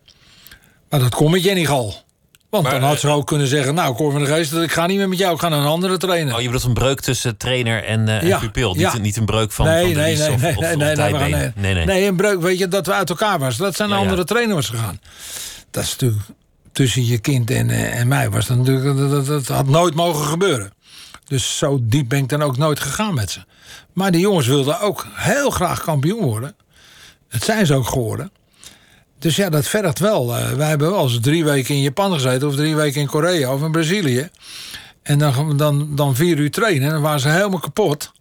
Maar 0.90 1.00
dat 1.00 1.14
kon 1.14 1.30
met 1.30 1.42
Jenny 1.42 1.64
Gal. 1.64 2.06
Want 2.50 2.62
Maar, 2.64 2.72
dan 2.72 2.82
had 2.88 3.00
ze 3.00 3.06
eh, 3.08 3.14
ook 3.14 3.26
kunnen 3.26 3.46
zeggen: 3.46 3.74
Nou, 3.74 3.94
Cor 3.94 4.12
van 4.12 4.20
de 4.20 4.26
Geest, 4.26 4.52
ik 4.52 4.72
ga 4.72 4.87
niet 4.87 4.96
meer 4.96 5.08
met 5.08 5.18
jou, 5.18 5.34
ik 5.34 5.40
ga 5.40 5.48
naar 5.48 5.58
een 5.61 5.66
andere 5.66 5.96
trainer. 5.96 6.34
Oh, 6.34 6.40
je 6.40 6.44
bedoelt 6.46 6.64
een 6.64 6.74
breuk 6.74 7.00
tussen 7.00 7.37
trainer 7.37 7.84
en, 7.84 8.08
en 8.08 8.26
Ja, 8.26 8.38
pupil. 8.38 8.76
ja. 8.78 8.96
Niet, 8.98 9.16
een 9.16 9.24
breuk 9.26 9.52
van, 9.52 9.66
nee, 9.66 9.82
van 9.82 9.92
de 9.92 9.98
nee, 9.98 10.16
nee, 10.16 10.32
of, 10.32 10.40
nee, 10.40 10.50
of, 10.56 10.61
nee, 10.61 10.72
of 10.72 10.76
nee, 10.76 10.76
nee, 10.76 10.94
we 10.94 11.02
gaan- 11.02 11.30
dijbeen. 11.30 11.52
nee, 11.56 11.74
nee, 11.74 11.84
nee. 11.84 12.06
een 12.06 12.16
breuk, 12.16 12.40
weet 12.40 12.58
je, 12.58 12.68
dat 12.68 12.87
we 12.87 12.92
uit 12.92 13.11
elkaar 13.11 13.38
was. 13.38 13.56
Dat 13.56 13.76
zijn 13.76 13.88
Ja, 13.88 13.96
andere 13.96 14.24
trainer 14.24 14.54
was 14.54 14.68
gegaan. 14.68 15.00
Dat 15.70 15.84
is 15.84 15.90
natuurlijk 15.90 16.22
tussen 16.72 17.06
je 17.06 17.18
kind 17.18 17.50
en, 17.50 17.70
eh, 17.70 17.98
en 18.00 18.08
mij 18.08 18.30
was 18.30 18.46
dat 18.46 18.56
natuurlijk, 18.56 18.98
dat, 18.98 19.11
dat, 19.11 19.26
dat 19.26 19.46
had 19.56 19.66
nooit 19.66 19.94
mogen 19.94 20.24
gebeuren. 20.26 20.72
Dus 21.26 21.58
zo 21.58 21.78
diep 21.82 22.08
ben 22.08 22.18
ik 22.18 22.28
dan 22.28 22.42
ook 22.42 22.56
nooit 22.56 22.80
gegaan 22.80 23.14
met 23.14 23.30
ze. 23.30 23.40
Maar 23.92 24.11
die 24.11 24.20
jongens 24.20 24.46
wilden 24.46 24.80
ook 24.80 25.06
heel 25.14 25.50
graag 25.50 25.82
kampioen 25.82 26.24
worden. 26.24 26.56
Het 27.28 27.44
zijn 27.44 27.66
ze 27.66 27.74
ook 27.74 27.87
geworden. 27.88 28.30
Dus 29.18 29.37
ja, 29.37 29.48
dat 29.48 29.66
vergt 29.66 29.98
wel. 29.98 30.37
eh, 30.37 30.50
wij 30.50 30.68
hebben 30.68 30.90
wel 30.90 31.20
drie 31.20 31.44
weken 31.44 31.74
in 31.74 31.81
Japan 31.81 32.12
gezeten, 32.12 32.48
of 32.48 32.54
drie 32.54 32.74
weken 32.76 33.00
in 33.00 33.07
Korea 33.07 33.54
of 33.54 33.62
in 33.62 33.72
Brazilië. 33.72 34.28
En 35.02 35.18
dan, 35.18 35.57
dan, 35.57 35.96
dan 35.96 36.14
vier 36.14 36.38
uur 36.38 36.50
trainen, 36.50 36.87
en 36.87 36.92
dan 36.92 37.02
waren 37.02 37.20
ze 37.20 37.28
helemaal 37.28 37.59
kapot. 37.59 38.12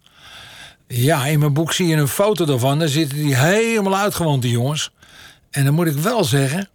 Ja, 0.88 1.26
in 1.26 1.38
mijn 1.38 1.52
boek 1.52 1.72
zie 1.72 1.86
je 1.86 1.96
een 1.96 2.08
foto 2.08 2.44
daarvan. 2.44 2.78
Daar 2.78 2.88
zitten 2.88 3.18
die 3.18 3.36
helemaal 3.36 3.96
uitgewond, 3.96 4.42
die 4.42 4.50
jongens. 4.50 4.90
En 5.50 5.64
dan 5.64 5.74
moet 5.74 5.86
ik 5.86 5.92
wel 5.96 6.24
zeggen. 6.24 6.68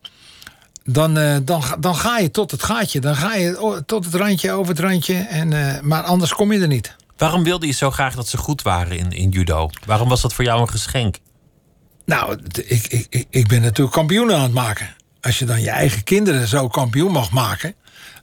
Dan, 0.83 1.17
eh, 1.17 1.35
dan, 1.43 1.63
dan 1.79 1.95
ga 1.95 2.17
je 2.19 2.31
tot 2.31 2.51
het 2.51 2.63
gaatje. 2.63 2.99
Dan 2.99 3.15
ga 3.15 3.35
je 3.35 3.83
tot 3.85 4.05
het 4.05 4.13
randje, 4.13 4.51
over 4.51 4.71
het 4.71 4.79
randje. 4.79 5.15
En, 5.15 5.53
eh, 5.53 5.81
maar 5.81 6.03
anders 6.03 6.33
kom 6.33 6.51
je 6.51 6.59
er 6.59 6.67
niet. 6.67 6.95
Waarom 7.17 7.43
wilde 7.43 7.65
je 7.65 7.73
zo 7.73 7.91
graag 7.91 8.15
dat 8.15 8.27
ze 8.27 8.37
goed 8.37 8.61
waren 8.61 8.97
in, 8.97 9.11
in 9.11 9.29
judo? 9.29 9.69
Waarom 9.85 10.09
was 10.09 10.21
dat 10.21 10.33
voor 10.33 10.45
jou 10.45 10.61
een 10.61 10.69
geschenk? 10.69 11.17
Nou, 12.05 12.39
ik, 12.65 12.87
ik, 13.09 13.25
ik- 13.29 13.47
ben 13.47 13.61
natuurlijk 13.61 13.95
kampioen 13.95 14.33
aan 14.33 14.41
het 14.41 14.53
maken. 14.53 14.95
Als 15.21 15.39
je 15.39 15.45
dan 15.45 15.61
je 15.61 15.69
eigen 15.69 16.03
kinderen 16.03 16.47
zo 16.47 16.67
kampioen 16.67 17.11
mag 17.11 17.31
maken. 17.31 17.73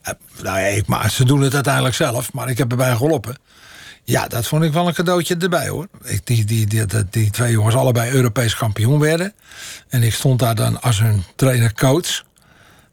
eh, 0.02 0.12
Nou 0.42 0.58
ja, 0.58 0.66
ik, 0.66 0.86
maar 0.86 1.10
ze 1.10 1.24
doen 1.24 1.40
het 1.40 1.54
uiteindelijk 1.54 1.94
zelf, 1.94 2.32
maar 2.32 2.48
ik 2.48 2.58
heb 2.58 2.70
erbij 2.70 2.96
geholpen. 2.96 3.36
Ja, 4.04 4.28
dat 4.28 4.46
vond 4.46 4.62
ik 4.64 4.72
wel 4.72 4.86
een 4.88 4.94
cadeautje 4.94 5.36
erbij 5.36 5.68
hoor. 5.68 5.88
Ik, 6.04 6.26
die, 6.26 6.44
die, 6.44 6.66
die, 6.66 6.86
die, 6.86 7.04
die 7.10 7.30
twee 7.30 7.52
jongens 7.52 7.74
allebei 7.74 8.10
Europees 8.12 8.54
kampioen 8.56 8.98
werden. 8.98 9.32
En 9.88 10.02
ik 10.02 10.14
stond 10.14 10.38
daar 10.38 10.54
dan 10.54 10.80
als 10.82 11.00
hun 11.00 11.22
trainer-coach. 11.36 12.22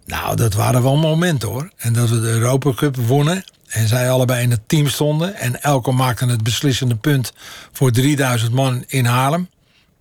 Nou, 0.05 0.35
dat 0.35 0.53
waren 0.53 0.83
wel 0.83 0.97
momenten 0.97 1.49
hoor. 1.49 1.69
En 1.77 1.93
dat 1.93 2.09
we 2.09 2.19
de 2.21 2.27
Europa 2.27 2.73
Cup 2.73 2.95
wonnen. 2.95 3.43
En 3.67 3.87
zij 3.87 4.09
allebei 4.11 4.41
in 4.43 4.51
het 4.51 4.61
team 4.67 4.87
stonden. 4.87 5.35
En 5.35 5.61
elke 5.61 5.91
maakte 5.91 6.25
het 6.25 6.43
beslissende 6.43 6.95
punt 6.95 7.33
voor 7.71 7.91
3000 7.91 8.51
man 8.51 8.83
in 8.87 9.05
Haarlem. 9.05 9.49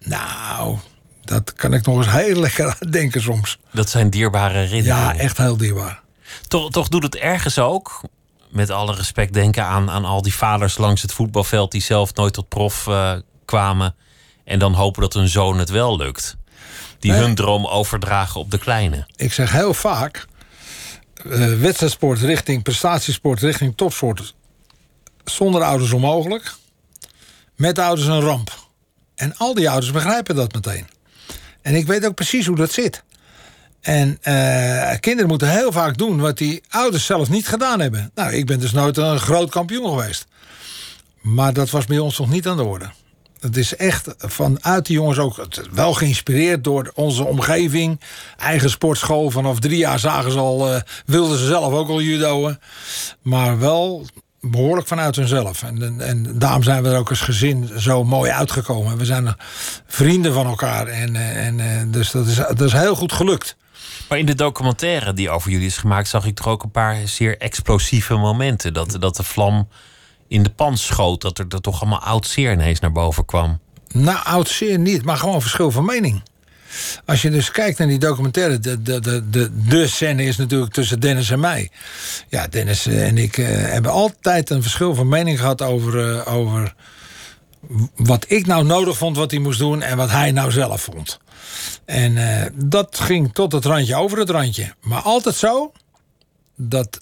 Nou, 0.00 0.78
dat 1.24 1.52
kan 1.52 1.72
ik 1.74 1.86
nog 1.86 1.96
eens 1.96 2.10
heel 2.10 2.40
lekker 2.40 2.66
aan 2.66 2.90
denken 3.00 3.22
soms. 3.22 3.58
Dat 3.72 3.90
zijn 3.90 4.10
dierbare 4.10 4.58
herinneringen. 4.58 5.14
Ja, 5.14 5.16
echt 5.16 5.36
heel 5.36 5.56
dierbaar. 5.56 6.02
Toch, 6.48 6.70
toch 6.70 6.88
doet 6.88 7.02
het 7.02 7.16
ergens 7.16 7.58
ook, 7.58 8.00
met 8.48 8.70
alle 8.70 8.94
respect, 8.94 9.32
denken 9.32 9.64
aan, 9.64 9.90
aan 9.90 10.04
al 10.04 10.22
die 10.22 10.34
vaders 10.34 10.78
langs 10.78 11.02
het 11.02 11.12
voetbalveld 11.12 11.72
die 11.72 11.82
zelf 11.82 12.14
nooit 12.14 12.32
tot 12.32 12.48
prof 12.48 12.86
eh, 12.86 13.12
kwamen. 13.44 13.94
En 14.44 14.58
dan 14.58 14.72
hopen 14.72 15.02
dat 15.02 15.12
hun 15.12 15.28
zoon 15.28 15.58
het 15.58 15.68
wel 15.70 15.96
lukt. 15.96 16.36
Die 16.98 17.10
Nee. 17.10 17.20
hun 17.20 17.34
droom 17.34 17.66
overdragen 17.66 18.40
op 18.40 18.50
de 18.50 18.58
kleine. 18.58 19.06
Ik 19.16 19.32
zeg 19.32 19.52
heel 19.52 19.74
vaak, 19.74 20.26
eh, 21.30 21.30
wedstrijdsport 21.58 22.20
richting 22.20 22.62
prestatiesport, 22.62 23.40
richting 23.40 23.76
topsport. 23.76 24.34
Zonder 25.24 25.62
ouders 25.62 25.92
onmogelijk. 25.92 26.54
Met 27.56 27.78
ouders 27.78 28.06
een 28.08 28.20
ramp. 28.20 28.65
En 29.16 29.36
al 29.36 29.54
die 29.54 29.70
ouders 29.70 29.92
begrijpen 29.92 30.36
dat 30.36 30.54
meteen. 30.54 30.86
En 31.62 31.74
ik 31.74 31.86
weet 31.86 32.06
ook 32.06 32.14
precies 32.14 32.46
hoe 32.46 32.56
dat 32.56 32.72
zit. 32.72 33.02
En 33.80 34.18
eh, 34.22 34.98
kinderen 35.00 35.28
moeten 35.28 35.50
heel 35.50 35.72
vaak 35.72 35.98
doen 35.98 36.20
wat 36.20 36.38
die 36.38 36.62
ouders 36.68 37.06
zelf 37.06 37.28
niet 37.28 37.48
gedaan 37.48 37.80
hebben. 37.80 38.10
Nou, 38.14 38.32
ik 38.32 38.46
ben 38.46 38.60
dus 38.60 38.72
nooit 38.72 38.96
een 38.96 39.18
groot 39.18 39.50
kampioen 39.50 39.88
geweest. 39.88 40.26
Maar 41.20 41.52
dat 41.52 41.70
was 41.70 41.84
bij 41.84 41.98
ons 41.98 42.18
nog 42.18 42.30
niet 42.30 42.46
aan 42.48 42.56
de 42.56 42.62
orde. 42.62 42.90
Het 43.40 43.56
is 43.56 43.76
echt 43.76 44.14
vanuit 44.18 44.86
die 44.86 44.96
jongens 44.96 45.18
ook 45.18 45.46
wel 45.72 45.92
geïnspireerd 45.92 46.64
door 46.64 46.90
onze 46.94 47.24
omgeving. 47.24 48.00
Eigen 48.36 48.70
sportschool. 48.70 49.30
Vanaf 49.30 49.60
drie 49.60 49.78
jaar 49.78 49.98
zagen 49.98 50.32
ze 50.32 50.38
al, 50.38 50.72
eh, 50.72 50.80
wilden 51.06 51.38
ze 51.38 51.46
zelf 51.46 51.72
ook 51.72 51.88
al 51.88 52.00
judoën. 52.00 52.58
Maar 53.22 53.58
wel 53.58 54.06
behoorlijk 54.40 54.88
vanuit 54.88 55.16
hunzelf. 55.16 55.62
En, 55.62 55.82
en, 55.82 56.00
en 56.00 56.38
daarom 56.38 56.62
zijn 56.62 56.82
we 56.82 56.88
er 56.88 56.98
ook 56.98 57.10
als 57.10 57.20
gezin 57.20 57.70
zo 57.76 58.04
mooi 58.04 58.30
uitgekomen. 58.30 58.96
We 58.96 59.04
zijn 59.04 59.34
vrienden 59.86 60.32
van 60.32 60.46
elkaar. 60.46 60.86
En, 60.86 61.16
eh, 61.16 61.46
en, 61.46 61.60
eh, 61.60 61.82
dus 61.86 62.10
dat 62.10 62.26
is, 62.26 62.36
dat 62.36 62.60
is 62.60 62.72
heel 62.72 62.96
goed 62.96 63.12
gelukt. 63.12 63.56
Maar 64.08 64.18
in 64.18 64.26
de 64.26 64.34
documentaire 64.34 65.12
die 65.12 65.30
over 65.30 65.50
jullie 65.50 65.66
is 65.66 65.76
gemaakt, 65.76 66.08
zag 66.08 66.26
ik 66.26 66.34
toch 66.34 66.48
ook 66.48 66.62
een 66.62 66.70
paar 66.70 66.96
zeer 67.08 67.38
explosieve 67.38 68.16
momenten. 68.16 68.74
Dat, 68.74 68.96
dat 69.00 69.16
de 69.16 69.22
vlam 69.22 69.68
in 70.28 70.42
de 70.42 70.50
pan 70.50 70.76
schoot, 70.76 71.20
dat 71.20 71.38
er, 71.38 71.46
er 71.48 71.60
toch 71.60 71.80
allemaal 71.80 72.00
oud 72.00 72.26
zeer 72.26 72.52
ineens 72.52 72.80
naar 72.80 72.92
boven 72.92 73.24
kwam. 73.24 73.60
Nou, 73.88 74.18
oud 74.24 74.48
zeer 74.48 74.78
niet, 74.78 75.04
maar 75.04 75.16
gewoon 75.16 75.40
verschil 75.40 75.70
van 75.70 75.84
mening. 75.84 76.22
Als 77.04 77.22
je 77.22 77.30
dus 77.30 77.50
kijkt 77.50 77.78
naar 77.78 77.88
die 77.88 77.98
documentaire, 77.98 78.58
de, 78.58 78.82
de, 78.82 79.00
de, 79.00 79.30
de, 79.30 79.50
de 79.68 79.86
scène 79.86 80.24
is 80.24 80.36
natuurlijk 80.36 80.72
tussen 80.72 81.00
Dennis 81.00 81.30
en 81.30 81.40
mij. 81.40 81.70
Ja, 82.28 82.46
Dennis 82.46 82.86
en 82.86 83.18
ik 83.18 83.38
eh, 83.38 83.46
hebben 83.48 83.90
altijd 83.90 84.50
een 84.50 84.62
verschil 84.62 84.94
van 84.94 85.08
mening 85.08 85.40
gehad 85.40 85.62
over, 85.62 86.10
eh, 86.10 86.34
over 86.34 86.74
wat 87.96 88.24
ik 88.28 88.46
nou 88.46 88.64
nodig 88.64 88.96
vond 88.96 89.16
wat 89.16 89.30
hij 89.30 89.40
moest 89.40 89.58
doen 89.58 89.82
en 89.82 89.96
wat 89.96 90.10
hij 90.10 90.32
nou 90.32 90.50
zelf 90.50 90.82
vond. 90.82 91.18
En 91.84 92.16
eh, 92.16 92.50
dat 92.54 93.00
ging 93.00 93.34
tot 93.34 93.52
het 93.52 93.64
randje 93.64 93.96
over 93.96 94.18
het 94.18 94.30
randje. 94.30 94.74
Maar 94.80 95.02
altijd 95.02 95.34
zo 95.34 95.72
dat 96.56 97.00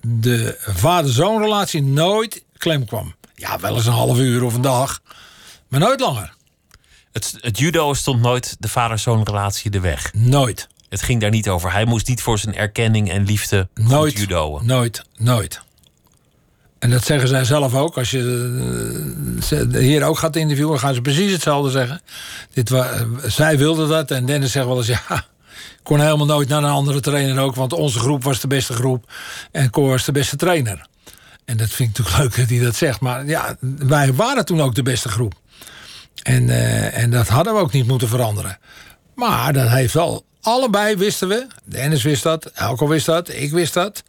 de 0.00 0.56
vader-zoon 0.60 1.42
relatie 1.42 1.82
nooit 1.82 2.44
klem 2.56 2.86
kwam. 2.86 3.14
Ja, 3.34 3.60
wel 3.60 3.74
eens 3.76 3.86
een 3.86 3.92
half 3.92 4.18
uur 4.18 4.42
of 4.42 4.54
een 4.54 4.60
dag, 4.60 5.00
maar 5.68 5.80
nooit 5.80 6.00
langer. 6.00 6.33
Het, 7.14 7.34
het 7.40 7.58
judo 7.58 7.94
stond 7.94 8.20
nooit 8.20 8.56
de 8.58 8.68
vader-zoon 8.68 9.22
relatie 9.22 9.70
de 9.70 9.80
weg. 9.80 10.10
Nooit. 10.14 10.68
Het 10.88 11.02
ging 11.02 11.20
daar 11.20 11.30
niet 11.30 11.48
over. 11.48 11.72
Hij 11.72 11.84
moest 11.84 12.08
niet 12.08 12.22
voor 12.22 12.38
zijn 12.38 12.54
erkenning 12.54 13.10
en 13.10 13.24
liefde 13.24 13.68
Nooit. 13.74 14.18
judoën. 14.18 14.66
Nooit. 14.66 15.04
Nooit. 15.16 15.60
En 16.78 16.90
dat 16.90 17.04
zeggen 17.04 17.28
zij 17.28 17.44
zelf 17.44 17.74
ook. 17.74 17.96
Als 17.98 18.10
je 18.10 18.18
eh, 19.50 19.58
de 19.70 19.78
heer 19.82 20.02
ook 20.04 20.18
gaat 20.18 20.36
interviewen, 20.36 20.78
gaan 20.78 20.94
ze 20.94 21.00
precies 21.00 21.32
hetzelfde 21.32 21.70
zeggen. 21.70 22.00
Dit 22.52 22.68
wa- 22.68 22.90
eh, 22.90 23.02
zij 23.22 23.58
wilde 23.58 23.86
dat. 23.86 24.10
En 24.10 24.26
Dennis 24.26 24.52
zegt 24.52 24.66
wel 24.66 24.76
eens, 24.76 24.86
ja, 24.86 25.02
ik 25.08 25.80
kon 25.82 26.00
helemaal 26.00 26.26
nooit 26.26 26.48
naar 26.48 26.62
een 26.62 26.70
andere 26.70 27.00
trainer 27.00 27.38
ook. 27.42 27.54
Want 27.54 27.72
onze 27.72 27.98
groep 27.98 28.22
was 28.24 28.40
de 28.40 28.46
beste 28.46 28.72
groep. 28.72 29.12
En 29.52 29.70
Cor 29.70 29.88
was 29.88 30.04
de 30.04 30.12
beste 30.12 30.36
trainer. 30.36 30.86
En 31.44 31.56
dat 31.56 31.68
vind 31.70 31.90
ik 31.90 31.98
natuurlijk 31.98 32.18
leuk 32.36 32.46
dat 32.46 32.56
hij 32.56 32.64
dat 32.66 32.76
zegt. 32.76 33.00
Maar 33.00 33.26
ja, 33.26 33.56
wij 33.78 34.12
waren 34.14 34.44
toen 34.44 34.60
ook 34.60 34.74
de 34.74 34.82
beste 34.82 35.08
groep. 35.08 35.34
En, 36.22 36.50
eh, 36.50 37.02
en 37.02 37.10
dat 37.10 37.28
hadden 37.28 37.54
we 37.54 37.60
ook 37.60 37.72
niet 37.72 37.86
moeten 37.86 38.08
veranderen. 38.08 38.58
Maar 39.14 39.52
dat 39.52 39.68
heeft 39.68 39.94
wel... 39.94 40.24
Allebei 40.40 40.96
wisten 40.96 41.28
we. 41.28 41.46
Dennis 41.64 42.02
wist 42.02 42.22
dat. 42.22 42.44
Elko 42.46 42.88
wist 42.88 43.06
dat. 43.06 43.28
Ik 43.28 43.50
wist 43.50 43.74
dat. 43.74 44.02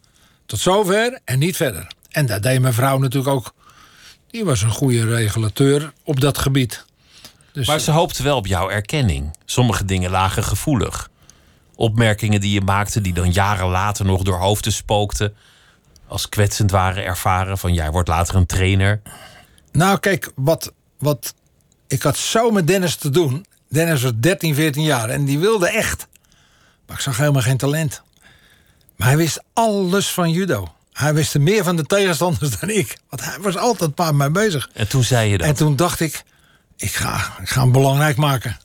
Tot 0.46 0.60
zover 0.60 1.18
en 1.24 1.38
niet 1.38 1.56
verder. 1.56 1.86
En 2.10 2.26
dat 2.26 2.42
deed 2.42 2.60
mijn 2.60 2.74
vrouw 2.74 2.98
natuurlijk 2.98 3.34
ook. 3.34 3.54
Die 4.30 4.44
was 4.44 4.62
een 4.62 4.70
goede 4.70 5.06
regulateur 5.06 5.92
op 6.04 6.20
dat 6.20 6.38
gebied. 6.38 6.84
Dus 7.52 7.66
Maar 7.66 7.80
ze 7.80 7.90
hoopte 7.90 8.22
wel 8.22 8.36
op 8.36 8.46
jouw 8.46 8.70
erkenning. 8.70 9.36
Sommige 9.44 9.84
dingen 9.84 10.10
lagen 10.10 10.44
gevoelig. 10.44 11.10
Opmerkingen 11.74 12.40
die 12.40 12.52
je 12.52 12.60
maakte, 12.60 13.00
die 13.00 13.12
dan 13.12 13.32
jaren 13.32 13.68
later 13.68 14.04
nog 14.04 14.22
door 14.22 14.38
hoofden 14.38 14.72
spookten. 14.72 15.34
Als 16.06 16.28
kwetsend 16.28 16.70
waren 16.70 17.04
ervaren 17.04 17.58
van 17.58 17.74
jij 17.74 17.90
wordt 17.90 18.08
later 18.08 18.34
een 18.34 18.46
trainer. 18.46 19.00
Nou, 19.72 19.98
kijk, 19.98 20.32
wat, 20.34 20.72
wat. 20.98 21.34
Ik 21.88 22.02
had 22.02 22.16
zo 22.16 22.50
met 22.50 22.66
Dennis 22.66 22.96
te 22.96 23.10
doen. 23.10 23.46
Dennis 23.68 24.02
was 24.02 24.12
13, 24.14 24.54
14 24.54 24.82
jaar 24.82 25.10
en 25.10 25.24
die 25.24 25.38
wilde 25.38 25.68
echt. 25.68 26.06
Maar 26.86 26.96
ik 26.96 27.02
zag 27.02 27.16
helemaal 27.16 27.42
geen 27.42 27.56
talent. 27.56 28.02
Maar 28.96 29.08
hij 29.08 29.16
wist 29.16 29.42
alles 29.52 30.10
van 30.10 30.30
judo. 30.30 30.74
Hij 30.92 31.14
wist 31.14 31.34
er 31.34 31.40
meer 31.40 31.64
van 31.64 31.76
de 31.76 31.82
tegenstanders 31.82 32.50
dan 32.60 32.70
ik. 32.70 32.98
Want 33.08 33.24
hij 33.24 33.38
was 33.40 33.56
altijd 33.56 33.98
maar 33.98 34.14
mee 34.14 34.30
bezig. 34.30 34.70
En 34.72 34.88
toen 34.88 35.04
zei 35.04 35.30
je 35.30 35.38
dat. 35.38 35.46
En 35.46 35.54
toen 35.54 35.76
dacht 35.76 36.00
ik, 36.00 36.22
ik 36.76 36.92
ga, 36.92 37.36
ik 37.40 37.48
ga 37.48 37.60
hem 37.60 37.72
belangrijk 37.72 38.16
maken. 38.16 38.58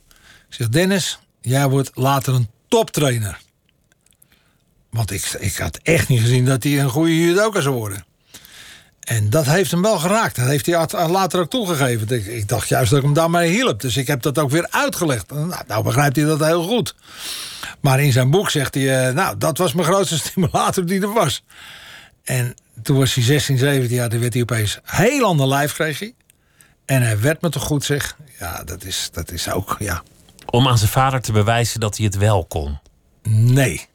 Ik 0.49 0.55
zeg, 0.55 0.69
Dennis, 0.69 1.19
jij 1.41 1.69
wordt 1.69 1.91
later 1.93 2.33
een 2.33 2.49
toptrainer. 2.67 3.39
Want 4.89 5.11
ik, 5.11 5.25
ik 5.39 5.55
had 5.55 5.79
echt 5.83 6.07
niet 6.07 6.19
gezien 6.19 6.45
dat 6.45 6.63
hij 6.63 6.79
een 6.79 6.89
goede 6.89 7.19
judoka 7.19 7.61
zou 7.61 7.75
worden. 7.75 8.05
En 9.17 9.29
dat 9.29 9.45
heeft 9.45 9.71
hem 9.71 9.81
wel 9.81 9.97
geraakt. 9.99 10.35
Dat 10.35 10.47
heeft 10.47 10.65
hij 10.65 10.75
at- 10.75 10.91
later 11.09 11.39
ook 11.39 11.49
toegegeven. 11.49 12.09
Ik, 12.09 12.25
ik 12.25 12.47
dacht 12.47 12.67
juist 12.69 12.89
dat 12.89 12.99
ik 12.99 13.05
hem 13.05 13.13
daarmee 13.13 13.49
hielp. 13.51 13.81
Dus 13.81 13.97
ik 13.97 14.07
heb 14.07 14.21
dat 14.21 14.39
ook 14.39 14.49
weer 14.49 14.67
uitgelegd. 14.69 15.31
Nou, 15.31 15.53
nou 15.67 15.83
begrijpt 15.83 16.15
hij 16.15 16.25
dat 16.25 16.39
heel 16.45 16.63
goed. 16.63 16.95
Maar 17.79 17.99
in 18.01 18.11
zijn 18.11 18.29
boek 18.31 18.49
zegt 18.49 18.73
hij... 18.73 19.07
eh, 19.07 19.13
nou, 19.13 19.37
dat 19.37 19.57
was 19.57 19.73
mijn 19.73 19.87
grootste 19.87 20.17
stimulator 20.27 20.85
die 20.85 21.01
er 21.01 21.13
was. 21.13 21.43
En 22.23 22.53
toen 22.83 22.97
was 22.97 23.13
hij 23.13 23.23
16, 23.23 23.57
17 23.57 23.95
jaar. 23.95 24.09
Toen 24.09 24.19
werd 24.19 24.33
hij 24.33 24.41
opeens 24.41 24.79
heel 24.83 25.25
ander 25.25 25.47
lijf 25.47 25.73
kreeg 25.73 25.99
hij. 25.99 26.13
En 26.85 27.01
hij 27.01 27.19
werd 27.19 27.41
me 27.41 27.49
toch 27.49 27.63
goed, 27.63 27.83
zeg. 27.83 28.15
Ja, 28.39 28.63
dat 28.63 28.83
is, 28.83 29.09
dat 29.11 29.31
is 29.31 29.49
ook, 29.51 29.75
ja. 29.79 30.03
Om 30.49 30.67
aan 30.67 30.77
zijn 30.77 30.89
vader 30.89 31.21
te 31.21 31.31
bewijzen 31.31 31.79
dat 31.79 31.97
hij 31.97 32.05
het 32.05 32.17
wel 32.17 32.45
kon. 32.45 32.79
Nee, 33.29 33.85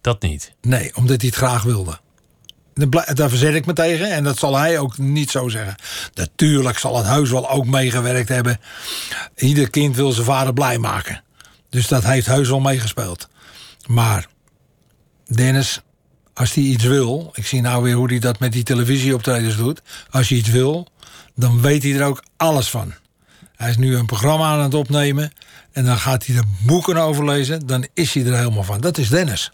Dat 0.00 0.22
niet. 0.22 0.52
nee, 0.60 0.96
omdat 0.96 1.20
hij 1.20 1.26
het 1.28 1.36
graag 1.38 1.62
wilde. 1.62 1.98
Daar 3.14 3.28
verzet 3.28 3.54
ik 3.54 3.66
me 3.66 3.72
tegen 3.72 4.10
en 4.10 4.24
dat 4.24 4.38
zal 4.38 4.56
hij 4.56 4.78
ook 4.78 4.98
niet 4.98 5.30
zo 5.30 5.48
zeggen. 5.48 5.74
Natuurlijk 6.14 6.78
zal 6.78 6.96
het 6.96 7.06
heus 7.06 7.30
wel 7.30 7.50
ook 7.50 7.66
meegewerkt 7.66 8.28
hebben. 8.28 8.60
Ieder 9.36 9.70
kind 9.70 9.96
wil 9.96 10.12
zijn 10.12 10.26
vader 10.26 10.52
blij 10.52 10.78
maken. 10.78 11.22
Dus 11.68 11.88
dat 11.88 12.04
heeft 12.04 12.26
heus 12.26 12.48
wel 12.48 12.60
meegespeeld. 12.60 13.28
Maar 13.86 14.26
Dennis, 15.26 15.80
als 16.34 16.54
hij 16.54 16.64
iets 16.64 16.84
wil... 16.84 17.30
Ik 17.34 17.46
zie 17.46 17.60
nou 17.60 17.82
weer 17.82 17.94
hoe 17.94 18.08
hij 18.08 18.18
dat 18.18 18.38
met 18.38 18.52
die 18.52 18.62
televisieoptredens 18.62 19.56
doet. 19.56 19.82
Als 20.10 20.28
hij 20.28 20.38
iets 20.38 20.48
wil, 20.48 20.88
dan 21.34 21.60
weet 21.60 21.82
hij 21.82 21.94
er 21.94 22.04
ook 22.04 22.24
alles 22.36 22.70
van. 22.70 22.92
Hij 23.56 23.70
is 23.70 23.76
nu 23.76 23.96
een 23.96 24.06
programma 24.06 24.44
aan 24.44 24.62
het 24.62 24.74
opnemen. 24.74 25.32
En 25.72 25.84
dan 25.84 25.96
gaat 25.96 26.26
hij 26.26 26.36
er 26.36 26.44
boeken 26.66 26.96
over 26.96 27.24
lezen. 27.24 27.66
Dan 27.66 27.86
is 27.94 28.14
hij 28.14 28.24
er 28.24 28.36
helemaal 28.36 28.62
van. 28.62 28.80
Dat 28.80 28.98
is 28.98 29.08
Dennis. 29.08 29.52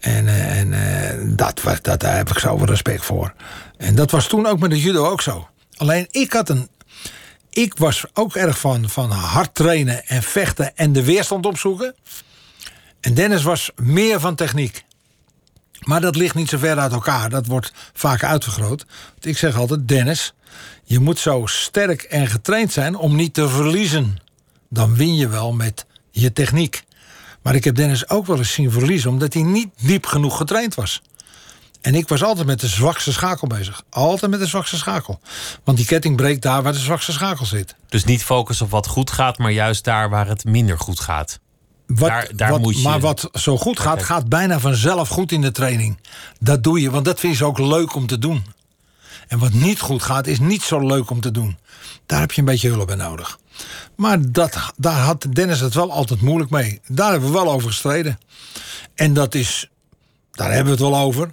En, 0.00 0.28
eh, 0.28 0.58
en 0.58 0.72
eh, 0.72 1.36
dat, 1.36 1.60
dat, 1.82 2.00
daar 2.00 2.16
heb 2.16 2.30
ik 2.30 2.38
zoveel 2.38 2.66
respect 2.66 3.04
voor. 3.04 3.34
En 3.76 3.94
dat 3.94 4.10
was 4.10 4.26
toen 4.26 4.46
ook 4.46 4.58
met 4.58 4.70
de 4.70 4.80
judo 4.80 5.06
ook 5.06 5.20
zo. 5.20 5.48
Alleen 5.76 6.06
ik 6.10 6.32
had 6.32 6.48
een. 6.48 6.68
Ik 7.50 7.74
was 7.76 8.04
ook 8.14 8.36
erg 8.36 8.58
van, 8.58 8.88
van 8.88 9.10
hard 9.10 9.54
trainen 9.54 10.06
en 10.06 10.22
vechten 10.22 10.76
en 10.76 10.92
de 10.92 11.04
weerstand 11.04 11.46
opzoeken. 11.46 11.94
En 13.00 13.14
Dennis 13.14 13.42
was 13.42 13.70
meer 13.76 14.20
van 14.20 14.34
techniek. 14.34 14.84
Maar 15.80 16.00
dat 16.00 16.16
ligt 16.16 16.34
niet 16.34 16.48
zo 16.48 16.58
ver 16.58 16.78
uit 16.78 16.92
elkaar. 16.92 17.30
Dat 17.30 17.46
wordt 17.46 17.72
vaak 17.92 18.24
uitvergroot. 18.24 18.86
Ik 19.20 19.38
zeg 19.38 19.56
altijd: 19.56 19.88
Dennis, 19.88 20.34
je 20.84 20.98
moet 20.98 21.18
zo 21.18 21.42
sterk 21.46 22.02
en 22.02 22.26
getraind 22.26 22.72
zijn 22.72 22.96
om 22.96 23.16
niet 23.16 23.34
te 23.34 23.48
verliezen. 23.48 24.18
Dan 24.68 24.96
win 24.96 25.16
je 25.16 25.28
wel 25.28 25.52
met 25.52 25.86
je 26.10 26.32
techniek. 26.32 26.82
Maar 27.50 27.58
ik 27.58 27.64
heb 27.64 27.74
Dennis 27.76 28.08
ook 28.08 28.26
wel 28.26 28.38
eens 28.38 28.52
zien 28.52 28.70
verliezen 28.70 29.10
omdat 29.10 29.32
hij 29.34 29.42
niet 29.42 29.68
diep 29.80 30.06
genoeg 30.06 30.36
getraind 30.36 30.74
was. 30.74 31.02
En 31.80 31.94
ik 31.94 32.08
was 32.08 32.22
altijd 32.22 32.46
met 32.46 32.60
de 32.60 32.66
zwakste 32.66 33.12
schakel 33.12 33.46
bezig. 33.46 33.82
Altijd 33.90 34.30
met 34.30 34.40
de 34.40 34.46
zwakste 34.46 34.76
schakel. 34.76 35.20
Want 35.64 35.76
die 35.78 35.86
ketting 35.86 36.16
breekt 36.16 36.42
daar 36.42 36.62
waar 36.62 36.72
de 36.72 36.78
zwakste 36.78 37.12
schakel 37.12 37.46
zit. 37.46 37.74
Dus 37.88 38.04
niet 38.04 38.24
focussen 38.24 38.64
op 38.66 38.70
wat 38.72 38.86
goed 38.86 39.10
gaat, 39.10 39.38
maar 39.38 39.50
juist 39.50 39.84
daar 39.84 40.10
waar 40.10 40.26
het 40.26 40.44
minder 40.44 40.78
goed 40.78 41.00
gaat. 41.00 41.40
Wat, 41.86 42.08
Daar- 42.08 42.28
daar 42.36 42.50
wat- 42.50 42.60
moet 42.60 42.76
je- 42.76 42.82
Maar 42.88 43.00
wat 43.00 43.28
zo 43.32 43.56
goed 43.56 43.80
gaat, 43.80 44.02
gaat 44.02 44.28
bijna 44.28 44.60
vanzelf 44.60 45.08
goed 45.08 45.32
in 45.32 45.40
de 45.40 45.52
training. 45.52 45.98
Dat 46.40 46.62
doe 46.62 46.80
je, 46.80 46.90
want 46.90 47.04
dat 47.04 47.20
vind 47.20 47.36
je 47.38 47.44
ook 47.44 47.58
leuk 47.58 47.94
om 47.94 48.06
te 48.06 48.18
doen. 48.18 48.44
En 49.28 49.38
wat 49.38 49.52
niet 49.52 49.80
goed 49.80 50.02
gaat, 50.02 50.26
is 50.26 50.38
niet 50.40 50.62
zo 50.62 50.86
leuk 50.86 51.10
om 51.10 51.20
te 51.20 51.30
doen. 51.30 51.58
Daar 52.06 52.20
heb 52.20 52.32
je 52.32 52.40
een 52.40 52.46
beetje 52.46 52.68
hulp 52.68 52.86
bij 52.86 52.96
nodig. 52.96 53.38
Maar 53.96 54.32
dat, 54.32 54.56
daar 54.76 55.00
had 55.00 55.26
Dennis 55.32 55.60
het 55.60 55.74
wel 55.74 55.92
altijd 55.92 56.20
moeilijk 56.20 56.50
mee. 56.50 56.80
Daar 56.86 57.10
hebben 57.10 57.28
we 57.28 57.34
wel 57.34 57.52
over 57.52 57.68
gestreden. 57.68 58.18
En 58.94 59.14
dat 59.14 59.34
is, 59.34 59.70
daar 60.30 60.48
hebben 60.48 60.76
we 60.76 60.84
het 60.84 60.90
wel 60.90 60.98
over. 60.98 61.30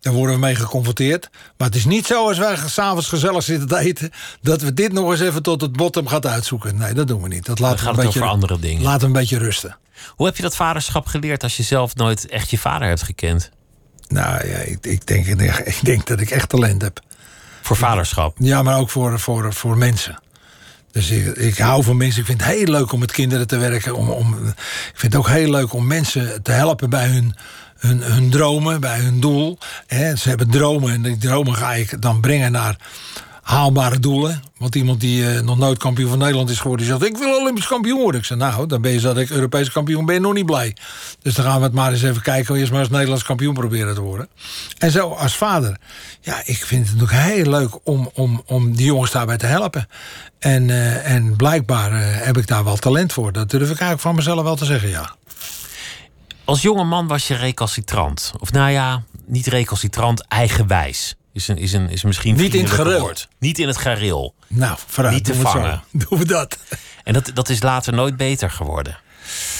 Daar 0.00 0.12
worden 0.12 0.34
we 0.34 0.40
mee 0.40 0.54
geconfronteerd. 0.54 1.30
Maar 1.56 1.66
het 1.66 1.76
is 1.76 1.84
niet 1.84 2.06
zo 2.06 2.26
als 2.28 2.38
wij 2.38 2.56
s'avonds 2.66 3.08
gezellig 3.08 3.42
zitten 3.42 3.68
te 3.68 3.78
eten... 3.78 4.10
dat 4.42 4.62
we 4.62 4.74
dit 4.74 4.92
nog 4.92 5.10
eens 5.10 5.20
even 5.20 5.42
tot 5.42 5.60
het 5.60 5.72
bottom 5.72 6.06
gaat 6.06 6.26
uitzoeken. 6.26 6.76
Nee, 6.76 6.94
dat 6.94 7.08
doen 7.08 7.22
we 7.22 7.28
niet. 7.28 7.46
Dat 7.46 7.58
laten 7.58 7.78
we 7.78 7.84
gaat 7.84 7.96
een 7.96 8.04
beetje, 8.04 8.18
over 8.18 8.32
andere 8.32 8.58
dingen. 8.58 8.82
Laten 8.82 9.00
we 9.00 9.06
een 9.06 9.12
beetje 9.12 9.38
rusten. 9.38 9.76
Hoe 10.08 10.26
heb 10.26 10.36
je 10.36 10.42
dat 10.42 10.56
vaderschap 10.56 11.06
geleerd 11.06 11.42
als 11.42 11.56
je 11.56 11.62
zelf 11.62 11.94
nooit 11.94 12.28
echt 12.28 12.50
je 12.50 12.58
vader 12.58 12.88
hebt 12.88 13.02
gekend? 13.02 13.50
Nou 14.08 14.48
ja, 14.48 14.56
ik, 14.56 14.86
ik, 14.86 15.06
denk, 15.06 15.26
ik 15.64 15.78
denk 15.82 16.06
dat 16.06 16.20
ik 16.20 16.30
echt 16.30 16.48
talent 16.48 16.82
heb. 16.82 17.00
Voor 17.62 17.76
vaderschap? 17.76 18.36
Ja, 18.38 18.62
maar 18.62 18.78
ook 18.78 18.90
voor, 18.90 19.20
voor, 19.20 19.52
voor 19.52 19.78
mensen. 19.78 20.18
Dus 20.96 21.10
ik, 21.10 21.58
hou 21.58 21.82
van 21.82 21.96
mensen. 21.96 22.20
Ik 22.20 22.26
vind 22.26 22.44
het 22.44 22.50
heel 22.50 22.66
leuk 22.66 22.92
om 22.92 23.00
met 23.00 23.12
kinderen 23.12 23.46
te 23.46 23.56
werken. 23.56 23.94
Om, 23.94 24.10
om, 24.10 24.34
ik 24.92 24.94
vind 24.94 25.12
het 25.12 25.16
ook 25.16 25.28
heel 25.28 25.50
leuk 25.50 25.72
om 25.72 25.86
mensen 25.86 26.42
te 26.42 26.52
helpen 26.52 26.90
bij 26.90 27.06
hun, 27.06 27.34
hun, 27.78 28.02
hun 28.02 28.30
dromen, 28.30 28.80
bij 28.80 28.98
hun 28.98 29.20
doel. 29.20 29.58
Ze 29.88 30.28
hebben 30.28 30.50
dromen 30.50 30.92
en 30.92 31.02
die 31.02 31.18
dromen 31.18 31.54
ga 31.54 31.72
ik 31.74 32.02
dan 32.02 32.20
brengen 32.20 32.52
naar 32.52 32.76
haalbare 33.46 33.98
doelen. 33.98 34.42
Want 34.58 34.74
iemand 34.74 35.00
die 35.00 35.22
uh, 35.22 35.40
nog 35.40 35.58
nooit 35.58 35.78
kampioen 35.78 36.08
van 36.08 36.18
Nederland 36.18 36.50
is 36.50 36.58
geworden... 36.60 36.86
die 36.86 36.96
zegt, 36.96 37.10
ik 37.10 37.18
wil 37.18 37.40
Olympisch 37.40 37.66
kampioen 37.66 38.00
worden. 38.00 38.20
Ik 38.20 38.26
zeg, 38.26 38.38
nou, 38.38 38.66
dan 38.66 38.80
ben 38.80 38.92
je 38.92 39.00
dat 39.00 39.16
ik 39.16 39.30
Europees 39.30 39.70
kampioen 39.70 40.06
ben 40.06 40.14
je 40.14 40.20
nog 40.20 40.32
niet 40.32 40.46
blij. 40.46 40.76
Dus 41.22 41.34
dan 41.34 41.44
gaan 41.44 41.58
we 41.58 41.64
het 41.64 41.74
maar 41.74 41.92
eens 41.92 42.02
even 42.02 42.22
kijken... 42.22 42.54
eerst 42.54 42.70
maar 42.70 42.80
als 42.80 42.90
Nederlands 42.90 43.24
kampioen 43.24 43.54
proberen 43.54 43.94
te 43.94 44.00
worden. 44.00 44.28
En 44.78 44.90
zo 44.90 45.08
als 45.08 45.36
vader. 45.36 45.76
Ja, 46.20 46.42
ik 46.44 46.64
vind 46.64 46.88
het 46.88 46.98
natuurlijk 46.98 47.26
heel 47.26 47.50
leuk 47.50 47.78
om, 47.82 48.10
om, 48.14 48.42
om 48.46 48.76
die 48.76 48.86
jongens 48.86 49.10
daarbij 49.10 49.36
te 49.36 49.46
helpen. 49.46 49.88
En, 50.38 50.68
uh, 50.68 51.10
en 51.10 51.36
blijkbaar 51.36 51.92
uh, 51.92 51.98
heb 52.02 52.36
ik 52.36 52.46
daar 52.46 52.64
wel 52.64 52.76
talent 52.76 53.12
voor. 53.12 53.32
Dat 53.32 53.50
durf 53.50 53.62
ik 53.62 53.68
eigenlijk 53.68 54.00
van 54.00 54.14
mezelf 54.14 54.42
wel 54.42 54.56
te 54.56 54.64
zeggen, 54.64 54.88
ja. 54.88 55.14
Als 56.44 56.62
jonge 56.62 56.84
man 56.84 57.06
was 57.06 57.28
je 57.28 57.34
recalcitrant. 57.34 58.32
Of 58.38 58.52
nou 58.52 58.70
ja, 58.70 59.02
niet 59.26 59.46
recalcitrant, 59.46 60.28
eigenwijs. 60.28 61.16
Is, 61.36 61.48
een, 61.48 61.58
is, 61.58 61.72
een, 61.72 61.90
is 61.90 62.02
misschien 62.02 62.36
niet 62.36 62.54
in 62.54 62.64
het. 62.64 62.98
Woord. 62.98 63.28
Niet 63.38 63.58
in 63.58 63.66
het 63.66 63.76
gareel. 63.76 64.34
Nou, 64.46 64.78
vooruit. 64.86 65.14
Niet 65.14 65.24
te 65.24 65.32
doen 65.32 65.40
vangen. 65.40 65.82
Doen 66.08 66.18
we 66.18 66.26
dat. 66.26 66.58
En 67.04 67.12
dat, 67.12 67.30
dat 67.34 67.48
is 67.48 67.62
later 67.62 67.92
nooit 67.92 68.16
beter 68.16 68.50
geworden. 68.50 68.98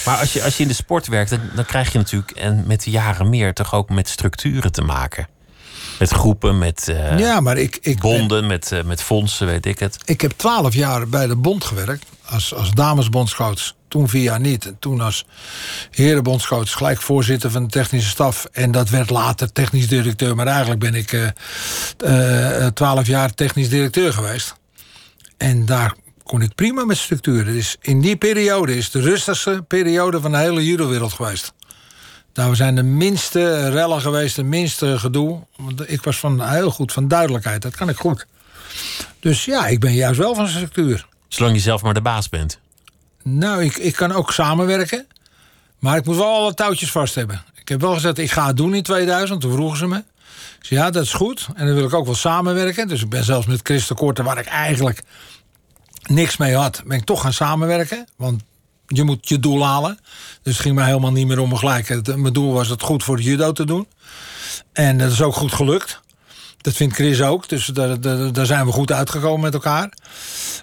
Maar 0.05 0.17
als 0.17 0.33
je, 0.33 0.43
als 0.43 0.57
je 0.57 0.63
in 0.63 0.69
de 0.69 0.75
sport 0.75 1.07
werkt, 1.07 1.29
dan, 1.29 1.39
dan 1.55 1.65
krijg 1.65 1.91
je 1.91 1.97
natuurlijk... 1.97 2.31
en 2.31 2.63
met 2.67 2.83
de 2.83 2.89
jaren 2.89 3.29
meer 3.29 3.53
toch 3.53 3.73
ook 3.73 3.89
met 3.89 4.09
structuren 4.09 4.71
te 4.71 4.81
maken. 4.81 5.27
Met 5.99 6.09
groepen, 6.09 6.57
met 6.57 6.87
uh, 6.89 7.19
ja, 7.19 7.39
maar 7.39 7.57
ik, 7.57 7.77
ik 7.81 7.99
bonden, 7.99 8.39
ben, 8.39 8.47
met, 8.47 8.71
uh, 8.71 8.83
met 8.83 9.01
fondsen, 9.01 9.47
weet 9.47 9.65
ik 9.65 9.79
het. 9.79 9.97
Ik 10.05 10.21
heb 10.21 10.31
twaalf 10.35 10.73
jaar 10.73 11.07
bij 11.07 11.27
de 11.27 11.35
bond 11.35 11.63
gewerkt. 11.63 12.05
Als, 12.25 12.53
als 12.53 12.71
damesbondscoach. 12.71 13.73
Toen 13.87 14.09
vier 14.09 14.21
jaar 14.21 14.39
niet. 14.39 14.65
En 14.65 14.75
toen 14.79 15.01
als 15.01 15.25
herenbondscoach 15.91 16.71
gelijk 16.71 17.01
voorzitter 17.01 17.51
van 17.51 17.63
de 17.63 17.69
technische 17.69 18.09
staf. 18.09 18.45
En 18.51 18.71
dat 18.71 18.89
werd 18.89 19.09
later 19.09 19.51
technisch 19.51 19.87
directeur. 19.87 20.35
Maar 20.35 20.47
eigenlijk 20.47 20.79
ben 20.79 20.95
ik 20.95 21.33
twaalf 22.73 22.99
uh, 22.99 23.05
jaar 23.05 23.33
technisch 23.33 23.69
directeur 23.69 24.13
geweest. 24.13 24.55
En 25.37 25.65
daar 25.65 25.93
kon 26.23 26.41
ik 26.41 26.55
prima 26.55 26.85
met 26.85 26.97
structuren. 26.97 27.53
Dus 27.53 27.77
in 27.81 28.01
die 28.01 28.15
periode 28.15 28.75
is 28.75 28.91
de 28.91 29.01
rustigste 29.01 29.63
periode 29.67 30.21
van 30.21 30.31
de 30.31 30.37
hele 30.37 30.65
judowereld 30.65 31.13
geweest. 31.13 31.53
Daar 32.33 32.55
zijn 32.55 32.75
de 32.75 32.83
minste 32.83 33.69
rellen 33.69 34.01
geweest, 34.01 34.35
de 34.35 34.43
minste 34.43 34.99
gedoe. 34.99 35.39
Ik 35.85 36.03
was 36.03 36.17
van 36.17 36.49
heel 36.49 36.71
goed 36.71 36.93
van 36.93 37.07
duidelijkheid. 37.07 37.61
Dat 37.61 37.75
kan 37.75 37.89
ik 37.89 37.97
goed. 37.97 38.25
Dus 39.19 39.45
ja, 39.45 39.67
ik 39.67 39.79
ben 39.79 39.93
juist 39.93 40.19
wel 40.19 40.35
van 40.35 40.47
structuur. 40.47 41.07
Zolang 41.27 41.55
je 41.55 41.61
zelf 41.61 41.81
maar 41.81 41.93
de 41.93 42.01
baas 42.01 42.29
bent. 42.29 42.59
Nou, 43.33 43.63
ik, 43.63 43.77
ik 43.77 43.95
kan 43.95 44.11
ook 44.11 44.31
samenwerken. 44.31 45.07
Maar 45.79 45.97
ik 45.97 46.05
moet 46.05 46.15
wel 46.15 46.35
alle 46.35 46.53
touwtjes 46.53 46.91
vast 46.91 47.15
hebben. 47.15 47.43
Ik 47.55 47.69
heb 47.69 47.81
wel 47.81 47.93
gezegd, 47.93 48.17
ik 48.17 48.31
ga 48.31 48.47
het 48.47 48.57
doen 48.57 48.73
in 48.73 48.83
2000. 48.83 49.41
Toen 49.41 49.51
vroegen 49.51 49.77
ze 49.77 49.87
me. 49.87 50.03
Zei, 50.61 50.79
ja, 50.79 50.89
dat 50.89 51.03
is 51.03 51.13
goed. 51.13 51.47
En 51.55 51.65
dan 51.65 51.75
wil 51.75 51.85
ik 51.85 51.93
ook 51.93 52.05
wel 52.05 52.15
samenwerken. 52.15 52.87
Dus 52.87 53.01
ik 53.01 53.09
ben 53.09 53.23
zelfs 53.23 53.45
met 53.45 53.59
Chris 53.63 53.87
de 53.87 53.93
Korte, 53.93 54.23
waar 54.23 54.37
ik 54.37 54.45
eigenlijk 54.45 55.03
niks 56.03 56.37
mee 56.37 56.55
had... 56.55 56.81
ben 56.85 56.97
ik 56.97 57.05
toch 57.05 57.21
gaan 57.21 57.33
samenwerken. 57.33 58.07
Want 58.15 58.43
je 58.87 59.03
moet 59.03 59.29
je 59.29 59.39
doel 59.39 59.65
halen. 59.65 59.99
Dus 60.41 60.53
het 60.53 60.61
ging 60.61 60.75
mij 60.75 60.85
helemaal 60.85 61.11
niet 61.11 61.27
meer 61.27 61.39
om 61.39 61.49
me 61.49 61.55
gelijk. 61.57 61.87
Het, 61.87 62.15
mijn 62.15 62.33
doel 62.33 62.53
was 62.53 62.69
het 62.69 62.81
goed 62.81 63.03
voor 63.03 63.15
de 63.15 63.23
judo 63.23 63.51
te 63.51 63.65
doen. 63.65 63.87
En 64.73 64.97
dat 64.97 65.11
is 65.11 65.21
ook 65.21 65.35
goed 65.35 65.53
gelukt. 65.53 66.01
Dat 66.57 66.73
vindt 66.73 66.95
Chris 66.95 67.21
ook. 67.21 67.49
Dus 67.49 67.65
daar, 67.65 68.01
daar, 68.01 68.33
daar 68.33 68.45
zijn 68.45 68.65
we 68.65 68.71
goed 68.71 68.91
uitgekomen 68.91 69.39
met 69.39 69.53
elkaar. 69.53 69.93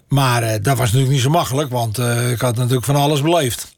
Maar 0.09 0.43
uh, 0.43 0.49
dat 0.49 0.79
was 0.79 0.87
natuurlijk 0.87 1.13
niet 1.13 1.21
zo 1.21 1.31
makkelijk. 1.31 1.71
Want 1.71 1.99
uh, 1.99 2.31
ik 2.31 2.41
had 2.41 2.57
natuurlijk 2.57 2.85
van 2.85 2.97
alles 2.97 3.23
beleefd. 3.23 3.75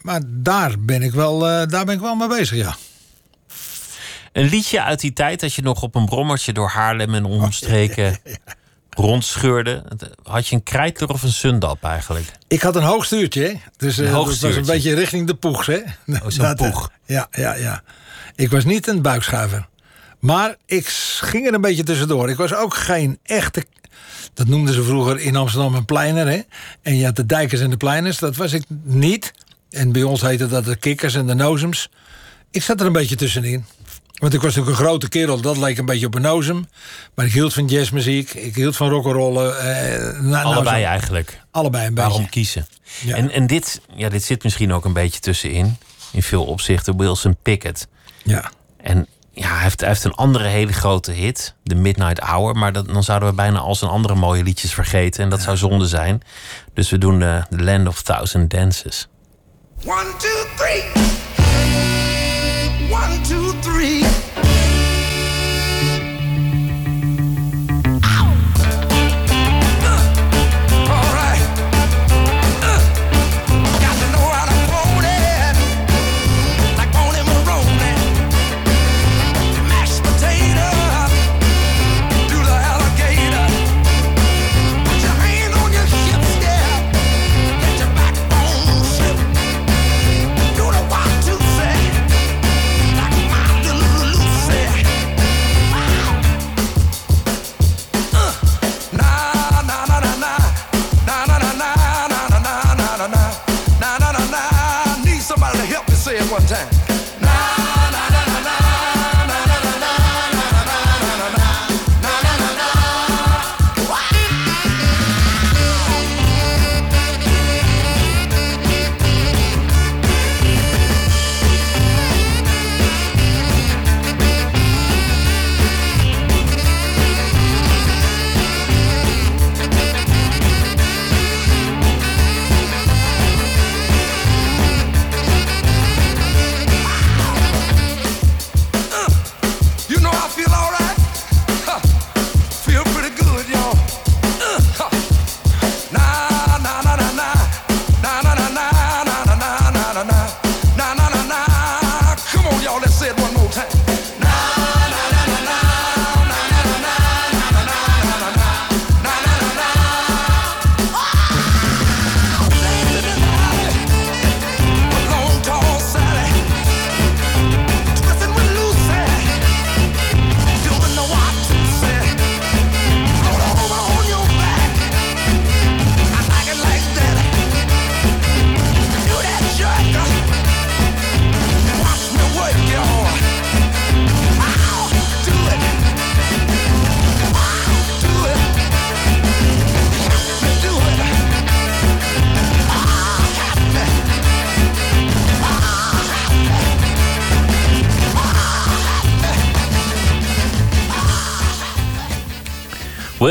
Maar 0.00 0.20
daar 0.26 0.74
ben 0.78 1.02
ik 1.02 1.12
wel, 1.12 1.36
uh, 1.36 1.66
daar 1.66 1.84
ben 1.84 1.94
ik 1.94 2.00
wel 2.00 2.14
mee 2.14 2.28
bezig, 2.28 2.56
ja. 2.56 2.76
Een 4.32 4.48
liedje 4.48 4.82
uit 4.82 5.00
die 5.00 5.12
tijd 5.12 5.40
dat 5.40 5.54
je 5.54 5.62
nog 5.62 5.82
op 5.82 5.94
een 5.94 6.06
brommertje 6.06 6.52
door 6.52 6.68
Haarlem 6.68 7.14
en 7.14 7.24
omstreken... 7.24 8.06
Oh, 8.06 8.12
ja, 8.24 8.32
ja 8.46 8.54
rondscheurde. 8.94 9.84
Had 10.22 10.48
je 10.48 10.54
een 10.54 10.62
krijtler 10.62 11.08
of 11.08 11.22
een 11.22 11.32
sundap 11.32 11.84
eigenlijk? 11.84 12.26
Ik 12.48 12.62
had 12.62 12.76
een 12.76 12.82
hoogstuurtje. 12.82 13.42
Hè? 13.42 13.54
Dus 13.76 13.98
uh, 13.98 14.12
dat 14.12 14.24
was 14.24 14.42
een 14.42 14.66
beetje 14.66 14.94
richting 14.94 15.26
de 15.26 15.34
poeg. 15.34 15.66
Hè? 15.66 15.78
Oh, 16.06 16.20
zo'n 16.26 16.54
poeg. 16.70 16.90
Ja, 17.06 17.28
ja, 17.30 17.54
ja. 17.54 17.82
Ik 18.36 18.50
was 18.50 18.64
niet 18.64 18.86
een 18.86 19.02
buikschuiver. 19.02 19.68
Maar 20.22 20.56
ik 20.66 20.86
ging 21.20 21.46
er 21.46 21.54
een 21.54 21.60
beetje 21.60 21.82
tussendoor. 21.82 22.30
Ik 22.30 22.36
was 22.36 22.54
ook 22.54 22.74
geen 22.74 23.18
echte... 23.22 23.64
Dat 24.34 24.46
noemden 24.46 24.74
ze 24.74 24.82
vroeger 24.82 25.20
in 25.20 25.36
Amsterdam 25.36 25.74
een 25.74 25.84
pleiner. 25.84 26.26
Hè? 26.26 26.40
En 26.82 26.96
je 26.96 27.04
had 27.04 27.16
de 27.16 27.26
dijkers 27.26 27.60
en 27.60 27.70
de 27.70 27.76
pleiners. 27.76 28.18
Dat 28.18 28.36
was 28.36 28.52
ik 28.52 28.62
niet. 28.82 29.32
En 29.70 29.92
bij 29.92 30.02
ons 30.02 30.20
heette 30.20 30.46
dat 30.46 30.64
de 30.64 30.76
kikkers 30.76 31.14
en 31.14 31.26
de 31.26 31.34
nozems. 31.34 31.90
Ik 32.50 32.62
zat 32.62 32.80
er 32.80 32.86
een 32.86 32.92
beetje 32.92 33.16
tussenin. 33.16 33.64
Want 34.14 34.34
ik 34.34 34.40
was 34.40 34.54
natuurlijk 34.54 34.80
een 34.80 34.86
grote 34.86 35.08
kerel, 35.08 35.40
dat 35.40 35.56
leek 35.56 35.78
een 35.78 35.86
beetje 35.86 36.06
op 36.06 36.14
een 36.14 36.22
nozem. 36.22 36.68
Maar 37.14 37.26
ik 37.26 37.32
hield 37.32 37.52
van 37.52 37.66
jazzmuziek, 37.66 38.34
ik 38.34 38.54
hield 38.54 38.76
van 38.76 38.88
rock'n'rollen. 38.88 39.58
Eh, 39.58 40.20
nou, 40.20 40.44
Allebei 40.44 40.80
nou 40.80 40.92
eigenlijk. 40.92 41.40
Allebei 41.50 41.86
een 41.86 41.94
beetje. 41.94 42.10
Waarom 42.10 42.28
kiezen? 42.28 42.66
Ja. 43.04 43.16
En, 43.16 43.30
en 43.30 43.46
dit, 43.46 43.80
ja, 43.96 44.08
dit 44.08 44.22
zit 44.22 44.42
misschien 44.42 44.72
ook 44.72 44.84
een 44.84 44.92
beetje 44.92 45.20
tussenin. 45.20 45.76
In 46.12 46.22
veel 46.22 46.44
opzichten, 46.44 46.96
Wilson 46.96 47.36
Pickett. 47.42 47.86
Ja. 48.22 48.50
En 48.76 49.06
ja, 49.34 49.48
hij 49.48 49.62
heeft, 49.62 49.80
hij 49.80 49.88
heeft 49.88 50.04
een 50.04 50.14
andere 50.14 50.48
hele 50.48 50.72
grote 50.72 51.12
hit, 51.12 51.54
The 51.64 51.74
Midnight 51.74 52.18
Hour. 52.18 52.56
Maar 52.56 52.72
dat, 52.72 52.86
dan 52.86 53.02
zouden 53.02 53.28
we 53.28 53.34
bijna 53.34 53.58
al 53.58 53.74
zijn 53.74 53.90
andere 53.90 54.14
mooie 54.14 54.42
liedjes 54.42 54.74
vergeten. 54.74 55.22
En 55.24 55.30
dat 55.30 55.38
ja. 55.38 55.44
zou 55.44 55.56
zonde 55.56 55.86
zijn. 55.86 56.22
Dus 56.74 56.90
we 56.90 56.98
doen 56.98 57.18
de 57.18 57.42
The 57.50 57.62
Land 57.62 57.88
of 57.88 58.02
Thousand 58.02 58.50
Dances. 58.50 59.08
One, 59.84 60.10
two, 60.18 60.46
three. 60.56 60.82
One, 62.90 63.20
two, 63.20 63.60
three. 63.60 64.04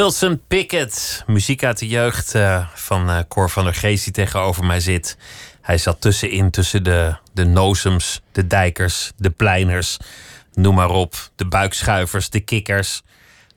Wilson 0.02 0.41
Pickett, 0.47 1.24
muziek 1.28 1.64
uit 1.64 1.80
de 1.80 1.88
jeugd 1.88 2.36
eh, 2.36 2.68
van 2.74 3.10
eh 3.10 3.20
Cor 3.28 3.49
van 3.49 3.64
der 3.64 3.74
Geest 3.74 4.04
die 4.04 4.14
tegenover 4.14 4.66
mij 4.66 4.80
zit. 4.80 5.18
Hij 5.62 5.78
zat 5.78 6.02
tussenin 6.02 6.52
tussen 6.52 6.84
de, 6.84 7.16
de 7.34 7.45
nozems, 7.45 8.22
de 8.32 8.47
dijkers, 8.47 9.12
de 9.18 9.30
pleiners, 9.30 9.97
noem 10.54 10.76
maar 10.76 10.89
op. 10.89 11.30
De 11.36 11.45
buikschuivers, 11.45 12.30
de 12.30 12.39
kikkers. 12.39 13.02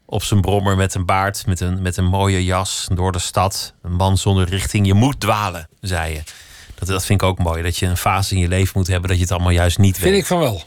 Op 0.07 0.23
zijn 0.23 0.41
brommer 0.41 0.77
met 0.77 0.95
een 0.95 1.05
baard, 1.05 1.47
met 1.47 1.61
een, 1.61 1.83
met 1.83 1.97
een 1.97 2.05
mooie 2.05 2.45
jas 2.45 2.89
door 2.95 3.13
de 3.13 3.19
stad. 3.19 3.75
Een 3.83 3.95
man 3.95 4.19
zonder 4.19 4.49
richting. 4.49 4.87
Je 4.87 4.95
moet 4.95 5.21
dwalen, 5.21 5.69
zei 5.81 6.13
je. 6.13 6.23
Dat, 6.75 6.89
dat 6.89 7.05
vind 7.05 7.23
ik 7.23 7.29
ook 7.29 7.39
mooi. 7.39 7.63
Dat 7.63 7.77
je 7.77 7.87
een 7.87 7.97
fase 7.97 8.35
in 8.35 8.41
je 8.41 8.49
leven 8.49 8.73
moet 8.75 8.87
hebben 8.87 9.09
dat 9.09 9.19
je 9.19 9.25
het 9.25 9.33
allemaal 9.33 9.51
juist 9.51 9.79
niet 9.79 9.99
Vind 9.99 10.11
weet. 10.11 10.21
ik 10.21 10.27
van 10.27 10.39
wel. 10.39 10.63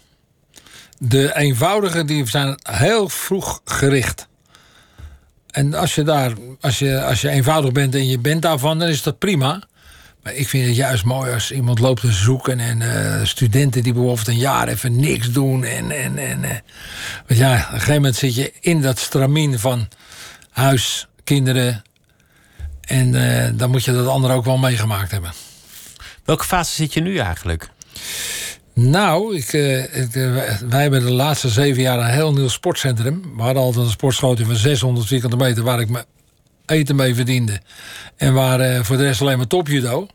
De 0.98 1.36
eenvoudigen 1.36 2.06
die 2.06 2.28
zijn 2.28 2.60
heel 2.64 3.10
vroeg 3.10 3.62
gericht. 3.66 4.27
En 5.58 5.74
als 5.74 5.96
je, 5.96 6.04
daar, 6.04 6.34
als, 6.62 6.80
je, 6.80 7.04
als 7.04 7.22
je 7.22 7.30
eenvoudig 7.30 7.72
bent 7.72 7.96
en 7.96 8.08
je 8.08 8.20
bent 8.20 8.42
daarvan, 8.42 8.80
dan 8.80 8.88
is 8.88 9.04
dat 9.04 9.20
prima. 9.20 9.64
Maar 10.24 10.34
ik 10.34 10.48
vind 10.48 10.68
het 10.68 10.76
juist 10.76 11.04
mooi 11.04 11.34
als 11.34 11.52
iemand 11.52 11.80
loopt 11.80 12.02
te 12.02 12.12
zoeken 12.12 12.60
en 12.60 12.82
eh, 12.82 13.26
studenten 13.26 13.84
die 13.84 13.94
bijvoorbeeld 13.94 14.28
een 14.28 14.38
jaar 14.38 14.68
even 14.68 14.96
niks 15.00 15.32
doen. 15.32 15.64
En, 15.64 15.92
en, 15.92 16.18
en, 16.18 16.44
eh, 16.44 16.56
want 17.28 17.40
ja, 17.40 17.54
op 17.54 17.60
een 17.60 17.66
gegeven 17.72 17.96
moment 17.96 18.16
zit 18.16 18.36
je 18.36 18.54
in 18.60 18.82
dat 18.82 19.00
stramien 19.00 19.60
van 19.60 19.88
huis, 20.50 21.08
kinderen. 21.24 21.84
En 22.82 23.16
eh, 23.16 23.52
dan 23.54 23.70
moet 23.70 23.84
je 23.84 23.92
dat 23.92 24.08
andere 24.08 24.34
ook 24.34 24.46
wel 24.46 24.58
meegemaakt 24.58 25.12
hebben. 25.12 25.32
Welke 26.26 26.44
fase 26.44 26.76
zit 26.76 26.94
je 26.94 27.02
nu 27.02 27.18
eigenlijk? 27.18 27.70
Nou, 28.80 29.36
ik, 29.36 29.54
eh, 29.54 29.84
eh, 29.84 30.60
wij 30.70 30.82
hebben 30.82 31.06
de 31.06 31.12
laatste 31.12 31.50
zeven 31.50 31.82
jaar 31.82 32.00
een 32.00 32.06
heel 32.14 32.34
nieuw 32.34 32.48
sportcentrum. 32.48 33.22
We 33.36 33.42
hadden 33.42 33.64
altijd 33.64 33.86
een 33.86 33.92
sportschootje 33.92 34.46
van 34.46 34.56
600 34.56 35.08
vierkante 35.08 35.38
meter 35.38 35.64
waar 35.64 35.80
ik 35.80 35.90
mijn 35.90 36.06
eten 36.66 36.96
mee 36.96 37.16
verdiende. 37.16 37.60
En 38.16 38.34
waar 38.34 38.60
eh, 38.60 38.84
voor 38.84 38.98
de 38.98 39.04
rest 39.04 39.22
alleen 39.22 39.38
maar 39.38 39.48
topjudo. 39.48 40.08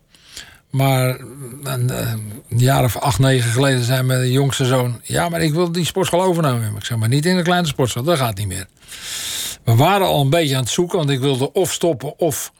Maar 0.70 1.18
een, 1.62 1.90
een 1.90 2.32
jaar 2.48 2.84
of 2.84 2.96
acht, 2.96 3.18
negen 3.18 3.50
geleden 3.50 3.84
zei 3.84 4.02
mijn 4.02 4.30
jongste 4.30 4.64
zoon... 4.64 5.00
ja, 5.02 5.28
maar 5.28 5.40
ik 5.40 5.52
wil 5.52 5.72
die 5.72 5.84
sportschool 5.84 6.22
overnemen. 6.22 6.76
Ik 6.76 6.84
zeg, 6.84 6.98
maar 6.98 7.08
niet 7.08 7.26
in 7.26 7.36
een 7.36 7.44
kleine 7.44 7.66
sportschool, 7.66 8.02
dat 8.02 8.18
gaat 8.18 8.36
niet 8.36 8.48
meer. 8.48 8.66
We 9.64 9.74
waren 9.74 10.06
al 10.06 10.20
een 10.20 10.30
beetje 10.30 10.54
aan 10.54 10.62
het 10.62 10.70
zoeken, 10.70 10.98
want 10.98 11.10
ik 11.10 11.20
wilde 11.20 11.52
of 11.52 11.72
stoppen 11.72 12.18
of... 12.18 12.52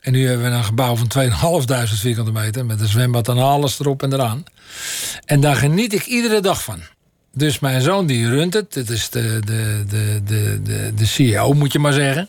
En 0.00 0.12
nu 0.12 0.26
hebben 0.26 0.50
we 0.50 0.56
een 0.56 0.64
gebouw 0.64 0.96
van 0.96 1.10
2.500 1.18 1.94
vierkante 1.94 2.32
meter... 2.32 2.66
met 2.66 2.80
een 2.80 2.88
zwembad 2.88 3.28
en 3.28 3.38
alles 3.38 3.80
erop 3.80 4.02
en 4.02 4.12
eraan. 4.12 4.44
En 5.24 5.40
daar 5.40 5.56
geniet 5.56 5.92
ik 5.92 6.06
iedere 6.06 6.40
dag 6.40 6.62
van. 6.62 6.80
Dus 7.32 7.58
mijn 7.58 7.80
zoon 7.80 8.06
die 8.06 8.28
runt 8.28 8.54
het. 8.54 8.74
Het 8.74 8.90
is 8.90 9.10
de, 9.10 9.40
de, 9.44 9.84
de, 9.88 10.20
de, 10.24 10.60
de, 10.62 10.92
de 10.94 11.06
CEO, 11.06 11.52
moet 11.52 11.72
je 11.72 11.78
maar 11.78 11.92
zeggen. 11.92 12.28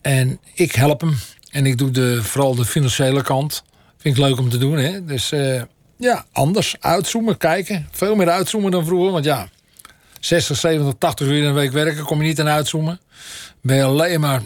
En 0.00 0.38
ik 0.54 0.72
help 0.72 1.00
hem. 1.00 1.18
En 1.50 1.66
ik 1.66 1.78
doe 1.78 1.90
de, 1.90 2.22
vooral 2.22 2.54
de 2.54 2.64
financiële 2.64 3.22
kant. 3.22 3.62
Vind 3.98 4.16
ik 4.16 4.22
leuk 4.22 4.38
om 4.38 4.48
te 4.48 4.58
doen. 4.58 4.76
Hè? 4.76 5.04
Dus 5.04 5.32
eh, 5.32 5.62
ja, 5.96 6.24
anders. 6.32 6.76
Uitzoomen, 6.80 7.36
kijken. 7.36 7.88
Veel 7.90 8.14
meer 8.14 8.28
uitzoomen 8.28 8.70
dan 8.70 8.84
vroeger. 8.84 9.12
Want 9.12 9.24
ja, 9.24 9.48
60, 10.20 10.56
70, 10.56 10.94
80 10.98 11.26
uur 11.26 11.36
in 11.36 11.44
een 11.44 11.54
week 11.54 11.72
werken... 11.72 12.04
kom 12.04 12.22
je 12.22 12.28
niet 12.28 12.40
aan 12.40 12.48
uitzoomen. 12.48 13.00
Ben 13.60 13.76
je 13.76 13.82
alleen 13.82 14.20
maar... 14.20 14.42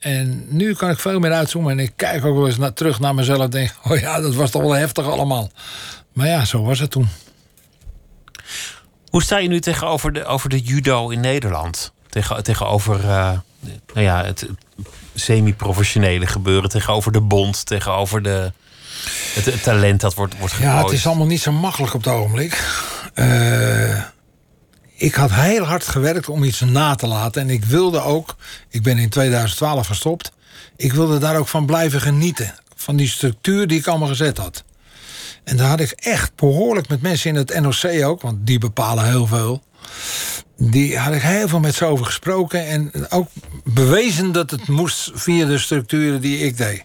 En 0.00 0.44
nu 0.48 0.74
kan 0.74 0.90
ik 0.90 0.98
veel 0.98 1.18
meer 1.18 1.32
uitzoomen. 1.32 1.72
En 1.72 1.78
ik 1.78 1.92
kijk 1.96 2.24
ook 2.24 2.36
wel 2.36 2.46
eens 2.46 2.56
naar, 2.56 2.72
terug 2.72 3.00
naar 3.00 3.14
mezelf. 3.14 3.40
En 3.40 3.50
denk, 3.50 3.74
oh 3.82 3.98
ja, 3.98 4.20
dat 4.20 4.34
was 4.34 4.50
toch 4.50 4.62
wel 4.62 4.72
heftig 4.72 5.06
allemaal. 5.06 5.50
Maar 6.12 6.26
ja, 6.26 6.44
zo 6.44 6.62
was 6.62 6.78
het 6.78 6.90
toen. 6.90 7.08
Hoe 9.10 9.22
sta 9.22 9.38
je 9.38 9.48
nu 9.48 9.60
tegenover 9.60 10.12
de, 10.12 10.24
over 10.24 10.48
de 10.48 10.60
judo 10.60 11.08
in 11.08 11.20
Nederland? 11.20 11.92
Tegen, 12.08 12.42
tegenover 12.42 13.00
eh, 13.00 13.38
nou 13.94 14.06
ja, 14.06 14.24
het 14.24 14.46
semi-professionele 15.14 16.26
gebeuren, 16.26 16.70
tegenover 16.70 17.12
de 17.12 17.20
bond, 17.20 17.66
tegenover 17.66 18.22
de, 18.22 18.52
het, 19.34 19.44
het 19.44 19.62
talent 19.62 20.00
dat 20.00 20.14
wordt, 20.14 20.38
wordt 20.38 20.54
gegooid. 20.54 20.74
Ja, 20.76 20.82
het 20.82 20.92
is 20.92 21.06
allemaal 21.06 21.26
niet 21.26 21.40
zo 21.40 21.52
makkelijk 21.52 21.94
op 21.94 22.04
het 22.04 22.12
ogenblik. 22.12 22.64
Eh, 23.14 24.02
ik 25.00 25.14
had 25.14 25.30
heel 25.32 25.64
hard 25.64 25.86
gewerkt 25.86 26.28
om 26.28 26.44
iets 26.44 26.60
na 26.60 26.94
te 26.94 27.06
laten. 27.06 27.42
En 27.42 27.50
ik 27.50 27.64
wilde 27.64 28.00
ook, 28.02 28.36
ik 28.68 28.82
ben 28.82 28.98
in 28.98 29.08
2012 29.08 29.86
gestopt. 29.86 30.32
Ik 30.76 30.92
wilde 30.92 31.18
daar 31.18 31.36
ook 31.36 31.48
van 31.48 31.66
blijven 31.66 32.00
genieten. 32.00 32.54
Van 32.74 32.96
die 32.96 33.08
structuur 33.08 33.66
die 33.66 33.78
ik 33.78 33.86
allemaal 33.86 34.08
gezet 34.08 34.38
had. 34.38 34.64
En 35.44 35.56
daar 35.56 35.68
had 35.68 35.80
ik 35.80 35.90
echt 35.90 36.34
behoorlijk 36.34 36.88
met 36.88 37.02
mensen 37.02 37.30
in 37.30 37.36
het 37.36 37.60
NOC 37.60 38.04
ook, 38.04 38.20
want 38.20 38.46
die 38.46 38.58
bepalen 38.58 39.04
heel 39.04 39.26
veel. 39.26 39.62
Die 40.56 40.98
had 40.98 41.14
ik 41.14 41.22
heel 41.22 41.48
veel 41.48 41.60
met 41.60 41.74
ze 41.74 41.84
over 41.84 42.04
gesproken 42.06 42.66
en 42.66 42.92
ook 43.10 43.28
bewezen 43.64 44.32
dat 44.32 44.50
het 44.50 44.68
moest 44.68 45.10
via 45.14 45.46
de 45.46 45.58
structuren 45.58 46.20
die 46.20 46.38
ik 46.38 46.56
deed. 46.56 46.84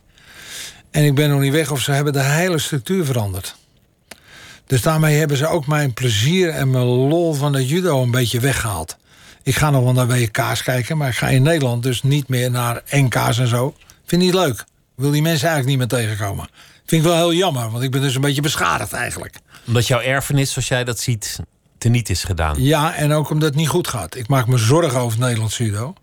En 0.92 1.04
ik 1.04 1.16
ben 1.16 1.30
nog 1.30 1.40
niet 1.40 1.52
weg 1.52 1.72
of 1.72 1.82
ze 1.82 1.92
hebben 1.92 2.14
de 2.14 2.24
hele 2.24 2.60
structuur 2.60 3.06
veranderd. 3.06 3.56
Dus 4.66 4.82
daarmee 4.82 5.18
hebben 5.18 5.38
ze 5.38 5.48
ook 5.48 5.68
mijn 5.68 5.94
plezier 5.94 6.50
en 6.50 6.70
mijn 6.70 6.86
lol 6.86 7.34
van 7.34 7.52
de 7.52 7.66
judo 7.66 8.02
een 8.02 8.12
beetje 8.12 8.40
weggehaald. 8.40 8.98
Ik 9.44 9.56
ga 9.56 9.70
nog 9.70 9.84
wel 9.84 9.94
naar 9.94 10.08
WK's 10.08 10.64
kijken, 10.64 10.98
maar 10.98 11.10
ik 11.10 11.16
ga 11.16 11.28
in 11.28 11.42
Nederland 11.42 11.84
dus 11.84 12.04
niet 12.04 12.28
meer 12.28 12.52
naar 12.52 12.82
NK's 12.90 13.38
en 13.38 13.48
zo. 13.48 13.76
Vind 14.06 14.22
ik 14.22 14.28
niet 14.28 14.34
leuk. 14.34 14.60
Ik 14.60 15.02
wil 15.02 15.12
die 15.12 15.22
mensen 15.22 15.48
eigenlijk 15.48 15.80
niet 15.80 15.92
meer 15.92 16.00
tegenkomen. 16.00 16.50
Vind 16.86 17.02
ik 17.02 17.08
wel 17.08 17.18
heel 17.18 17.34
jammer, 17.34 17.72
want 17.72 17.84
ik 17.84 17.92
ben 17.92 18.02
dus 18.02 18.16
een 18.16 18.22
beetje 18.22 18.42
beschadigd 18.42 18.94
eigenlijk. 18.94 19.36
Omdat 19.68 19.88
jouw 19.88 20.00
erfenis, 20.00 20.52
zoals 20.52 20.68
jij 20.68 20.84
dat 20.84 21.00
ziet, 21.00 21.40
teniet 21.78 22.10
is 22.10 22.24
gedaan. 22.24 22.64
Ja, 22.64 22.96
en 22.96 23.12
ook 23.12 23.30
omdat 23.30 23.50
het 23.50 23.58
niet 23.58 23.68
goed 23.68 23.88
gaat. 23.88 24.16
Ik 24.16 24.28
maak 24.28 24.48
me 24.48 24.58
zorgen 24.58 25.00
over 25.00 25.20
Nederlands 25.20 25.58
judo. 25.58 25.94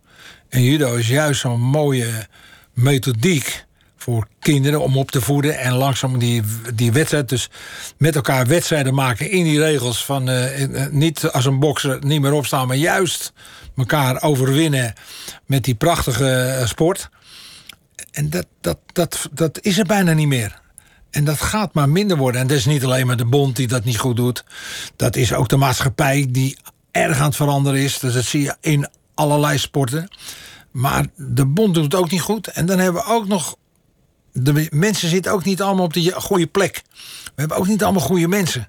En 0.48 0.62
judo 0.62 0.94
is 0.94 1.08
juist 1.08 1.40
zo'n 1.40 1.60
mooie 1.60 2.26
methodiek 2.72 3.64
voor 4.02 4.26
kinderen 4.38 4.80
om 4.80 4.96
op 4.96 5.10
te 5.10 5.20
voeden 5.20 5.58
en 5.58 5.72
langzaam 5.72 6.18
die, 6.18 6.42
die 6.74 6.92
wedstrijd, 6.92 7.28
dus 7.28 7.50
met 7.96 8.14
elkaar 8.14 8.46
wedstrijden 8.46 8.94
maken 8.94 9.30
in 9.30 9.44
die 9.44 9.60
regels 9.60 10.04
van 10.04 10.28
eh, 10.28 10.62
eh, 10.62 10.92
niet 10.92 11.30
als 11.30 11.44
een 11.44 11.58
bokser 11.58 11.98
niet 12.04 12.20
meer 12.20 12.32
opstaan, 12.32 12.66
maar 12.66 12.76
juist 12.76 13.32
elkaar 13.76 14.22
overwinnen 14.22 14.92
met 15.46 15.64
die 15.64 15.74
prachtige 15.74 16.30
eh, 16.32 16.66
sport. 16.66 17.08
En 18.12 18.30
dat, 18.30 18.46
dat, 18.60 18.78
dat, 18.92 19.28
dat 19.32 19.58
is 19.60 19.78
er 19.78 19.84
bijna 19.84 20.12
niet 20.12 20.28
meer. 20.28 20.60
En 21.10 21.24
dat 21.24 21.40
gaat 21.40 21.74
maar 21.74 21.88
minder 21.88 22.16
worden. 22.16 22.40
En 22.40 22.46
dat 22.46 22.56
is 22.56 22.66
niet 22.66 22.84
alleen 22.84 23.06
maar 23.06 23.16
de 23.16 23.24
bond 23.24 23.56
die 23.56 23.68
dat 23.68 23.84
niet 23.84 23.98
goed 23.98 24.16
doet. 24.16 24.44
Dat 24.96 25.16
is 25.16 25.32
ook 25.32 25.48
de 25.48 25.56
maatschappij 25.56 26.26
die 26.28 26.56
erg 26.90 27.18
aan 27.18 27.26
het 27.26 27.36
veranderen 27.36 27.80
is. 27.80 27.98
Dus 27.98 28.14
dat 28.14 28.24
zie 28.24 28.42
je 28.42 28.56
in 28.60 28.88
allerlei 29.14 29.58
sporten. 29.58 30.08
Maar 30.70 31.06
de 31.16 31.46
bond 31.46 31.74
doet 31.74 31.84
het 31.84 31.94
ook 31.94 32.10
niet 32.10 32.20
goed. 32.20 32.46
En 32.46 32.66
dan 32.66 32.78
hebben 32.78 33.02
we 33.02 33.08
ook 33.08 33.28
nog. 33.28 33.56
De 34.32 34.68
mensen 34.70 35.08
zitten 35.08 35.32
ook 35.32 35.44
niet 35.44 35.62
allemaal 35.62 35.84
op 35.84 35.92
de 35.92 36.12
goede 36.12 36.46
plek. 36.46 36.82
We 37.24 37.32
hebben 37.34 37.56
ook 37.56 37.66
niet 37.66 37.82
allemaal 37.82 38.02
goede 38.02 38.28
mensen. 38.28 38.68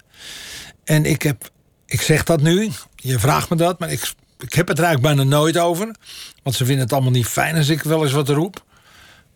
En 0.84 1.04
ik 1.04 1.22
heb. 1.22 1.50
Ik 1.86 2.00
zeg 2.00 2.24
dat 2.24 2.40
nu. 2.40 2.70
Je 2.96 3.18
vraagt 3.18 3.50
me 3.50 3.56
dat. 3.56 3.78
Maar 3.78 3.90
ik, 3.90 4.12
ik 4.38 4.52
heb 4.52 4.68
het 4.68 4.78
er 4.78 4.84
eigenlijk 4.84 5.14
bijna 5.16 5.30
nooit 5.36 5.58
over. 5.58 5.94
Want 6.42 6.56
ze 6.56 6.64
vinden 6.64 6.84
het 6.84 6.92
allemaal 6.92 7.10
niet 7.10 7.26
fijn 7.26 7.56
als 7.56 7.68
ik 7.68 7.82
wel 7.82 8.02
eens 8.02 8.12
wat 8.12 8.28
roep. 8.28 8.64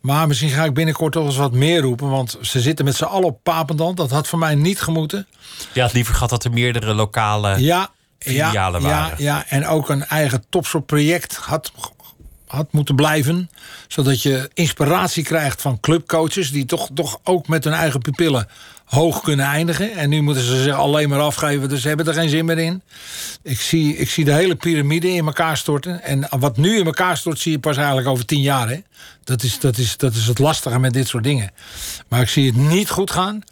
Maar 0.01 0.27
misschien 0.27 0.49
ga 0.49 0.63
ik 0.63 0.73
binnenkort 0.73 1.13
toch 1.13 1.25
eens 1.25 1.35
wat 1.37 1.51
meer 1.53 1.81
roepen. 1.81 2.09
Want 2.09 2.37
ze 2.41 2.59
zitten 2.61 2.85
met 2.85 2.95
z'n 2.95 3.03
allen 3.03 3.27
op 3.27 3.43
Papendand. 3.43 3.97
Dat 3.97 4.11
had 4.11 4.27
voor 4.27 4.39
mij 4.39 4.55
niet 4.55 4.81
gemoeten. 4.81 5.27
Je 5.73 5.81
had 5.81 5.93
liever 5.93 6.13
gehad 6.13 6.29
dat 6.29 6.43
er 6.43 6.51
meerdere 6.51 6.93
lokale 6.93 7.61
Ja, 7.61 7.89
filialen 8.19 8.81
ja, 8.81 8.87
ja, 8.87 8.93
waren. 9.01 9.23
ja, 9.23 9.45
en 9.47 9.67
ook 9.67 9.89
een 9.89 10.05
eigen 10.05 10.43
topsportproject 10.49 11.35
had, 11.35 11.71
had 12.51 12.71
moeten 12.71 12.95
blijven. 12.95 13.49
Zodat 13.87 14.21
je 14.21 14.49
inspiratie 14.53 15.23
krijgt 15.23 15.61
van 15.61 15.79
clubcoaches... 15.79 16.51
die 16.51 16.65
toch, 16.65 16.89
toch 16.93 17.19
ook 17.23 17.47
met 17.47 17.63
hun 17.63 17.73
eigen 17.73 17.99
pupillen 17.99 18.47
hoog 18.89 19.21
kunnen 19.21 19.45
eindigen. 19.45 19.91
En 19.91 20.09
nu 20.09 20.21
moeten 20.21 20.43
ze 20.43 20.63
zich 20.63 20.75
alleen 20.75 21.09
maar 21.09 21.19
afgeven, 21.19 21.69
dus 21.69 21.81
ze 21.81 21.87
hebben 21.87 22.07
er 22.07 22.13
geen 22.13 22.29
zin 22.29 22.45
meer 22.45 22.57
in. 22.57 22.81
Ik 23.43 23.59
zie, 23.59 23.97
ik 23.97 24.09
zie 24.09 24.25
de 24.25 24.33
hele 24.33 24.55
piramide 24.55 25.09
in 25.09 25.25
elkaar 25.25 25.57
storten. 25.57 26.03
En 26.03 26.27
wat 26.39 26.57
nu 26.57 26.77
in 26.77 26.85
elkaar 26.85 27.17
stort, 27.17 27.39
zie 27.39 27.51
je 27.51 27.59
pas 27.59 27.77
eigenlijk 27.77 28.07
over 28.07 28.25
tien 28.25 28.41
jaar. 28.41 28.69
Hè? 28.69 28.81
Dat, 29.23 29.43
is, 29.43 29.59
dat, 29.59 29.77
is, 29.77 29.97
dat 29.97 30.13
is 30.13 30.27
het 30.27 30.39
lastige 30.39 30.79
met 30.79 30.93
dit 30.93 31.07
soort 31.07 31.23
dingen. 31.23 31.51
Maar 32.07 32.21
ik 32.21 32.29
zie 32.29 32.45
het 32.45 32.55
niet 32.55 32.89
goed 32.89 33.11
gaan. 33.11 33.43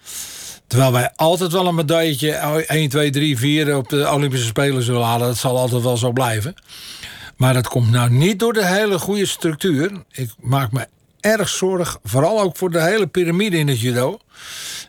Terwijl 0.68 0.91
wij 0.91 1.12
altijd 1.16 1.52
wel 1.52 1.68
een 1.68 1.76
medailletje 1.76 2.32
1, 2.32 2.89
2, 2.89 3.10
3, 3.10 3.38
4 3.38 3.76
op 3.76 3.89
de 3.89 4.12
Olympische 4.12 4.48
Spelen 4.48 4.84
zullen 4.84 5.06
halen. 5.06 5.28
Dat 5.28 5.38
zal 5.38 5.58
altijd 5.58 5.84
wel 5.84 5.98
zo 5.98 6.12
blijven. 6.12 6.56
Maar 7.38 7.53
dat 7.53 7.67
komt 7.67 7.91
nou 7.91 8.09
niet 8.09 8.39
door 8.39 8.53
de 8.53 8.65
hele 8.65 8.99
goede 8.99 9.25
structuur. 9.25 9.91
Ik 10.11 10.29
maak 10.41 10.71
me 10.71 10.88
erg 11.19 11.49
zorg, 11.49 11.99
vooral 12.03 12.41
ook 12.41 12.57
voor 12.57 12.71
de 12.71 12.81
hele 12.81 13.07
piramide 13.07 13.57
in 13.57 13.67
het 13.67 13.79
judo. 13.79 14.19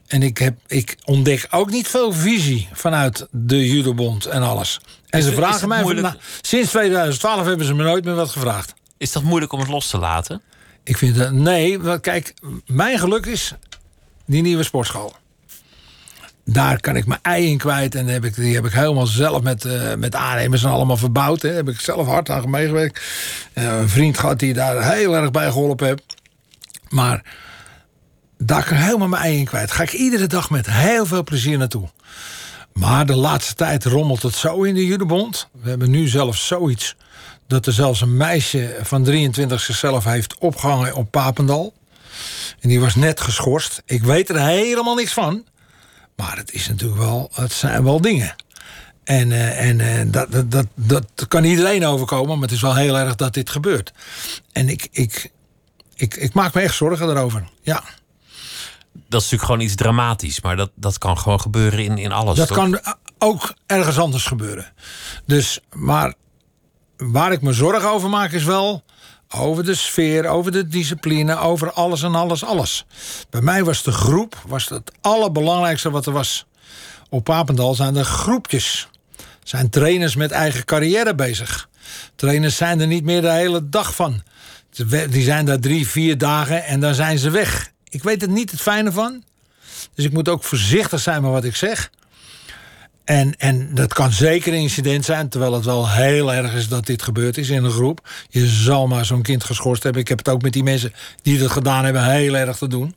En 0.06 0.22
ik, 0.22 0.38
heb, 0.38 0.58
ik 0.66 0.96
ontdek 1.04 1.46
ook 1.50 1.70
niet 1.70 1.88
veel 1.88 2.12
visie 2.12 2.68
vanuit 2.72 3.26
de 3.30 3.68
judobond 3.68 4.26
en 4.26 4.42
alles. 4.42 4.80
En 5.08 5.18
Is 5.18 5.24
ze 5.24 5.32
vragen 5.32 5.68
mij... 5.68 5.82
moeilijk- 5.82 6.06
van- 6.06 6.16
nou, 6.16 6.28
sinds 6.40 6.70
2012 6.70 7.46
hebben 7.46 7.66
ze 7.66 7.74
me 7.74 7.82
nooit 7.82 8.04
meer 8.04 8.14
wat 8.14 8.30
gevraagd. 8.30 8.74
Is 8.96 9.12
dat 9.12 9.22
moeilijk 9.22 9.52
om 9.52 9.60
het 9.60 9.68
los 9.68 9.88
te 9.88 9.98
laten? 9.98 10.42
Ik 10.84 10.96
vind 10.96 11.16
dat... 11.16 11.32
Nee, 11.32 11.80
want 11.80 12.00
kijk, 12.00 12.34
mijn 12.66 12.98
geluk 12.98 13.26
is 13.26 13.54
die 14.26 14.42
nieuwe 14.42 14.62
sportschool. 14.62 15.12
Daar 16.50 16.80
kan 16.80 16.96
ik 16.96 17.06
mijn 17.06 17.20
ei 17.22 17.50
in 17.50 17.58
kwijt. 17.58 17.94
En 17.94 18.06
heb 18.06 18.24
ik, 18.24 18.34
die 18.34 18.54
heb 18.54 18.66
ik 18.66 18.72
helemaal 18.72 19.06
zelf 19.06 19.42
met, 19.42 19.64
eh, 19.64 19.94
met 19.94 20.14
aannemers 20.14 20.64
en 20.64 20.70
allemaal 20.70 20.96
verbouwd. 20.96 21.42
Hè. 21.42 21.48
Daar 21.48 21.56
heb 21.56 21.68
ik 21.68 21.80
zelf 21.80 22.06
hard 22.06 22.30
aan 22.30 22.50
meegewerkt. 22.50 23.00
Eh, 23.52 23.64
een 23.64 23.88
vriend 23.88 24.18
gehad 24.18 24.38
die 24.38 24.54
daar 24.54 24.92
heel 24.92 25.16
erg 25.16 25.30
bij 25.30 25.50
geholpen 25.50 25.86
heeft. 25.86 26.02
Maar 26.88 27.22
daar 28.38 28.64
kan 28.64 28.76
ik 28.76 28.82
helemaal 28.82 29.08
mijn 29.08 29.22
ei 29.22 29.38
in 29.38 29.44
kwijt. 29.44 29.70
Ga 29.70 29.82
ik 29.82 29.92
iedere 29.92 30.26
dag 30.26 30.50
met 30.50 30.66
heel 30.70 31.06
veel 31.06 31.24
plezier 31.24 31.58
naartoe. 31.58 31.88
Maar 32.72 33.06
de 33.06 33.16
laatste 33.16 33.54
tijd 33.54 33.84
rommelt 33.84 34.22
het 34.22 34.34
zo 34.34 34.62
in 34.62 34.74
de 34.74 34.86
judebond. 34.86 35.48
We 35.62 35.68
hebben 35.68 35.90
nu 35.90 36.08
zelfs 36.08 36.46
zoiets 36.46 36.96
dat 37.46 37.66
er 37.66 37.72
zelfs 37.72 38.00
een 38.00 38.16
meisje 38.16 38.76
van 38.82 39.04
23 39.04 39.60
zichzelf 39.60 40.04
heeft 40.04 40.38
opgehangen 40.38 40.94
op 40.94 41.10
Papendal. 41.10 41.72
En 42.60 42.68
die 42.68 42.80
was 42.80 42.94
net 42.94 43.20
geschorst. 43.20 43.82
Ik 43.84 44.02
weet 44.02 44.28
er 44.28 44.40
helemaal 44.40 44.94
niks 44.94 45.12
van. 45.12 45.44
Maar 46.18 46.36
het 46.36 46.52
is 46.52 46.68
natuurlijk 46.68 47.00
wel, 47.00 47.30
het 47.32 47.52
zijn 47.52 47.84
wel 47.84 48.00
dingen. 48.00 48.34
En, 49.04 49.32
eh, 49.32 49.68
en 49.68 49.80
eh, 49.80 50.12
dat, 50.12 50.32
dat, 50.32 50.50
dat, 50.50 50.66
dat 50.74 51.28
kan 51.28 51.44
iedereen 51.44 51.86
overkomen, 51.86 52.38
maar 52.38 52.48
het 52.48 52.56
is 52.56 52.60
wel 52.60 52.74
heel 52.74 52.98
erg 52.98 53.14
dat 53.14 53.34
dit 53.34 53.50
gebeurt. 53.50 53.92
En 54.52 54.68
ik, 54.68 54.88
ik, 54.90 55.30
ik, 55.94 56.16
ik 56.16 56.34
maak 56.34 56.54
me 56.54 56.60
echt 56.60 56.74
zorgen 56.74 57.06
daarover. 57.06 57.48
Ja. 57.62 57.82
Dat 58.92 59.20
is 59.20 59.30
natuurlijk 59.30 59.42
gewoon 59.42 59.60
iets 59.60 59.74
dramatisch, 59.74 60.40
maar 60.40 60.56
dat, 60.56 60.70
dat 60.74 60.98
kan 60.98 61.18
gewoon 61.18 61.40
gebeuren 61.40 61.84
in, 61.84 61.98
in 61.98 62.12
alles. 62.12 62.36
Dat 62.36 62.48
toch? 62.48 62.56
kan 62.56 62.80
ook 63.18 63.54
ergens 63.66 63.98
anders 63.98 64.24
gebeuren. 64.24 64.72
Dus, 65.26 65.60
maar 65.72 66.14
waar 66.96 67.32
ik 67.32 67.42
me 67.42 67.52
zorgen 67.52 67.90
over 67.90 68.08
maak 68.08 68.32
is 68.32 68.44
wel 68.44 68.84
over 69.34 69.64
de 69.64 69.74
sfeer, 69.74 70.26
over 70.26 70.52
de 70.52 70.68
discipline, 70.68 71.36
over 71.36 71.72
alles 71.72 72.02
en 72.02 72.14
alles, 72.14 72.44
alles. 72.44 72.84
Bij 73.30 73.40
mij 73.40 73.64
was 73.64 73.82
de 73.82 73.92
groep 73.92 74.42
was 74.46 74.68
het 74.68 74.92
allerbelangrijkste 75.00 75.90
wat 75.90 76.06
er 76.06 76.12
was. 76.12 76.46
Op 77.08 77.24
Papendal 77.24 77.74
zijn 77.74 77.96
er 77.96 78.04
groepjes. 78.04 78.88
Zijn 79.42 79.70
trainers 79.70 80.16
met 80.16 80.30
eigen 80.30 80.64
carrière 80.64 81.14
bezig. 81.14 81.68
Trainers 82.14 82.56
zijn 82.56 82.80
er 82.80 82.86
niet 82.86 83.04
meer 83.04 83.20
de 83.20 83.30
hele 83.30 83.68
dag 83.68 83.94
van. 83.94 84.22
Die 85.10 85.22
zijn 85.22 85.44
daar 85.44 85.58
drie, 85.60 85.88
vier 85.88 86.18
dagen 86.18 86.64
en 86.64 86.80
dan 86.80 86.94
zijn 86.94 87.18
ze 87.18 87.30
weg. 87.30 87.70
Ik 87.88 88.02
weet 88.02 88.22
er 88.22 88.28
niet 88.28 88.50
het 88.50 88.60
fijne 88.60 88.92
van. 88.92 89.22
Dus 89.94 90.04
ik 90.04 90.12
moet 90.12 90.28
ook 90.28 90.44
voorzichtig 90.44 91.00
zijn 91.00 91.22
met 91.22 91.30
wat 91.30 91.44
ik 91.44 91.56
zeg. 91.56 91.90
En, 93.08 93.36
en 93.38 93.74
dat 93.74 93.92
kan 93.94 94.12
zeker 94.12 94.52
een 94.52 94.58
incident 94.60 95.04
zijn, 95.04 95.28
terwijl 95.28 95.52
het 95.52 95.64
wel 95.64 95.88
heel 95.90 96.32
erg 96.32 96.54
is 96.54 96.68
dat 96.68 96.86
dit 96.86 97.02
gebeurd 97.02 97.38
is 97.38 97.48
in 97.48 97.64
een 97.64 97.70
groep. 97.70 98.08
Je 98.28 98.46
zal 98.46 98.86
maar 98.86 99.04
zo'n 99.04 99.22
kind 99.22 99.44
geschorst 99.44 99.82
hebben. 99.82 100.02
Ik 100.02 100.08
heb 100.08 100.18
het 100.18 100.28
ook 100.28 100.42
met 100.42 100.52
die 100.52 100.62
mensen 100.62 100.92
die 101.22 101.38
dat 101.38 101.50
gedaan 101.50 101.84
hebben 101.84 102.10
heel 102.10 102.34
erg 102.36 102.56
te 102.56 102.66
doen. 102.68 102.96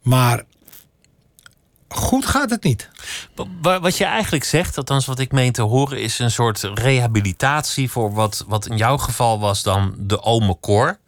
Maar 0.00 0.42
goed 1.88 2.26
gaat 2.26 2.50
het 2.50 2.62
niet. 2.62 2.88
Wa- 3.34 3.46
wa- 3.62 3.80
Wat 3.80 3.96
je 3.96 4.04
eigenlijk 4.04 4.44
zegt, 4.44 4.76
althans 4.76 5.06
wat 5.06 5.18
ik 5.18 5.32
meen 5.32 5.52
te 5.52 5.62
horen, 5.62 6.00
is 6.00 6.18
een 6.18 6.30
soort 6.30 6.70
rehabilitatie 6.74 7.90
voor 7.90 8.12
wat, 8.12 8.44
wat 8.48 8.66
in 8.66 8.76
jouw 8.76 8.96
geval 8.98 9.40
was 9.40 9.62
dan 9.62 9.94
de 9.98 10.22
Ome 10.22 10.56
Cor. 10.60 10.98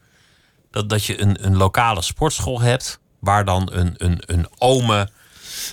Dat, 0.71 0.89
dat 0.89 1.05
je 1.05 1.21
een, 1.21 1.45
een 1.47 1.57
lokale 1.57 2.03
sportschool 2.03 2.61
hebt, 2.61 2.99
waar 3.19 3.45
dan 3.45 3.69
een, 3.73 3.95
een, 3.97 4.23
een 4.27 4.47
ome 4.59 5.09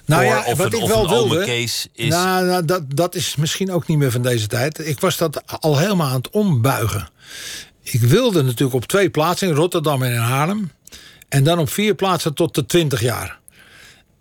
Nou 0.05 0.23
ja, 0.23 0.43
of 0.45 0.57
wat 0.57 0.73
een, 0.73 0.81
ik 0.81 0.87
wel 0.87 1.09
wilde. 1.09 1.45
Is. 1.61 1.87
Nou, 1.93 2.45
nou, 2.45 2.65
dat, 2.65 2.83
dat 2.87 3.15
is 3.15 3.35
misschien 3.35 3.71
ook 3.71 3.87
niet 3.87 3.97
meer 3.97 4.11
van 4.11 4.21
deze 4.21 4.47
tijd. 4.47 4.87
Ik 4.87 4.99
was 4.99 5.17
dat 5.17 5.43
al 5.59 5.77
helemaal 5.77 6.07
aan 6.07 6.15
het 6.15 6.29
ombuigen. 6.29 7.09
Ik 7.81 8.01
wilde 8.01 8.43
natuurlijk 8.43 8.73
op 8.73 8.85
twee 8.85 9.09
plaatsen, 9.09 9.47
in 9.47 9.53
Rotterdam 9.53 10.03
en 10.03 10.11
in 10.11 10.17
Haarlem. 10.17 10.71
En 11.29 11.43
dan 11.43 11.59
op 11.59 11.69
vier 11.69 11.95
plaatsen 11.95 12.33
tot 12.33 12.55
de 12.55 12.65
20 12.65 13.01
jaar. 13.01 13.39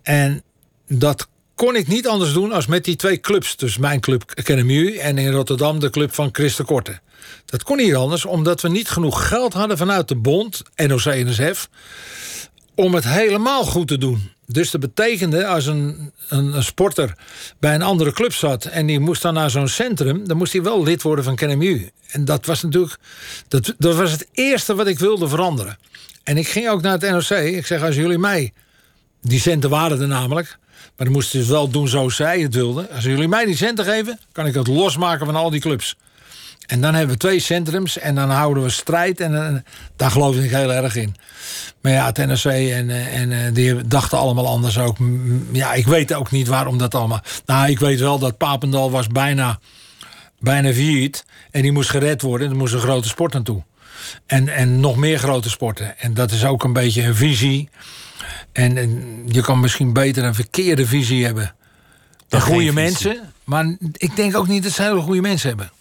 En 0.03 0.43
dat 0.87 1.27
kon 1.55 1.75
ik 1.75 1.87
niet 1.87 2.07
anders 2.07 2.33
doen 2.33 2.51
als 2.51 2.65
met 2.65 2.85
die 2.85 2.95
twee 2.95 3.19
clubs. 3.19 3.55
Dus 3.55 3.77
mijn 3.77 3.99
club 3.99 4.31
Academy 4.35 4.97
en 4.97 5.17
in 5.17 5.31
Rotterdam 5.31 5.79
de 5.79 5.89
club 5.89 6.13
van 6.13 6.29
Chris 6.31 6.55
de 6.55 6.63
Korte. 6.63 6.99
Dat 7.45 7.63
kon 7.63 7.77
niet 7.77 7.95
anders, 7.95 8.25
omdat 8.25 8.61
we 8.61 8.69
niet 8.69 8.89
genoeg 8.89 9.27
geld 9.27 9.53
hadden 9.53 9.77
vanuit 9.77 10.07
de 10.07 10.15
bond, 10.15 10.61
NOC-NSF... 10.75 11.69
om 12.75 12.93
het 12.95 13.03
helemaal 13.03 13.63
goed 13.63 13.87
te 13.87 13.97
doen. 13.97 14.31
Dus 14.51 14.71
dat 14.71 14.81
betekende, 14.81 15.45
als 15.47 15.65
een, 15.65 16.11
een, 16.27 16.63
sporter 16.63 17.17
bij 17.59 17.75
een 17.75 17.81
andere 17.81 18.11
club 18.11 18.33
zat... 18.33 18.65
en 18.65 18.85
die 18.85 18.99
moest 18.99 19.21
dan 19.21 19.33
naar 19.33 19.49
zo'n 19.49 19.67
centrum... 19.67 20.27
dan 20.27 20.37
moest 20.37 20.53
hij 20.53 20.61
wel 20.61 20.83
lid 20.83 21.01
worden 21.01 21.23
van 21.23 21.35
KNMU. 21.35 21.89
En 22.07 22.25
dat 22.25 22.45
was 22.45 22.63
natuurlijk... 22.63 22.97
Dat, 23.47 23.73
dat 23.77 23.95
was 23.95 24.11
het 24.11 24.27
eerste 24.33 24.75
wat 24.75 24.87
ik 24.87 24.99
wilde 24.99 25.27
veranderen. 25.27 25.77
En 26.23 26.37
ik 26.37 26.47
ging 26.47 26.69
ook 26.69 26.81
naar 26.81 26.99
het 26.99 27.09
NOC. 27.11 27.39
Ik 27.39 27.65
zeg, 27.65 27.83
als 27.83 27.95
jullie 27.95 28.17
mij... 28.17 28.53
Die 29.21 29.39
centen 29.39 29.69
waren 29.69 30.01
er 30.01 30.07
namelijk... 30.07 30.57
maar 30.67 31.05
dan 31.05 31.11
moesten 31.11 31.43
ze 31.43 31.51
wel 31.51 31.69
doen 31.69 31.87
zoals 31.87 32.15
zij 32.15 32.39
het 32.39 32.53
wilden. 32.53 32.89
Als 32.89 33.03
jullie 33.03 33.27
mij 33.27 33.45
die 33.45 33.55
centen 33.55 33.85
geven... 33.85 34.19
kan 34.31 34.45
ik 34.45 34.53
het 34.53 34.67
losmaken 34.67 35.25
van 35.25 35.35
al 35.35 35.49
die 35.49 35.61
clubs. 35.61 35.95
En 36.67 36.81
dan 36.81 36.93
hebben 36.93 37.13
we 37.13 37.19
twee 37.19 37.39
centrums 37.39 37.97
en 37.97 38.15
dan 38.15 38.29
houden 38.29 38.63
we 38.63 38.69
strijd. 38.69 39.19
En 39.19 39.47
eh, 39.47 39.55
daar 39.95 40.11
geloof 40.11 40.35
ik 40.35 40.49
heel 40.49 40.73
erg 40.73 40.95
in. 40.95 41.15
Maar 41.81 41.91
ja, 41.91 42.05
het 42.05 42.17
NRC 42.17 42.45
en, 42.45 42.89
eh, 42.89 43.19
en 43.19 43.31
eh, 43.31 43.53
die 43.53 43.87
dachten 43.87 44.17
allemaal 44.17 44.47
anders 44.47 44.77
ook. 44.77 44.97
Ja, 45.51 45.73
ik 45.73 45.85
weet 45.85 46.13
ook 46.13 46.31
niet 46.31 46.47
waarom 46.47 46.77
dat 46.77 46.95
allemaal... 46.95 47.21
Nou, 47.45 47.69
ik 47.69 47.79
weet 47.79 47.99
wel 47.99 48.19
dat 48.19 48.37
Papendal 48.37 48.91
was 48.91 49.07
bijna, 49.07 49.59
bijna 50.39 50.73
failliet. 50.73 51.25
En 51.51 51.61
die 51.61 51.71
moest 51.71 51.89
gered 51.89 52.21
worden. 52.21 52.49
Er 52.49 52.55
moest 52.55 52.73
een 52.73 52.79
grote 52.79 53.07
sport 53.07 53.33
naartoe. 53.33 53.63
En, 54.25 54.49
en 54.49 54.79
nog 54.79 54.95
meer 54.95 55.19
grote 55.19 55.49
sporten. 55.49 55.99
En 55.99 56.13
dat 56.13 56.31
is 56.31 56.45
ook 56.45 56.63
een 56.63 56.73
beetje 56.73 57.03
een 57.03 57.15
visie. 57.15 57.69
En, 58.51 58.77
en 58.77 59.21
je 59.27 59.41
kan 59.41 59.59
misschien 59.59 59.93
beter 59.93 60.23
een 60.23 60.35
verkeerde 60.35 60.85
visie 60.85 61.25
hebben. 61.25 61.55
Dan 62.27 62.41
goede 62.41 62.73
mensen. 62.73 63.33
Maar 63.43 63.75
ik 63.93 64.15
denk 64.15 64.37
ook 64.37 64.47
niet 64.47 64.63
dat 64.63 64.71
ze 64.71 64.81
hele 64.81 65.01
goede 65.01 65.21
mensen 65.21 65.47
hebben. 65.47 65.71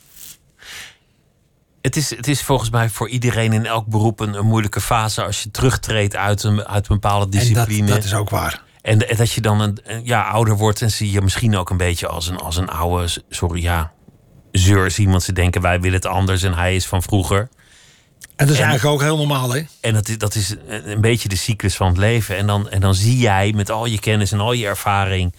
Het 1.82 1.96
is, 1.96 2.10
het 2.16 2.28
is 2.28 2.42
volgens 2.42 2.70
mij 2.70 2.88
voor 2.88 3.08
iedereen 3.08 3.52
in 3.52 3.66
elk 3.66 3.86
beroep 3.86 4.20
een, 4.20 4.34
een 4.34 4.46
moeilijke 4.46 4.80
fase 4.80 5.24
als 5.24 5.42
je 5.42 5.50
terugtreedt 5.50 6.16
uit 6.16 6.42
een, 6.42 6.66
uit 6.66 6.88
een 6.88 6.94
bepaalde 6.94 7.24
En 7.24 7.30
dat, 7.30 7.40
discipline. 7.40 7.86
dat 7.86 8.04
is 8.04 8.14
ook 8.14 8.30
waar. 8.30 8.62
En, 8.82 9.08
en 9.08 9.16
dat 9.16 9.32
je 9.32 9.40
dan 9.40 9.60
een, 9.60 9.78
ja, 10.02 10.22
ouder 10.22 10.56
wordt 10.56 10.82
en 10.82 10.90
zie 10.90 11.10
je 11.10 11.20
misschien 11.20 11.56
ook 11.56 11.70
een 11.70 11.76
beetje 11.76 12.06
als 12.08 12.26
een, 12.28 12.36
als 12.38 12.56
een 12.56 12.68
oude, 12.68 13.22
sorry 13.28 13.62
ja, 13.62 13.92
zeur. 14.52 14.90
Zie 14.90 15.04
iemand 15.04 15.22
ze 15.22 15.32
denken 15.32 15.60
wij 15.60 15.80
willen 15.80 15.96
het 15.96 16.06
anders 16.06 16.42
en 16.42 16.54
hij 16.54 16.74
is 16.74 16.86
van 16.86 17.02
vroeger. 17.02 17.48
En 18.36 18.46
dat 18.46 18.48
is 18.54 18.60
En- 18.60 18.68
eigenlijk 18.68 18.94
ook 18.94 19.02
heel 19.02 19.16
normaal, 19.16 19.50
hè? 19.54 19.62
En 19.80 19.94
dat 19.94 20.08
is, 20.08 20.18
dat 20.18 20.34
is 20.34 20.50
een 20.66 20.90
een 20.90 21.00
beetje 21.00 21.28
de 21.28 21.36
cyclus 21.36 21.76
van 21.76 21.86
het 21.88 21.96
leven. 21.96 22.36
En 22.36 22.46
dan, 22.46 22.68
en 22.70 22.80
dan 22.80 22.94
zie 22.94 23.18
jij 23.18 23.52
met 23.52 23.70
al 23.70 23.86
je 23.86 23.98
kennis 24.00 24.32
en 24.32 24.40
al 24.40 24.52
je 24.52 24.66
ervaring 24.66 25.34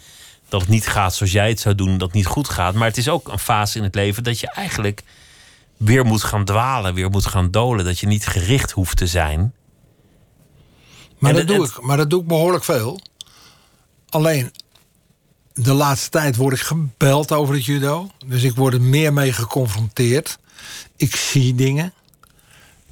dat 0.49 0.61
het 0.61 0.69
niet 0.69 0.87
gaat 0.87 1.15
zoals 1.15 1.31
jij 1.31 1.49
het 1.49 1.59
zou 1.59 1.75
doen, 1.75 1.91
dat 1.91 2.01
het 2.07 2.13
niet 2.13 2.25
goed 2.25 2.49
gaat. 2.49 2.73
Maar 2.73 2.87
het 2.87 2.97
is 2.97 3.09
ook 3.09 3.27
een 3.27 3.39
fase 3.39 3.77
in 3.77 3.83
het 3.83 3.95
leven 3.95 4.23
dat 4.23 4.39
je 4.39 4.51
eigenlijk 4.51 5.03
weer 5.83 6.05
moet 6.05 6.23
gaan 6.23 6.45
dwalen, 6.45 6.93
weer 6.93 7.09
moet 7.09 7.25
gaan 7.25 7.51
dolen. 7.51 7.85
Dat 7.85 7.99
je 7.99 8.07
niet 8.07 8.27
gericht 8.27 8.71
hoeft 8.71 8.97
te 8.97 9.07
zijn. 9.07 9.53
Maar, 11.19 11.31
En 11.31 11.37
dat 11.37 11.47
doe 11.47 11.61
het- 11.61 11.69
ik, 11.77 11.81
maar 11.81 11.97
dat 11.97 12.09
doe 12.09 12.21
ik 12.21 12.27
behoorlijk 12.27 12.63
veel. 12.63 12.99
Alleen, 14.09 14.51
de 15.53 15.73
laatste 15.73 16.09
tijd 16.09 16.35
word 16.35 16.53
ik 16.55 16.61
gebeld 16.61 17.31
over 17.31 17.55
het 17.55 17.65
judo. 17.65 18.09
Dus 18.25 18.43
ik 18.43 18.55
word 18.55 18.73
er 18.73 18.81
meer 18.81 19.13
mee 19.13 19.33
geconfronteerd. 19.33 20.37
Ik 20.95 21.15
zie 21.15 21.55
dingen. 21.55 21.93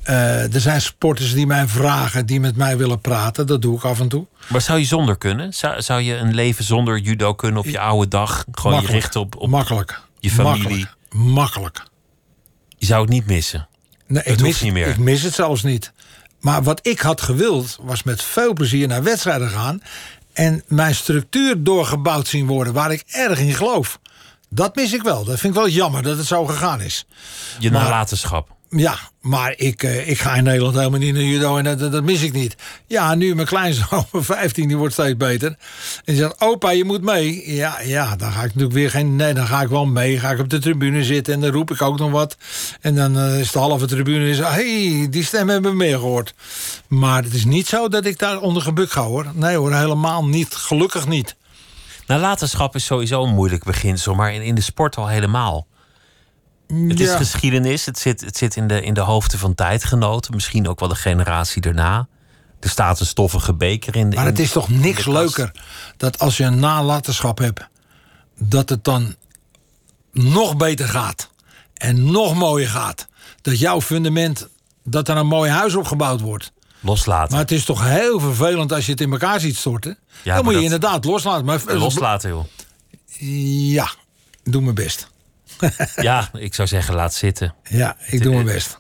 Eh, 0.03 0.53
er 0.53 0.61
zijn 0.61 0.81
sporters 0.81 1.33
die 1.33 1.45
mij 1.47 1.67
vragen, 1.67 2.25
die 2.25 2.39
met 2.39 2.55
mij 2.55 2.77
willen 2.77 2.99
praten. 3.01 3.47
Dat 3.47 3.61
doe 3.61 3.77
ik 3.77 3.83
af 3.83 3.99
en 3.99 4.07
toe. 4.07 4.25
Maar 4.49 4.61
zou 4.61 4.79
je 4.79 4.85
zonder 4.85 5.17
kunnen? 5.17 5.53
Zou, 5.53 5.81
zou 5.81 6.01
je 6.01 6.15
een 6.15 6.33
leven 6.33 6.63
zonder 6.63 6.97
judo 6.99 7.33
kunnen 7.33 7.59
op 7.59 7.65
je 7.65 7.79
oude 7.79 8.07
dag? 8.07 8.45
Gewoon 8.51 8.71
je 8.71 8.77
Makkelijk. 8.77 9.03
richten 9.03 9.21
op, 9.21 9.35
op 9.35 9.49
Makkelijk. 9.49 10.01
je 10.19 10.29
familie. 10.29 10.61
Makkelijk. 10.61 10.95
Makkelijk. 11.33 11.83
Je 12.79 12.85
zou 12.85 13.01
het 13.01 13.09
niet 13.09 13.25
missen. 13.25 13.67
Nee, 14.07 14.23
Het 14.23 14.33
ik 14.33 14.41
mis, 14.41 14.61
niet 14.61 14.73
meer. 14.73 14.87
Ik 14.87 14.97
mis 14.97 15.21
het 15.21 15.33
zelfs 15.33 15.63
niet. 15.63 15.91
Maar 16.39 16.63
wat 16.63 16.87
ik 16.87 16.99
had 16.99 17.21
gewild, 17.21 17.77
was 17.81 18.03
met 18.03 18.21
veel 18.23 18.53
plezier 18.53 18.87
naar 18.87 19.03
wedstrijden 19.03 19.49
gaan. 19.49 19.81
En 20.33 20.63
mijn 20.67 20.95
structuur 20.95 21.63
doorgebouwd 21.63 22.27
zien 22.27 22.47
worden, 22.47 22.73
waar 22.73 22.91
ik 22.91 23.03
erg 23.07 23.39
in 23.39 23.53
geloof. 23.53 23.99
Dat 24.49 24.75
mis 24.75 24.93
ik 24.93 25.01
wel. 25.01 25.23
Dat 25.23 25.39
vind 25.39 25.53
ik 25.55 25.59
wel 25.59 25.69
jammer 25.69 26.01
dat 26.03 26.17
het 26.17 26.27
zo 26.27 26.45
gegaan 26.45 26.81
is. 26.81 27.05
Je 27.59 27.71
Maar- 27.71 27.81
nalatenschap. 27.83 28.55
Ja, 28.69 28.97
maar 29.21 29.53
ik, 29.57 29.83
eh, 29.83 30.09
ik 30.09 30.19
ga 30.19 30.35
in 30.35 30.43
Nederland 30.43 30.75
helemaal 30.75 30.99
niet 30.99 31.13
naar 31.13 31.23
judo 31.23 31.57
en 31.57 31.77
dat, 31.77 32.03
mis 32.03 32.21
ik 32.21 32.33
niet. 32.33 32.55
Ja, 32.87 33.15
nu 33.15 33.35
mijn 33.35 33.47
kleinzoon 33.47 34.05
van 34.11 34.23
15, 34.23 34.67
die 34.67 34.77
wordt 34.77 34.93
steeds 34.93 35.17
beter. 35.17 35.47
En 35.49 35.57
die 36.05 36.15
zegt, 36.15 36.41
opa, 36.41 36.69
je 36.69 36.83
moet 36.83 37.01
mee. 37.01 37.55
Ja, 37.55 37.81
ja, 37.81 38.15
dan 38.15 38.31
ga 38.31 38.39
ik 38.39 38.45
natuurlijk 38.45 38.73
weer 38.73 38.89
geen... 38.89 39.15
Nee, 39.15 39.33
dan 39.33 39.47
ga 39.47 39.61
ik 39.61 39.67
wel 39.67 39.85
mee. 39.85 40.19
Ga 40.19 40.31
ik 40.31 40.39
op 40.39 40.49
de 40.49 40.59
tribune 40.59 41.03
zitten 41.03 41.33
en 41.33 41.41
dan 41.41 41.51
roep 41.51 41.71
ik 41.71 41.81
ook 41.81 41.99
nog 41.99 42.11
wat. 42.11 42.37
En 42.81 42.95
dan 42.95 43.17
eh, 43.17 43.39
is 43.39 43.51
de 43.51 43.59
halve 43.59 43.85
tribune 43.85 44.35
zegt, 44.35 44.51
hey, 44.51 45.07
die 45.09 45.23
stem 45.23 45.49
hebben 45.49 45.71
we 45.71 45.77
meer 45.77 45.97
gehoord. 45.97 46.33
Maar 46.87 47.23
het 47.23 47.33
is 47.33 47.45
niet 47.45 47.67
zo 47.67 47.87
dat 47.87 48.05
ik 48.05 48.19
daar 48.19 48.39
onder 48.39 48.61
gebuk 48.61 48.91
ga, 48.91 49.01
hoor. 49.01 49.25
Nee 49.33 49.55
hoor, 49.55 49.73
helemaal 49.73 50.25
niet. 50.25 50.55
Gelukkig 50.55 51.07
niet. 51.07 51.35
Nalatenschap 52.07 52.75
is 52.75 52.85
sowieso 52.85 53.23
een 53.23 53.33
moeilijk 53.33 53.63
beginsel, 53.63 54.15
maar 54.15 54.33
in, 54.33 54.41
in 54.41 54.55
de 54.55 54.61
sport 54.61 54.95
al 54.95 55.07
helemaal. 55.07 55.67
Het 56.73 56.99
is 56.99 57.07
Ja. 57.09 57.17
geschiedenis, 57.17 57.85
het 57.85 57.99
zit, 57.99 58.21
het 58.21 58.37
zit 58.37 58.55
in, 58.55 58.67
de, 58.67 58.81
in 58.81 58.93
de 58.93 58.99
hoofden 59.01 59.39
van 59.39 59.55
tijdgenoten, 59.55 60.33
misschien 60.35 60.67
ook 60.67 60.79
wel 60.79 60.89
de 60.89 60.95
generatie 60.95 61.61
daarna. 61.61 62.07
Er 62.59 62.69
staat 62.69 62.99
een 62.99 63.05
stoffige 63.05 63.53
beker 63.53 63.95
in. 63.95 64.09
Maar 64.09 64.25
het 64.25 64.39
is 64.39 64.51
toch 64.51 64.69
niks 64.69 65.05
leuker 65.05 65.51
dat 65.97 66.19
als 66.19 66.37
je 66.37 66.43
een 66.43 66.59
nalatenschap 66.59 67.37
hebt, 67.37 67.67
dat 68.39 68.69
het 68.69 68.83
dan 68.83 69.15
nog 70.11 70.57
beter 70.57 70.87
gaat 70.87 71.29
en 71.73 72.11
nog 72.11 72.35
mooier 72.35 72.69
gaat. 72.69 73.07
Dat 73.41 73.59
jouw 73.59 73.81
fundament, 73.81 74.47
dat 74.83 75.07
er 75.07 75.17
een 75.17 75.27
mooi 75.27 75.51
huis 75.51 75.75
opgebouwd 75.75 76.21
wordt. 76.21 76.51
Loslaten. 76.79 77.31
Maar 77.31 77.41
het 77.41 77.51
is 77.51 77.65
toch 77.65 77.83
heel 77.87 78.19
vervelend 78.19 78.71
als 78.71 78.85
je 78.85 78.91
het 78.91 79.01
in 79.01 79.11
elkaar 79.11 79.39
ziet 79.39 79.57
storten. 79.57 79.97
Ja, 80.23 80.35
dan 80.35 80.43
moet 80.43 80.53
je 80.53 80.59
dat- 80.61 80.71
inderdaad 80.71 81.05
loslaten. 81.05 81.45
Maar 81.45 81.61
Loslaten, 81.65 82.29
joh. 82.29 82.45
Ja, 83.73 83.91
doe 84.43 84.61
mijn 84.61 84.75
best. 84.75 85.07
Ja, 85.95 86.29
ik 86.33 86.53
zou 86.53 86.67
zeggen, 86.67 86.95
laat 86.95 87.13
zitten. 87.13 87.55
Ja, 87.69 87.97
ik 88.05 88.23
doe 88.23 88.33
mijn 88.33 88.45
best. 88.45 88.79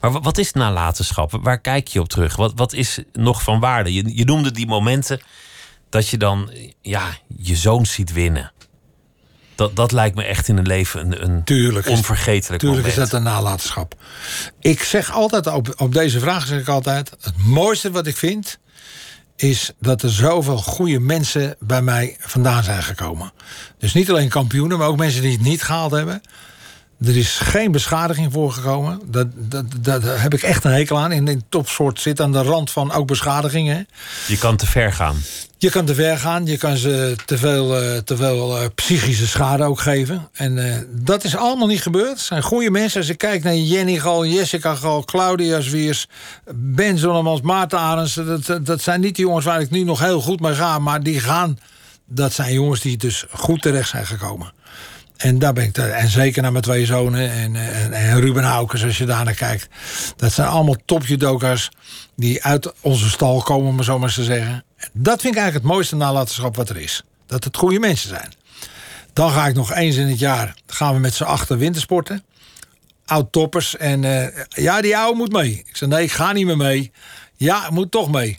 Maar 0.00 0.12
wa- 0.12 0.20
wat 0.20 0.38
is 0.38 0.52
nalatenschap? 0.52 1.38
Waar 1.42 1.60
kijk 1.60 1.88
je 1.88 2.00
op 2.00 2.08
terug? 2.08 2.36
Wat, 2.36 2.52
wat 2.56 2.72
is 2.72 2.98
nog 3.12 3.42
van 3.42 3.60
waarde? 3.60 3.92
Je, 3.92 4.16
je 4.16 4.24
noemde 4.24 4.50
die 4.50 4.66
momenten 4.66 5.20
dat 5.88 6.08
je 6.08 6.16
dan 6.16 6.50
ja, 6.80 7.08
je 7.36 7.56
zoon 7.56 7.86
ziet 7.86 8.12
winnen. 8.12 8.52
Dat, 9.54 9.76
dat 9.76 9.92
lijkt 9.92 10.16
me 10.16 10.24
echt 10.24 10.48
in 10.48 10.56
een 10.56 10.66
leven 10.66 11.00
een, 11.00 11.24
een 11.24 11.44
Tuurlijk 11.44 11.88
onvergetelijk 11.88 12.62
Tuurlijk 12.62 12.86
is 12.86 12.94
dat 12.94 13.12
een 13.12 13.22
nalatenschap. 13.22 13.94
Ik 14.60 14.82
zeg 14.82 15.12
altijd, 15.12 15.46
op, 15.46 15.74
op 15.76 15.92
deze 15.92 16.20
vraag 16.20 16.46
zeg 16.46 16.60
ik 16.60 16.68
altijd... 16.68 17.10
het 17.20 17.36
mooiste 17.44 17.90
wat 17.90 18.06
ik 18.06 18.16
vind... 18.16 18.58
is 19.36 19.72
dat 19.80 20.02
er 20.02 20.10
zoveel 20.10 20.56
goede 20.56 21.00
mensen 21.00 21.56
bij 21.60 21.82
mij 21.82 22.16
vandaan 22.20 22.64
zijn 22.64 22.82
gekomen. 22.82 23.32
Dus 23.78 23.94
niet 23.94 24.10
alleen 24.10 24.28
kampioenen, 24.28 24.78
maar 24.78 24.88
ook 24.88 24.96
mensen 24.96 25.22
die 25.22 25.32
het 25.32 25.40
niet 25.40 25.62
gehaald 25.62 25.90
hebben. 25.90 26.22
Er 27.04 27.16
is 27.16 27.38
geen 27.38 27.72
beschadiging 27.72 28.32
voorgekomen. 28.32 29.00
Dat, 29.04 29.26
dat, 29.34 29.64
dat, 29.80 30.02
daar 30.02 30.22
heb 30.22 30.34
ik 30.34 30.42
echt 30.42 30.64
een 30.64 30.72
hekel 30.72 30.98
aan. 30.98 31.12
In 31.12 31.28
een 31.28 31.42
topsoort 31.48 32.00
zit 32.00 32.20
aan 32.20 32.32
de 32.32 32.42
rand 32.42 32.70
van 32.70 32.92
ook 32.92 33.06
beschadigingen. 33.06 33.88
Je 34.26 34.38
kan 34.38 34.56
te 34.56 34.66
ver 34.66 34.92
gaan. 34.92 35.16
Je 35.58 35.70
kan 35.70 35.84
te 35.84 35.94
ver 35.94 36.18
gaan, 36.18 36.46
je 36.46 36.56
kan 36.56 36.76
ze 36.76 37.14
te 37.24 37.38
veel, 37.38 37.80
eh, 37.80 37.96
te 37.98 38.16
veel 38.16 38.58
eh, 38.58 38.66
psychische 38.74 39.26
schade 39.26 39.64
ook 39.64 39.80
geven. 39.80 40.28
En 40.32 40.68
eh, 40.68 40.76
dat 40.90 41.24
is 41.24 41.36
allemaal 41.36 41.66
niet 41.66 41.82
gebeurd. 41.82 42.08
Het 42.10 42.20
zijn 42.20 42.42
goede 42.42 42.70
mensen. 42.70 43.00
Als 43.00 43.08
ik 43.08 43.18
kijk 43.18 43.42
naar 43.42 43.56
Jenny 43.56 43.98
Gal, 43.98 44.26
Jessica 44.26 44.74
Gal, 44.74 45.04
Claudia 45.04 45.60
Zwiers, 45.60 46.06
Ben 46.54 46.98
Zonnemans, 46.98 47.40
Maarten 47.40 47.78
Arends. 47.78 48.14
Dat, 48.14 48.46
dat- 48.46 48.66
dat 48.66 48.82
zijn 48.82 49.00
niet 49.00 49.16
de 49.16 49.22
jongens 49.22 49.44
waar 49.44 49.60
ik 49.60 49.70
nu 49.70 49.84
nog 49.84 49.98
heel 50.00 50.20
goed 50.20 50.40
mee 50.40 50.54
ga. 50.54 50.78
Maar 50.78 51.02
die 51.02 51.20
gaan, 51.20 51.58
dat 52.06 52.32
zijn 52.32 52.52
jongens 52.52 52.80
die 52.80 52.96
dus 52.96 53.24
goed 53.30 53.62
terecht 53.62 53.88
zijn 53.88 54.06
gekomen. 54.06 54.52
En 55.22 55.38
daar 55.38 55.52
ben 55.52 55.64
ik 55.64 55.78
en 55.78 56.08
zeker 56.08 56.42
naar 56.42 56.52
mijn 56.52 56.64
twee 56.64 56.86
zonen 56.86 57.30
en, 57.30 57.56
eh, 57.56 57.84
en, 57.84 57.92
en 57.92 58.20
Ruben 58.20 58.42
Haukes, 58.42 58.84
als 58.84 58.98
je 58.98 59.06
daar 59.06 59.24
naar 59.24 59.34
kijkt. 59.34 59.68
Dat 60.16 60.32
zijn 60.32 60.48
allemaal 60.48 60.76
topjudoka's 60.84 61.70
die 62.16 62.44
uit 62.44 62.72
onze 62.80 63.10
stal 63.10 63.42
komen, 63.42 63.68
om 63.68 63.76
het 63.76 63.86
zo 63.86 63.98
maar 63.98 64.06
eens 64.06 64.14
te 64.14 64.24
zeggen. 64.24 64.64
Dat 64.92 65.20
vind 65.20 65.34
ik 65.34 65.40
eigenlijk 65.40 65.54
het 65.54 65.74
mooiste 65.74 65.96
nalatenschap 65.96 66.56
wat 66.56 66.68
er 66.68 66.76
is. 66.76 67.02
Dat 67.26 67.44
het 67.44 67.56
goede 67.56 67.78
mensen 67.78 68.08
zijn. 68.08 68.32
Dan 69.12 69.30
ga 69.30 69.46
ik 69.46 69.54
nog 69.54 69.72
eens 69.72 69.96
in 69.96 70.06
het 70.06 70.18
jaar, 70.18 70.54
gaan 70.66 70.94
we 70.94 71.00
met 71.00 71.14
z'n 71.14 71.22
achter 71.22 71.58
wintersporten. 71.58 72.24
Oud-toppers. 73.06 73.76
En 73.76 74.04
eh, 74.04 74.44
ja, 74.48 74.80
die 74.80 74.96
oude 74.96 75.18
moet 75.18 75.32
mee. 75.32 75.62
Ik 75.66 75.76
zei, 75.76 75.90
nee, 75.90 76.04
ik 76.04 76.12
ga 76.12 76.32
niet 76.32 76.46
meer 76.46 76.56
mee. 76.56 76.92
Ja, 77.36 77.70
moet 77.70 77.90
toch 77.90 78.10
mee. 78.10 78.38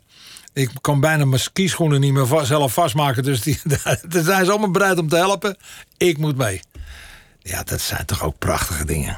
Ik 0.53 0.69
kan 0.81 0.99
bijna 0.99 1.25
mijn 1.25 1.41
skischoenen 1.41 1.99
niet 2.01 2.13
meer 2.13 2.45
zelf 2.45 2.73
vastmaken. 2.73 3.23
Dus 3.23 3.41
die, 3.41 3.59
daar 4.07 4.23
zijn 4.23 4.45
ze 4.45 4.51
allemaal 4.51 4.71
bereid 4.71 4.97
om 4.97 5.09
te 5.09 5.15
helpen. 5.15 5.57
Ik 5.97 6.17
moet 6.17 6.37
mee. 6.37 6.61
Ja, 7.39 7.63
dat 7.63 7.81
zijn 7.81 8.05
toch 8.05 8.23
ook 8.23 8.37
prachtige 8.37 8.85
dingen. 8.85 9.17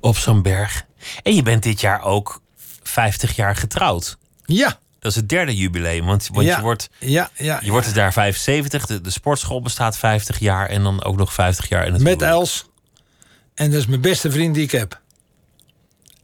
Op 0.00 0.16
zo'n 0.16 0.42
berg. 0.42 0.84
En 1.22 1.34
je 1.34 1.42
bent 1.42 1.62
dit 1.62 1.80
jaar 1.80 2.02
ook 2.02 2.42
50 2.82 3.36
jaar 3.36 3.56
getrouwd. 3.56 4.16
Ja. 4.44 4.78
Dat 4.98 5.10
is 5.10 5.16
het 5.16 5.28
derde 5.28 5.56
jubileum. 5.56 6.06
Want, 6.06 6.28
want 6.32 6.46
ja. 6.46 6.56
je 6.56 6.62
wordt 6.62 6.90
Ja, 6.98 7.30
ja. 7.36 7.60
Je 7.62 7.70
wordt 7.70 7.86
er 7.86 7.94
daar 7.94 8.12
75. 8.12 8.86
De, 8.86 9.00
de 9.00 9.10
sportschool 9.10 9.62
bestaat 9.62 9.98
50 9.98 10.38
jaar. 10.38 10.68
En 10.68 10.82
dan 10.82 11.04
ook 11.04 11.16
nog 11.16 11.32
50 11.32 11.68
jaar 11.68 11.86
in 11.86 11.92
het 11.92 12.02
Met 12.02 12.12
huwelijk. 12.12 12.38
Els. 12.38 12.70
En 13.54 13.70
dat 13.70 13.80
is 13.80 13.86
mijn 13.86 14.00
beste 14.00 14.30
vriend 14.30 14.54
die 14.54 14.64
ik 14.64 14.70
heb. 14.70 15.00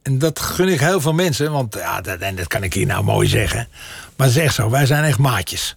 En 0.05 0.19
dat 0.19 0.41
gun 0.41 0.69
ik 0.69 0.81
heel 0.81 1.01
veel 1.01 1.13
mensen. 1.13 1.53
Want 1.53 1.75
ja, 1.75 2.01
dat, 2.01 2.19
en 2.19 2.37
dat 2.37 2.47
kan 2.47 2.63
ik 2.63 2.73
hier 2.75 2.87
nou 2.87 3.05
mooi 3.05 3.29
zeggen. 3.29 3.69
Maar 4.17 4.37
echt 4.37 4.55
zo. 4.55 4.71
Wij 4.71 4.87
zijn 4.87 5.05
echt 5.05 5.19
maatjes. 5.19 5.77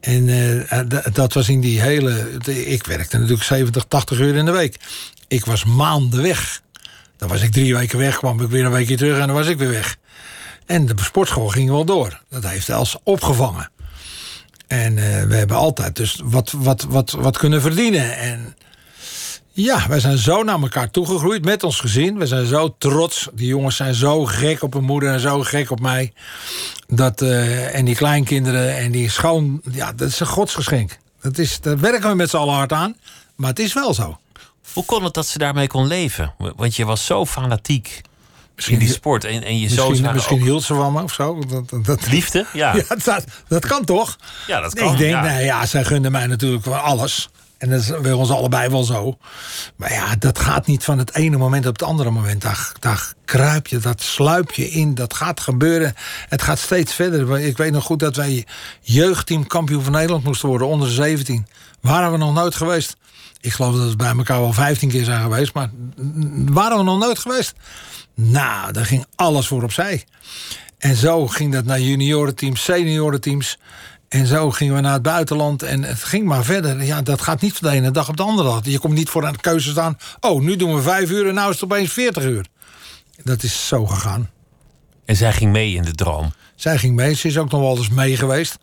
En 0.00 0.28
eh, 0.68 0.78
d- 0.80 1.14
dat 1.14 1.32
was 1.32 1.48
in 1.48 1.60
die 1.60 1.80
hele... 1.80 2.38
Ik 2.46 2.86
werkte 2.86 3.16
natuurlijk 3.18 3.42
70, 3.46 3.84
80 3.88 4.18
uur 4.18 4.34
in 4.34 4.44
de 4.44 4.50
week. 4.50 4.76
Ik 5.28 5.44
was 5.44 5.64
maanden 5.64 6.22
weg. 6.22 6.60
Dan 7.16 7.28
was 7.28 7.42
ik 7.42 7.52
drie 7.52 7.74
weken 7.76 7.98
weg, 7.98 8.16
kwam 8.18 8.40
ik 8.40 8.48
weer 8.48 8.64
een 8.64 8.70
weekje 8.70 8.96
terug 8.96 9.18
en 9.20 9.26
dan 9.26 9.36
was 9.36 9.46
ik 9.46 9.58
weer 9.58 9.70
weg. 9.70 9.96
En 10.66 10.86
de 10.86 10.94
sportschool 11.02 11.48
ging 11.48 11.70
wel 11.70 11.84
door. 11.84 12.20
Dat 12.30 12.46
heeft 12.46 12.68
Els 12.68 12.96
opgevangen. 13.02 13.70
En 14.66 14.98
eh, 14.98 15.22
we 15.22 15.34
hebben 15.36 15.56
altijd 15.56 15.96
dus 15.96 16.20
wat, 16.24 16.52
wat, 16.56 16.82
wat, 16.88 17.10
wat 17.10 17.38
kunnen 17.38 17.60
verdienen. 17.60 18.16
En 18.16 18.56
ja, 19.56 19.88
wij 19.88 20.00
zijn 20.00 20.18
zo 20.18 20.42
naar 20.42 20.60
elkaar 20.60 20.90
toegegroeid 20.90 21.44
met 21.44 21.62
ons 21.62 21.80
gezin. 21.80 22.18
We 22.18 22.26
zijn 22.26 22.46
zo 22.46 22.74
trots. 22.78 23.28
Die 23.32 23.46
jongens 23.46 23.76
zijn 23.76 23.94
zo 23.94 24.24
gek 24.24 24.62
op 24.62 24.72
hun 24.72 24.84
moeder 24.84 25.12
en 25.12 25.20
zo 25.20 25.40
gek 25.42 25.70
op 25.70 25.80
mij. 25.80 26.12
Dat, 26.88 27.22
eh, 27.22 27.74
en 27.74 27.84
die 27.84 27.94
kleinkinderen 27.94 28.76
en 28.76 28.90
die 28.90 29.10
schoon... 29.10 29.60
Ja, 29.70 29.92
dat 29.92 30.08
is 30.08 30.20
een 30.20 30.26
godsgeschenk. 30.26 30.98
Dat 31.20 31.38
is, 31.38 31.60
daar 31.60 31.78
werken 31.80 32.08
we 32.10 32.14
met 32.16 32.30
z'n 32.30 32.36
allen 32.36 32.54
hard 32.54 32.72
aan. 32.72 32.96
Maar 33.34 33.48
het 33.48 33.58
is 33.58 33.72
wel 33.72 33.94
zo. 33.94 34.18
Hoe 34.72 34.84
kon 34.84 35.04
het 35.04 35.14
dat 35.14 35.26
ze 35.26 35.38
daarmee 35.38 35.66
kon 35.66 35.86
leven? 35.86 36.34
Want 36.56 36.76
je 36.76 36.84
was 36.84 37.06
zo 37.06 37.26
fanatiek 37.26 38.00
in 38.66 38.78
die 38.78 38.88
sport. 38.88 39.24
En, 39.24 39.42
en 39.44 39.58
je 39.58 39.64
Misschien, 39.64 40.12
misschien 40.12 40.38
ook- 40.38 40.44
hield 40.44 40.62
ze 40.62 40.74
van 40.74 40.92
me 40.92 41.02
of 41.02 41.12
zo. 41.12 41.38
Dat, 41.48 41.70
dat, 41.70 41.84
dat, 41.84 42.06
Liefde? 42.06 42.46
Ja. 42.52 42.74
Ja, 42.88 42.96
dat, 43.04 43.24
dat 43.48 43.66
kan 43.66 43.84
toch? 43.84 44.16
Ja, 44.46 44.60
dat 44.60 44.74
kan, 44.74 44.92
Ik 44.92 44.98
denk, 44.98 45.10
ja. 45.12 45.22
nou 45.22 45.42
ja, 45.42 45.66
zij 45.66 45.84
gunden 45.84 46.12
mij 46.12 46.26
natuurlijk 46.26 46.64
wel 46.64 46.74
alles. 46.76 47.28
En 47.58 47.70
dat 47.70 47.80
is 47.80 47.92
bij 48.02 48.12
ons 48.12 48.30
allebei 48.30 48.68
wel 48.68 48.84
zo. 48.84 49.18
Maar 49.76 49.92
ja, 49.92 50.16
dat 50.18 50.38
gaat 50.38 50.66
niet 50.66 50.84
van 50.84 50.98
het 50.98 51.14
ene 51.14 51.36
moment 51.36 51.66
op 51.66 51.72
het 51.72 51.88
andere 51.88 52.10
moment. 52.10 52.42
Daar, 52.42 52.72
daar 52.78 53.12
kruip 53.24 53.66
je, 53.66 53.78
dat 53.78 54.02
sluip 54.02 54.50
je 54.50 54.70
in. 54.70 54.94
Dat 54.94 55.14
gaat 55.14 55.40
gebeuren. 55.40 55.94
Het 56.28 56.42
gaat 56.42 56.58
steeds 56.58 56.94
verder. 56.94 57.40
Ik 57.40 57.56
weet 57.56 57.72
nog 57.72 57.84
goed 57.84 57.98
dat 57.98 58.16
wij 58.16 58.46
jeugdteam 58.80 59.46
kampioen 59.46 59.82
van 59.82 59.92
Nederland 59.92 60.24
moesten 60.24 60.48
worden. 60.48 60.66
Onder 60.66 60.88
de 60.88 60.94
17. 60.94 61.46
Waren 61.80 62.12
we 62.12 62.18
nog 62.18 62.34
nooit 62.34 62.54
geweest. 62.54 62.96
Ik 63.40 63.52
geloof 63.52 63.76
dat 63.76 63.90
we 63.90 63.96
bij 63.96 64.14
elkaar 64.16 64.40
wel 64.40 64.52
15 64.52 64.88
keer 64.88 65.04
zijn 65.04 65.22
geweest. 65.22 65.54
Maar 65.54 65.70
waren 66.46 66.78
we 66.78 66.84
nog 66.84 66.98
nooit 66.98 67.18
geweest. 67.18 67.54
Nou, 68.14 68.72
daar 68.72 68.86
ging 68.86 69.04
alles 69.14 69.46
voor 69.46 69.62
opzij. 69.62 70.04
En 70.78 70.96
zo 70.96 71.26
ging 71.26 71.52
dat 71.52 71.64
naar 71.64 71.80
juniorenteams, 71.80 72.64
seniorenteams. 72.64 73.58
En 74.08 74.26
zo 74.26 74.50
gingen 74.50 74.74
we 74.74 74.80
naar 74.80 74.92
het 74.92 75.02
buitenland. 75.02 75.62
En 75.62 75.82
het 75.82 76.04
ging 76.04 76.24
maar 76.24 76.44
verder. 76.44 76.82
Ja, 76.84 77.02
dat 77.02 77.20
gaat 77.22 77.40
niet 77.40 77.52
van 77.52 77.70
de 77.70 77.76
ene 77.76 77.90
dag 77.90 78.08
op 78.08 78.16
de 78.16 78.22
andere 78.22 78.48
dag. 78.48 78.60
Je 78.64 78.78
komt 78.78 78.94
niet 78.94 79.08
voor 79.08 79.26
aan 79.26 79.32
de 79.32 79.38
keuze 79.40 79.70
staan. 79.70 79.98
Oh, 80.20 80.40
nu 80.42 80.56
doen 80.56 80.74
we 80.74 80.82
vijf 80.82 81.10
uur 81.10 81.28
en 81.28 81.34
nou 81.34 81.48
is 81.48 81.60
het 81.60 81.64
opeens 81.72 81.92
40 81.92 82.24
uur. 82.24 82.46
Dat 83.22 83.42
is 83.42 83.66
zo 83.68 83.86
gegaan. 83.86 84.30
En 85.04 85.16
zij 85.16 85.32
ging 85.32 85.52
mee 85.52 85.74
in 85.74 85.82
de 85.82 85.92
droom. 85.92 86.32
Zij 86.54 86.78
ging 86.78 86.94
mee. 86.94 87.14
Ze 87.14 87.28
is 87.28 87.38
ook 87.38 87.50
nog 87.50 87.60
wel 87.60 87.76
eens 87.76 87.88
mee 87.88 88.16
geweest. 88.16 88.58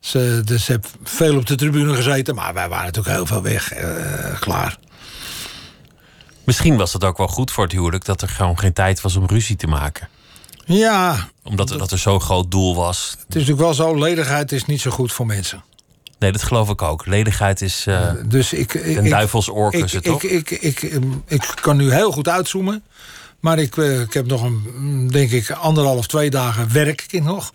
Ze, 0.00 0.42
dus 0.44 0.64
ze 0.64 0.72
heeft 0.72 0.94
veel 1.02 1.36
op 1.36 1.46
de 1.46 1.54
tribune 1.54 1.94
gezeten. 1.94 2.34
Maar 2.34 2.54
wij 2.54 2.68
waren 2.68 2.84
natuurlijk 2.84 3.16
heel 3.16 3.26
veel 3.26 3.42
weg. 3.42 3.72
eh, 3.72 4.40
klaar. 4.40 4.76
Misschien 6.44 6.76
was 6.76 6.92
het 6.92 7.04
ook 7.04 7.16
wel 7.16 7.28
goed 7.28 7.50
voor 7.50 7.64
het 7.64 7.72
huwelijk 7.72 8.04
dat 8.04 8.22
er 8.22 8.28
gewoon 8.28 8.58
geen 8.58 8.72
tijd 8.72 9.00
was 9.00 9.16
om 9.16 9.26
ruzie 9.26 9.56
te 9.56 9.66
maken. 9.66 10.08
Ja, 10.66 11.28
Omdat 11.42 11.70
er, 11.70 11.78
dat 11.78 11.90
er 11.90 11.98
zo'n 11.98 12.20
groot 12.20 12.50
doel 12.50 12.74
was. 12.76 13.10
het 13.10 13.18
is 13.18 13.34
natuurlijk 13.34 13.60
wel 13.60 13.74
zo. 13.74 13.98
Ledigheid 13.98 14.52
is 14.52 14.64
niet 14.64 14.80
zo 14.80 14.90
goed 14.90 15.12
voor 15.12 15.26
mensen. 15.26 15.64
Nee, 16.18 16.32
dat 16.32 16.42
geloof 16.42 16.68
ik 16.68 16.82
ook. 16.82 17.06
Ledigheid 17.06 17.60
is 17.60 17.86
eh 17.86 18.10
Dus 18.24 18.52
ik, 18.52 18.74
ik, 18.74 18.96
een 18.96 19.08
duivels 19.08 19.48
ik, 19.48 19.92
ik, 19.92 20.02
toch? 20.02 20.22
Ik, 20.22 20.50
ik, 20.50 20.82
ik, 20.82 21.00
ik 21.26 21.52
kan 21.60 21.76
nu 21.76 21.92
heel 21.92 22.12
goed 22.12 22.28
uitzoomen. 22.28 22.82
Maar 23.40 23.58
ik, 23.58 23.76
eh, 23.76 24.00
ik 24.00 24.12
heb 24.12 24.26
nog 24.26 24.42
een, 24.42 25.08
denk 25.10 25.30
ik, 25.30 25.50
anderhalf, 25.50 26.06
twee 26.06 26.30
dagen 26.30 26.72
werk 26.72 27.06
ik 27.10 27.22
nog. 27.22 27.52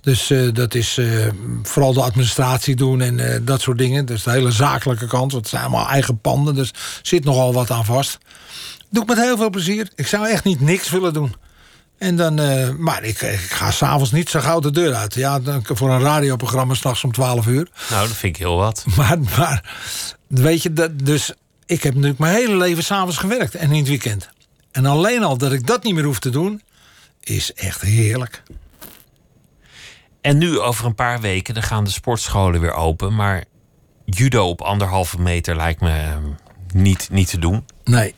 Dus 0.00 0.30
eh, 0.30 0.48
dat 0.52 0.74
is 0.74 0.98
eh, 0.98 1.26
vooral 1.62 1.92
de 1.92 2.02
administratie 2.02 2.76
doen 2.76 3.00
en 3.00 3.32
eh, 3.32 3.40
dat 3.42 3.60
soort 3.60 3.78
dingen. 3.78 4.06
Dus 4.06 4.22
de 4.22 4.30
hele 4.30 4.50
zakelijke 4.50 5.06
kant, 5.06 5.32
want 5.32 5.44
het 5.44 5.48
zijn 5.48 5.62
allemaal 5.62 5.88
eigen 5.88 6.18
panden. 6.18 6.54
Dus 6.54 6.68
er 6.70 6.76
zit 7.02 7.24
nogal 7.24 7.52
wat 7.52 7.70
aan 7.70 7.84
vast. 7.84 8.18
Doe 8.90 9.02
ik 9.02 9.08
met 9.08 9.18
heel 9.18 9.36
veel 9.36 9.50
plezier. 9.50 9.90
Ik 9.94 10.06
zou 10.06 10.28
echt 10.28 10.44
niet 10.44 10.60
niks 10.60 10.90
willen 10.90 11.12
doen. 11.12 11.34
En 12.00 12.16
dan, 12.16 12.38
eh, 12.38 12.70
maar 12.70 13.04
ik, 13.04 13.20
ik 13.20 13.38
ga 13.38 13.70
s'avonds 13.70 14.12
niet 14.12 14.28
zo 14.28 14.40
gauw 14.40 14.60
de 14.60 14.70
deur 14.70 14.94
uit. 14.94 15.14
Ja, 15.14 15.40
dan, 15.40 15.62
voor 15.64 15.90
een 15.90 16.00
radioprogramma 16.00 16.74
s'nachts 16.74 17.04
om 17.04 17.12
12 17.12 17.46
uur. 17.46 17.68
Nou, 17.90 18.08
dat 18.08 18.16
vind 18.16 18.36
ik 18.36 18.42
heel 18.42 18.56
wat. 18.56 18.84
Maar, 18.96 19.18
maar 19.36 19.74
weet 20.26 20.62
je, 20.62 20.72
dat, 20.72 20.98
dus 20.98 21.32
ik 21.66 21.82
heb 21.82 21.94
natuurlijk 21.94 22.20
mijn 22.20 22.34
hele 22.34 22.56
leven 22.56 22.84
s'avonds 22.84 23.16
gewerkt 23.16 23.54
en 23.54 23.70
in 23.70 23.78
het 23.78 23.88
weekend. 23.88 24.28
En 24.72 24.86
alleen 24.86 25.22
al 25.22 25.38
dat 25.38 25.52
ik 25.52 25.66
dat 25.66 25.82
niet 25.82 25.94
meer 25.94 26.04
hoef 26.04 26.18
te 26.18 26.30
doen, 26.30 26.62
is 27.20 27.52
echt 27.52 27.80
heerlijk. 27.80 28.42
En 30.20 30.38
nu, 30.38 30.58
over 30.58 30.86
een 30.86 30.94
paar 30.94 31.20
weken, 31.20 31.54
dan 31.54 31.62
gaan 31.62 31.84
de 31.84 31.90
sportscholen 31.90 32.60
weer 32.60 32.74
open. 32.74 33.14
Maar 33.14 33.44
judo 34.04 34.48
op 34.48 34.60
anderhalve 34.60 35.20
meter 35.20 35.56
lijkt 35.56 35.80
me 35.80 35.90
eh, 35.90 36.16
niet, 36.72 37.08
niet 37.10 37.30
te 37.30 37.38
doen. 37.38 37.64
Nee. 37.84 38.14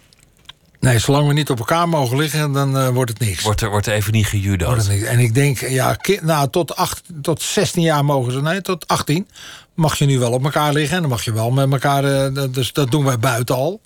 Nee, 0.82 0.98
zolang 0.98 1.26
we 1.28 1.32
niet 1.32 1.50
op 1.50 1.58
elkaar 1.58 1.88
mogen 1.88 2.16
liggen, 2.16 2.52
dan 2.52 2.78
eh, 2.78 2.88
wordt 2.88 3.10
het 3.10 3.18
niks. 3.20 3.42
Wordt 3.42 3.60
er, 3.60 3.70
wordt 3.70 3.86
er 3.86 3.92
even 3.92 4.12
niet 4.12 4.26
gejudo'd. 4.26 4.88
En 4.88 5.18
ik 5.18 5.34
denk, 5.34 5.58
ja, 5.68 5.96
nou, 6.22 6.50
tot, 6.50 6.76
acht, 6.76 7.02
tot 7.22 7.42
16 7.42 7.82
jaar 7.82 8.04
mogen 8.04 8.32
ze, 8.32 8.40
nee, 8.42 8.62
tot 8.62 8.88
18 8.88 9.28
mag 9.74 9.98
je 9.98 10.04
nu 10.04 10.18
wel 10.18 10.32
op 10.32 10.44
elkaar 10.44 10.72
liggen. 10.72 10.94
En 10.96 11.00
dan 11.02 11.10
mag 11.10 11.24
je 11.24 11.32
wel 11.32 11.50
met 11.50 11.72
elkaar, 11.72 12.04
eh, 12.04 12.44
dus 12.50 12.72
dat 12.72 12.90
doen 12.90 13.04
wij 13.04 13.18
buiten 13.18 13.54
al. 13.54 13.80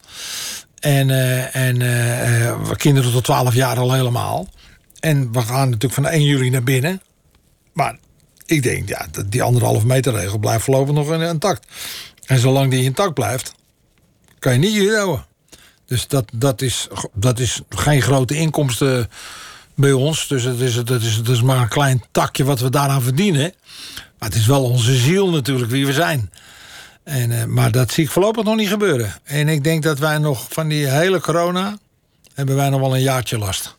En, 0.81 1.11
eh, 1.11 1.57
en 1.57 2.77
kinderen 2.77 3.13
tot 3.13 3.25
12 3.25 3.55
jaar 3.55 3.79
al 3.79 3.93
helemaal. 3.93 4.49
En 5.01 5.33
we 5.33 5.41
gaan 5.41 5.67
natuurlijk 5.67 5.95
van 5.95 6.07
1 6.07 6.23
juli 6.23 6.51
naar 6.51 6.63
binnen. 6.63 7.03
Maar 7.73 7.99
ik 8.47 8.63
denk, 8.63 8.89
ja, 8.89 9.07
die 9.27 9.43
anderhalve 9.43 9.87
meter 9.87 10.13
regel 10.13 10.39
blijft 10.39 10.65
voorlopig 10.65 10.95
nog 10.95 11.13
in- 11.13 11.21
intact. 11.21 11.67
En 12.27 12.39
zolang 12.39 12.71
die 12.71 12.83
intact 12.85 13.15
blijft, 13.15 13.55
kan 14.39 14.53
je 14.53 14.59
niet 14.59 14.75
judoën. 14.75 15.21
Dus 15.87 16.07
dat, 16.07 16.24
dat, 16.34 16.62
is, 16.62 16.89
dat 17.14 17.39
is 17.39 17.61
geen 17.68 18.03
grote 18.03 18.34
inkomsten 18.34 19.11
bij 19.74 19.93
ons. 19.93 20.28
Dus 20.28 20.43
het 20.43 20.61
is, 20.61 20.74
dat 20.74 21.03
is, 21.03 21.16
dat 21.16 21.34
is 21.34 21.43
maar 21.43 21.61
een 21.61 21.68
klein 21.68 22.03
takje 22.11 22.45
wat 22.45 22.61
we 22.61 22.70
daaraan 22.70 23.03
verdienen. 23.03 23.55
Maar 24.18 24.28
het 24.28 24.39
is 24.39 24.47
wel 24.47 24.64
onze 24.64 24.95
ziel 24.95 25.30
natuurlijk 25.30 25.70
wie 25.70 25.87
we 25.87 25.93
zijn. 25.93 26.30
En, 27.05 27.41
eh, 27.41 27.45
maar 27.45 27.70
dat 27.70 27.93
zie 27.93 28.05
ik 28.05 28.11
voorlopig 28.11 28.45
nog 28.45 28.57
niet 28.57 28.68
gebeuren. 28.68 29.14
En 29.24 29.49
ik 29.49 29.64
denk 29.64 29.82
dat 29.82 29.99
wij 29.99 30.18
nog 30.18 30.47
van 30.49 30.68
die 30.68 30.87
hele 30.87 31.20
corona... 31.20 31.78
hebben 32.34 32.57
wij 32.57 32.68
nog 32.68 32.80
wel 32.80 32.95
een 32.95 33.03
jaartje 33.03 33.39
last. 33.39 33.76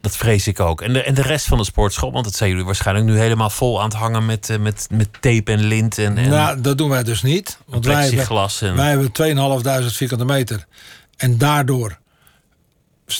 Dat 0.00 0.16
vrees 0.16 0.46
ik 0.46 0.60
ook. 0.60 0.80
En 0.80 0.92
de, 0.92 1.02
en 1.02 1.14
de 1.14 1.22
rest 1.22 1.46
van 1.46 1.58
de 1.58 1.64
sportschool, 1.64 2.12
want 2.12 2.24
dat 2.24 2.34
zijn 2.34 2.50
jullie 2.50 2.64
waarschijnlijk 2.64 3.06
nu 3.06 3.18
helemaal 3.18 3.50
vol 3.50 3.80
aan 3.80 3.88
het 3.88 3.96
hangen 3.96 4.26
met, 4.26 4.50
eh, 4.50 4.58
met, 4.58 4.86
met 4.90 5.08
tape 5.20 5.52
en 5.52 5.60
lint 5.60 5.98
en, 5.98 6.18
en 6.18 6.30
nou, 6.30 6.60
dat 6.60 6.78
doen 6.78 6.88
wij 6.88 7.02
dus 7.02 7.22
niet. 7.22 7.58
Want 7.66 7.84
wij. 7.86 8.26
En, 8.60 8.76
wij 8.76 8.88
hebben 8.88 9.12
2.500 9.82 9.86
vierkante 9.86 10.24
meter. 10.24 10.66
En 11.16 11.38
daardoor... 11.38 11.98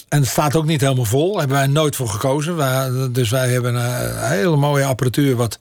En 0.09 0.21
het 0.21 0.29
staat 0.29 0.57
ook 0.57 0.65
niet 0.65 0.81
helemaal 0.81 1.05
vol. 1.05 1.39
Hebben 1.39 1.57
wij 1.57 1.67
nooit 1.67 1.97
voor 1.97 2.09
gekozen. 2.09 2.57
Wij, 2.57 2.91
dus 3.11 3.31
wij 3.31 3.49
hebben 3.49 3.75
een 3.75 4.29
hele 4.29 4.57
mooie 4.57 4.85
apparatuur... 4.85 5.37
wat 5.37 5.59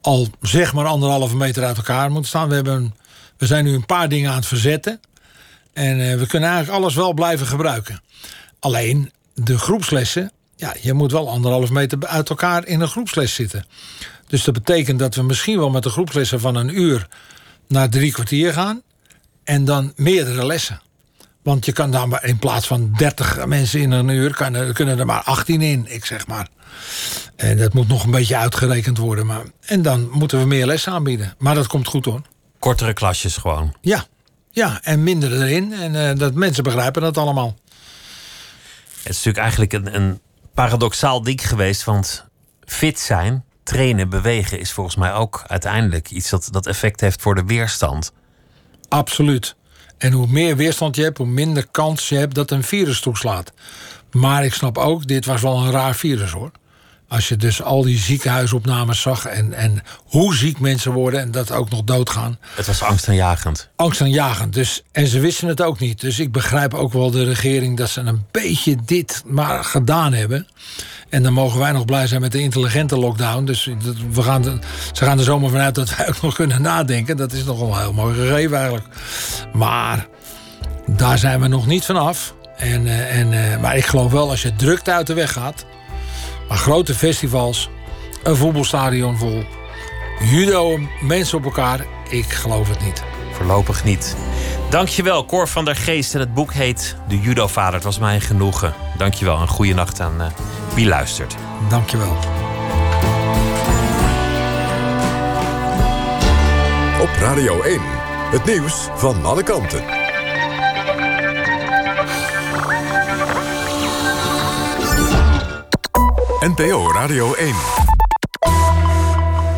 al 0.00 0.28
zeg 0.40 0.72
maar 0.72 0.86
anderhalve 0.86 1.36
meter 1.36 1.64
uit 1.64 1.76
elkaar 1.76 2.10
moet 2.10 2.26
staan. 2.26 2.48
We, 2.48 2.54
hebben, 2.54 2.94
we 3.36 3.46
zijn 3.46 3.64
nu 3.64 3.74
een 3.74 3.86
paar 3.86 4.08
dingen 4.08 4.30
aan 4.30 4.36
het 4.36 4.46
verzetten. 4.46 5.00
En 5.72 6.10
eh, 6.10 6.18
we 6.18 6.26
kunnen 6.26 6.48
eigenlijk 6.48 6.78
alles 6.80 6.94
wel 6.94 7.12
blijven 7.12 7.46
gebruiken. 7.46 8.00
Alleen 8.60 9.12
de 9.34 9.58
groepslessen... 9.58 10.32
Ja, 10.56 10.74
je 10.80 10.92
moet 10.92 11.12
wel 11.12 11.30
anderhalf 11.30 11.70
meter 11.70 12.06
uit 12.06 12.28
elkaar 12.28 12.66
in 12.66 12.80
een 12.80 12.88
groepsles 12.88 13.34
zitten. 13.34 13.66
Dus 14.26 14.44
dat 14.44 14.54
betekent 14.54 14.98
dat 14.98 15.14
we 15.14 15.22
misschien 15.22 15.58
wel 15.58 15.70
met 15.70 15.82
de 15.82 15.90
groepslessen 15.90 16.40
van 16.40 16.54
een 16.54 16.80
uur... 16.80 17.08
naar 17.68 17.88
drie 17.88 18.12
kwartier 18.12 18.52
gaan. 18.52 18.82
En 19.44 19.64
dan 19.64 19.92
meerdere 19.96 20.46
lessen. 20.46 20.80
Want 21.42 21.64
je 21.64 21.72
kan 21.72 21.90
dan 21.90 22.08
maar 22.08 22.24
in 22.24 22.38
plaats 22.38 22.66
van 22.66 22.92
30 22.96 23.46
mensen 23.46 23.80
in 23.80 23.90
een 23.90 24.08
uur... 24.08 24.34
Kan 24.34 24.54
er, 24.54 24.72
kunnen 24.72 24.98
er 24.98 25.06
maar 25.06 25.22
18 25.22 25.60
in, 25.60 25.86
ik 25.88 26.04
zeg 26.04 26.26
maar. 26.26 26.48
En 27.36 27.56
dat 27.56 27.74
moet 27.74 27.88
nog 27.88 28.04
een 28.04 28.10
beetje 28.10 28.36
uitgerekend 28.36 28.98
worden. 28.98 29.26
Maar, 29.26 29.42
en 29.60 29.82
dan 29.82 30.08
moeten 30.10 30.38
we 30.38 30.46
meer 30.46 30.66
lessen 30.66 30.92
aanbieden. 30.92 31.34
Maar 31.38 31.54
dat 31.54 31.66
komt 31.66 31.86
goed 31.86 32.04
hoor. 32.04 32.22
Kortere 32.58 32.92
klasjes 32.92 33.36
gewoon. 33.36 33.74
Ja, 33.80 34.04
ja 34.50 34.80
en 34.82 35.02
minder 35.02 35.32
erin. 35.32 35.72
En 35.72 36.08
eh, 36.08 36.18
dat 36.18 36.34
mensen 36.34 36.62
begrijpen 36.62 37.02
dat 37.02 37.16
allemaal. 37.16 37.56
Het 39.02 39.12
is 39.12 39.24
natuurlijk 39.24 39.38
eigenlijk 39.38 39.72
een, 39.72 39.94
een 39.94 40.20
paradoxaal 40.54 41.22
ding 41.22 41.48
geweest. 41.48 41.84
Want 41.84 42.24
fit 42.64 43.00
zijn, 43.00 43.44
trainen, 43.62 44.08
bewegen 44.08 44.58
is 44.58 44.72
volgens 44.72 44.96
mij 44.96 45.12
ook 45.12 45.44
uiteindelijk 45.46 46.10
iets 46.10 46.30
dat, 46.30 46.48
dat 46.50 46.66
effect 46.66 47.00
heeft 47.00 47.22
voor 47.22 47.34
de 47.34 47.44
weerstand. 47.44 48.12
Absoluut. 48.88 49.54
En 50.02 50.12
hoe 50.12 50.26
meer 50.26 50.56
weerstand 50.56 50.96
je 50.96 51.02
hebt, 51.02 51.18
hoe 51.18 51.26
minder 51.26 51.66
kans 51.70 52.08
je 52.08 52.16
hebt 52.16 52.34
dat 52.34 52.50
een 52.50 52.62
virus 52.62 53.00
toeslaat. 53.00 53.52
Maar 54.10 54.44
ik 54.44 54.54
snap 54.54 54.78
ook, 54.78 55.06
dit 55.06 55.24
was 55.24 55.42
wel 55.42 55.56
een 55.56 55.70
raar 55.70 55.94
virus 55.94 56.30
hoor. 56.30 56.50
Als 57.12 57.28
je 57.28 57.36
dus 57.36 57.62
al 57.62 57.82
die 57.82 57.98
ziekenhuisopnames 57.98 59.00
zag 59.00 59.24
en, 59.26 59.52
en 59.52 59.82
hoe 59.96 60.34
ziek 60.34 60.60
mensen 60.60 60.92
worden 60.92 61.20
en 61.20 61.30
dat 61.30 61.50
ook 61.52 61.70
nog 61.70 61.82
doodgaan. 61.84 62.38
Het 62.54 62.66
was 62.66 62.82
angstaanjagend. 62.82 63.68
Angstaanjagend. 63.76 64.52
Dus, 64.54 64.82
en 64.92 65.06
ze 65.06 65.20
wisten 65.20 65.48
het 65.48 65.62
ook 65.62 65.78
niet. 65.78 66.00
Dus 66.00 66.18
ik 66.18 66.32
begrijp 66.32 66.74
ook 66.74 66.92
wel 66.92 67.10
de 67.10 67.24
regering 67.24 67.76
dat 67.76 67.88
ze 67.90 68.00
een 68.00 68.24
beetje 68.30 68.76
dit 68.84 69.22
maar 69.26 69.64
gedaan 69.64 70.12
hebben. 70.12 70.46
En 71.08 71.22
dan 71.22 71.32
mogen 71.32 71.58
wij 71.58 71.72
nog 71.72 71.84
blij 71.84 72.06
zijn 72.06 72.20
met 72.20 72.32
de 72.32 72.40
intelligente 72.40 72.98
lockdown. 72.98 73.44
Dus 73.44 73.68
we 74.10 74.22
gaan 74.22 74.42
de- 74.42 74.58
ze 74.92 75.04
gaan 75.04 75.18
er 75.18 75.24
zomaar 75.24 75.50
vanuit 75.50 75.74
dat 75.74 75.96
wij 75.96 76.08
ook 76.08 76.20
nog 76.22 76.34
kunnen 76.34 76.62
nadenken. 76.62 77.16
Dat 77.16 77.32
is 77.32 77.44
nog 77.44 77.58
wel 77.58 77.72
een 77.72 77.78
heel 77.80 77.92
mooi 77.92 78.14
gegeven 78.14 78.56
eigenlijk. 78.56 78.86
Maar 79.52 80.06
daar 80.86 81.18
zijn 81.18 81.40
we 81.40 81.48
nog 81.48 81.66
niet 81.66 81.84
vanaf. 81.84 82.34
En, 82.56 82.86
eh, 82.86 83.18
en, 83.18 83.52
eh, 83.52 83.60
maar 83.60 83.76
ik 83.76 83.84
geloof 83.86 84.12
wel 84.12 84.30
als 84.30 84.42
je 84.42 84.54
drukte 84.56 84.92
uit 84.92 85.06
de 85.06 85.14
weg 85.14 85.32
gaat. 85.32 85.64
Maar 86.48 86.58
grote 86.58 86.94
festivals, 86.94 87.70
een 88.22 88.36
voetbalstadion 88.36 89.16
vol, 89.16 89.44
judo, 90.20 90.78
mensen 91.00 91.38
op 91.38 91.44
elkaar. 91.44 91.86
Ik 92.08 92.30
geloof 92.30 92.68
het 92.68 92.84
niet. 92.84 93.02
Voorlopig 93.32 93.84
niet. 93.84 94.16
Dankjewel, 94.70 95.24
Cor 95.24 95.48
van 95.48 95.64
der 95.64 95.76
Geest. 95.76 96.14
En 96.14 96.20
het 96.20 96.34
boek 96.34 96.52
heet 96.52 96.96
De 97.08 97.20
Judo-vader. 97.20 97.74
Het 97.74 97.84
was 97.84 97.98
mij 97.98 98.14
een 98.14 98.20
genoegen. 98.20 98.74
Dankjewel 98.96 99.40
en 99.40 99.48
goede 99.48 99.74
nacht 99.74 100.00
aan 100.00 100.20
eh, 100.20 100.26
wie 100.74 100.86
luistert. 100.86 101.36
Dankjewel. 101.68 102.16
Op 107.00 107.10
Radio 107.20 107.62
1. 107.62 107.80
Het 108.30 108.44
nieuws 108.44 108.88
van 108.94 109.24
alle 109.24 109.42
kanten. 109.42 110.01
NPO 116.42 116.90
Radio 116.92 117.36
1. 117.36 118.01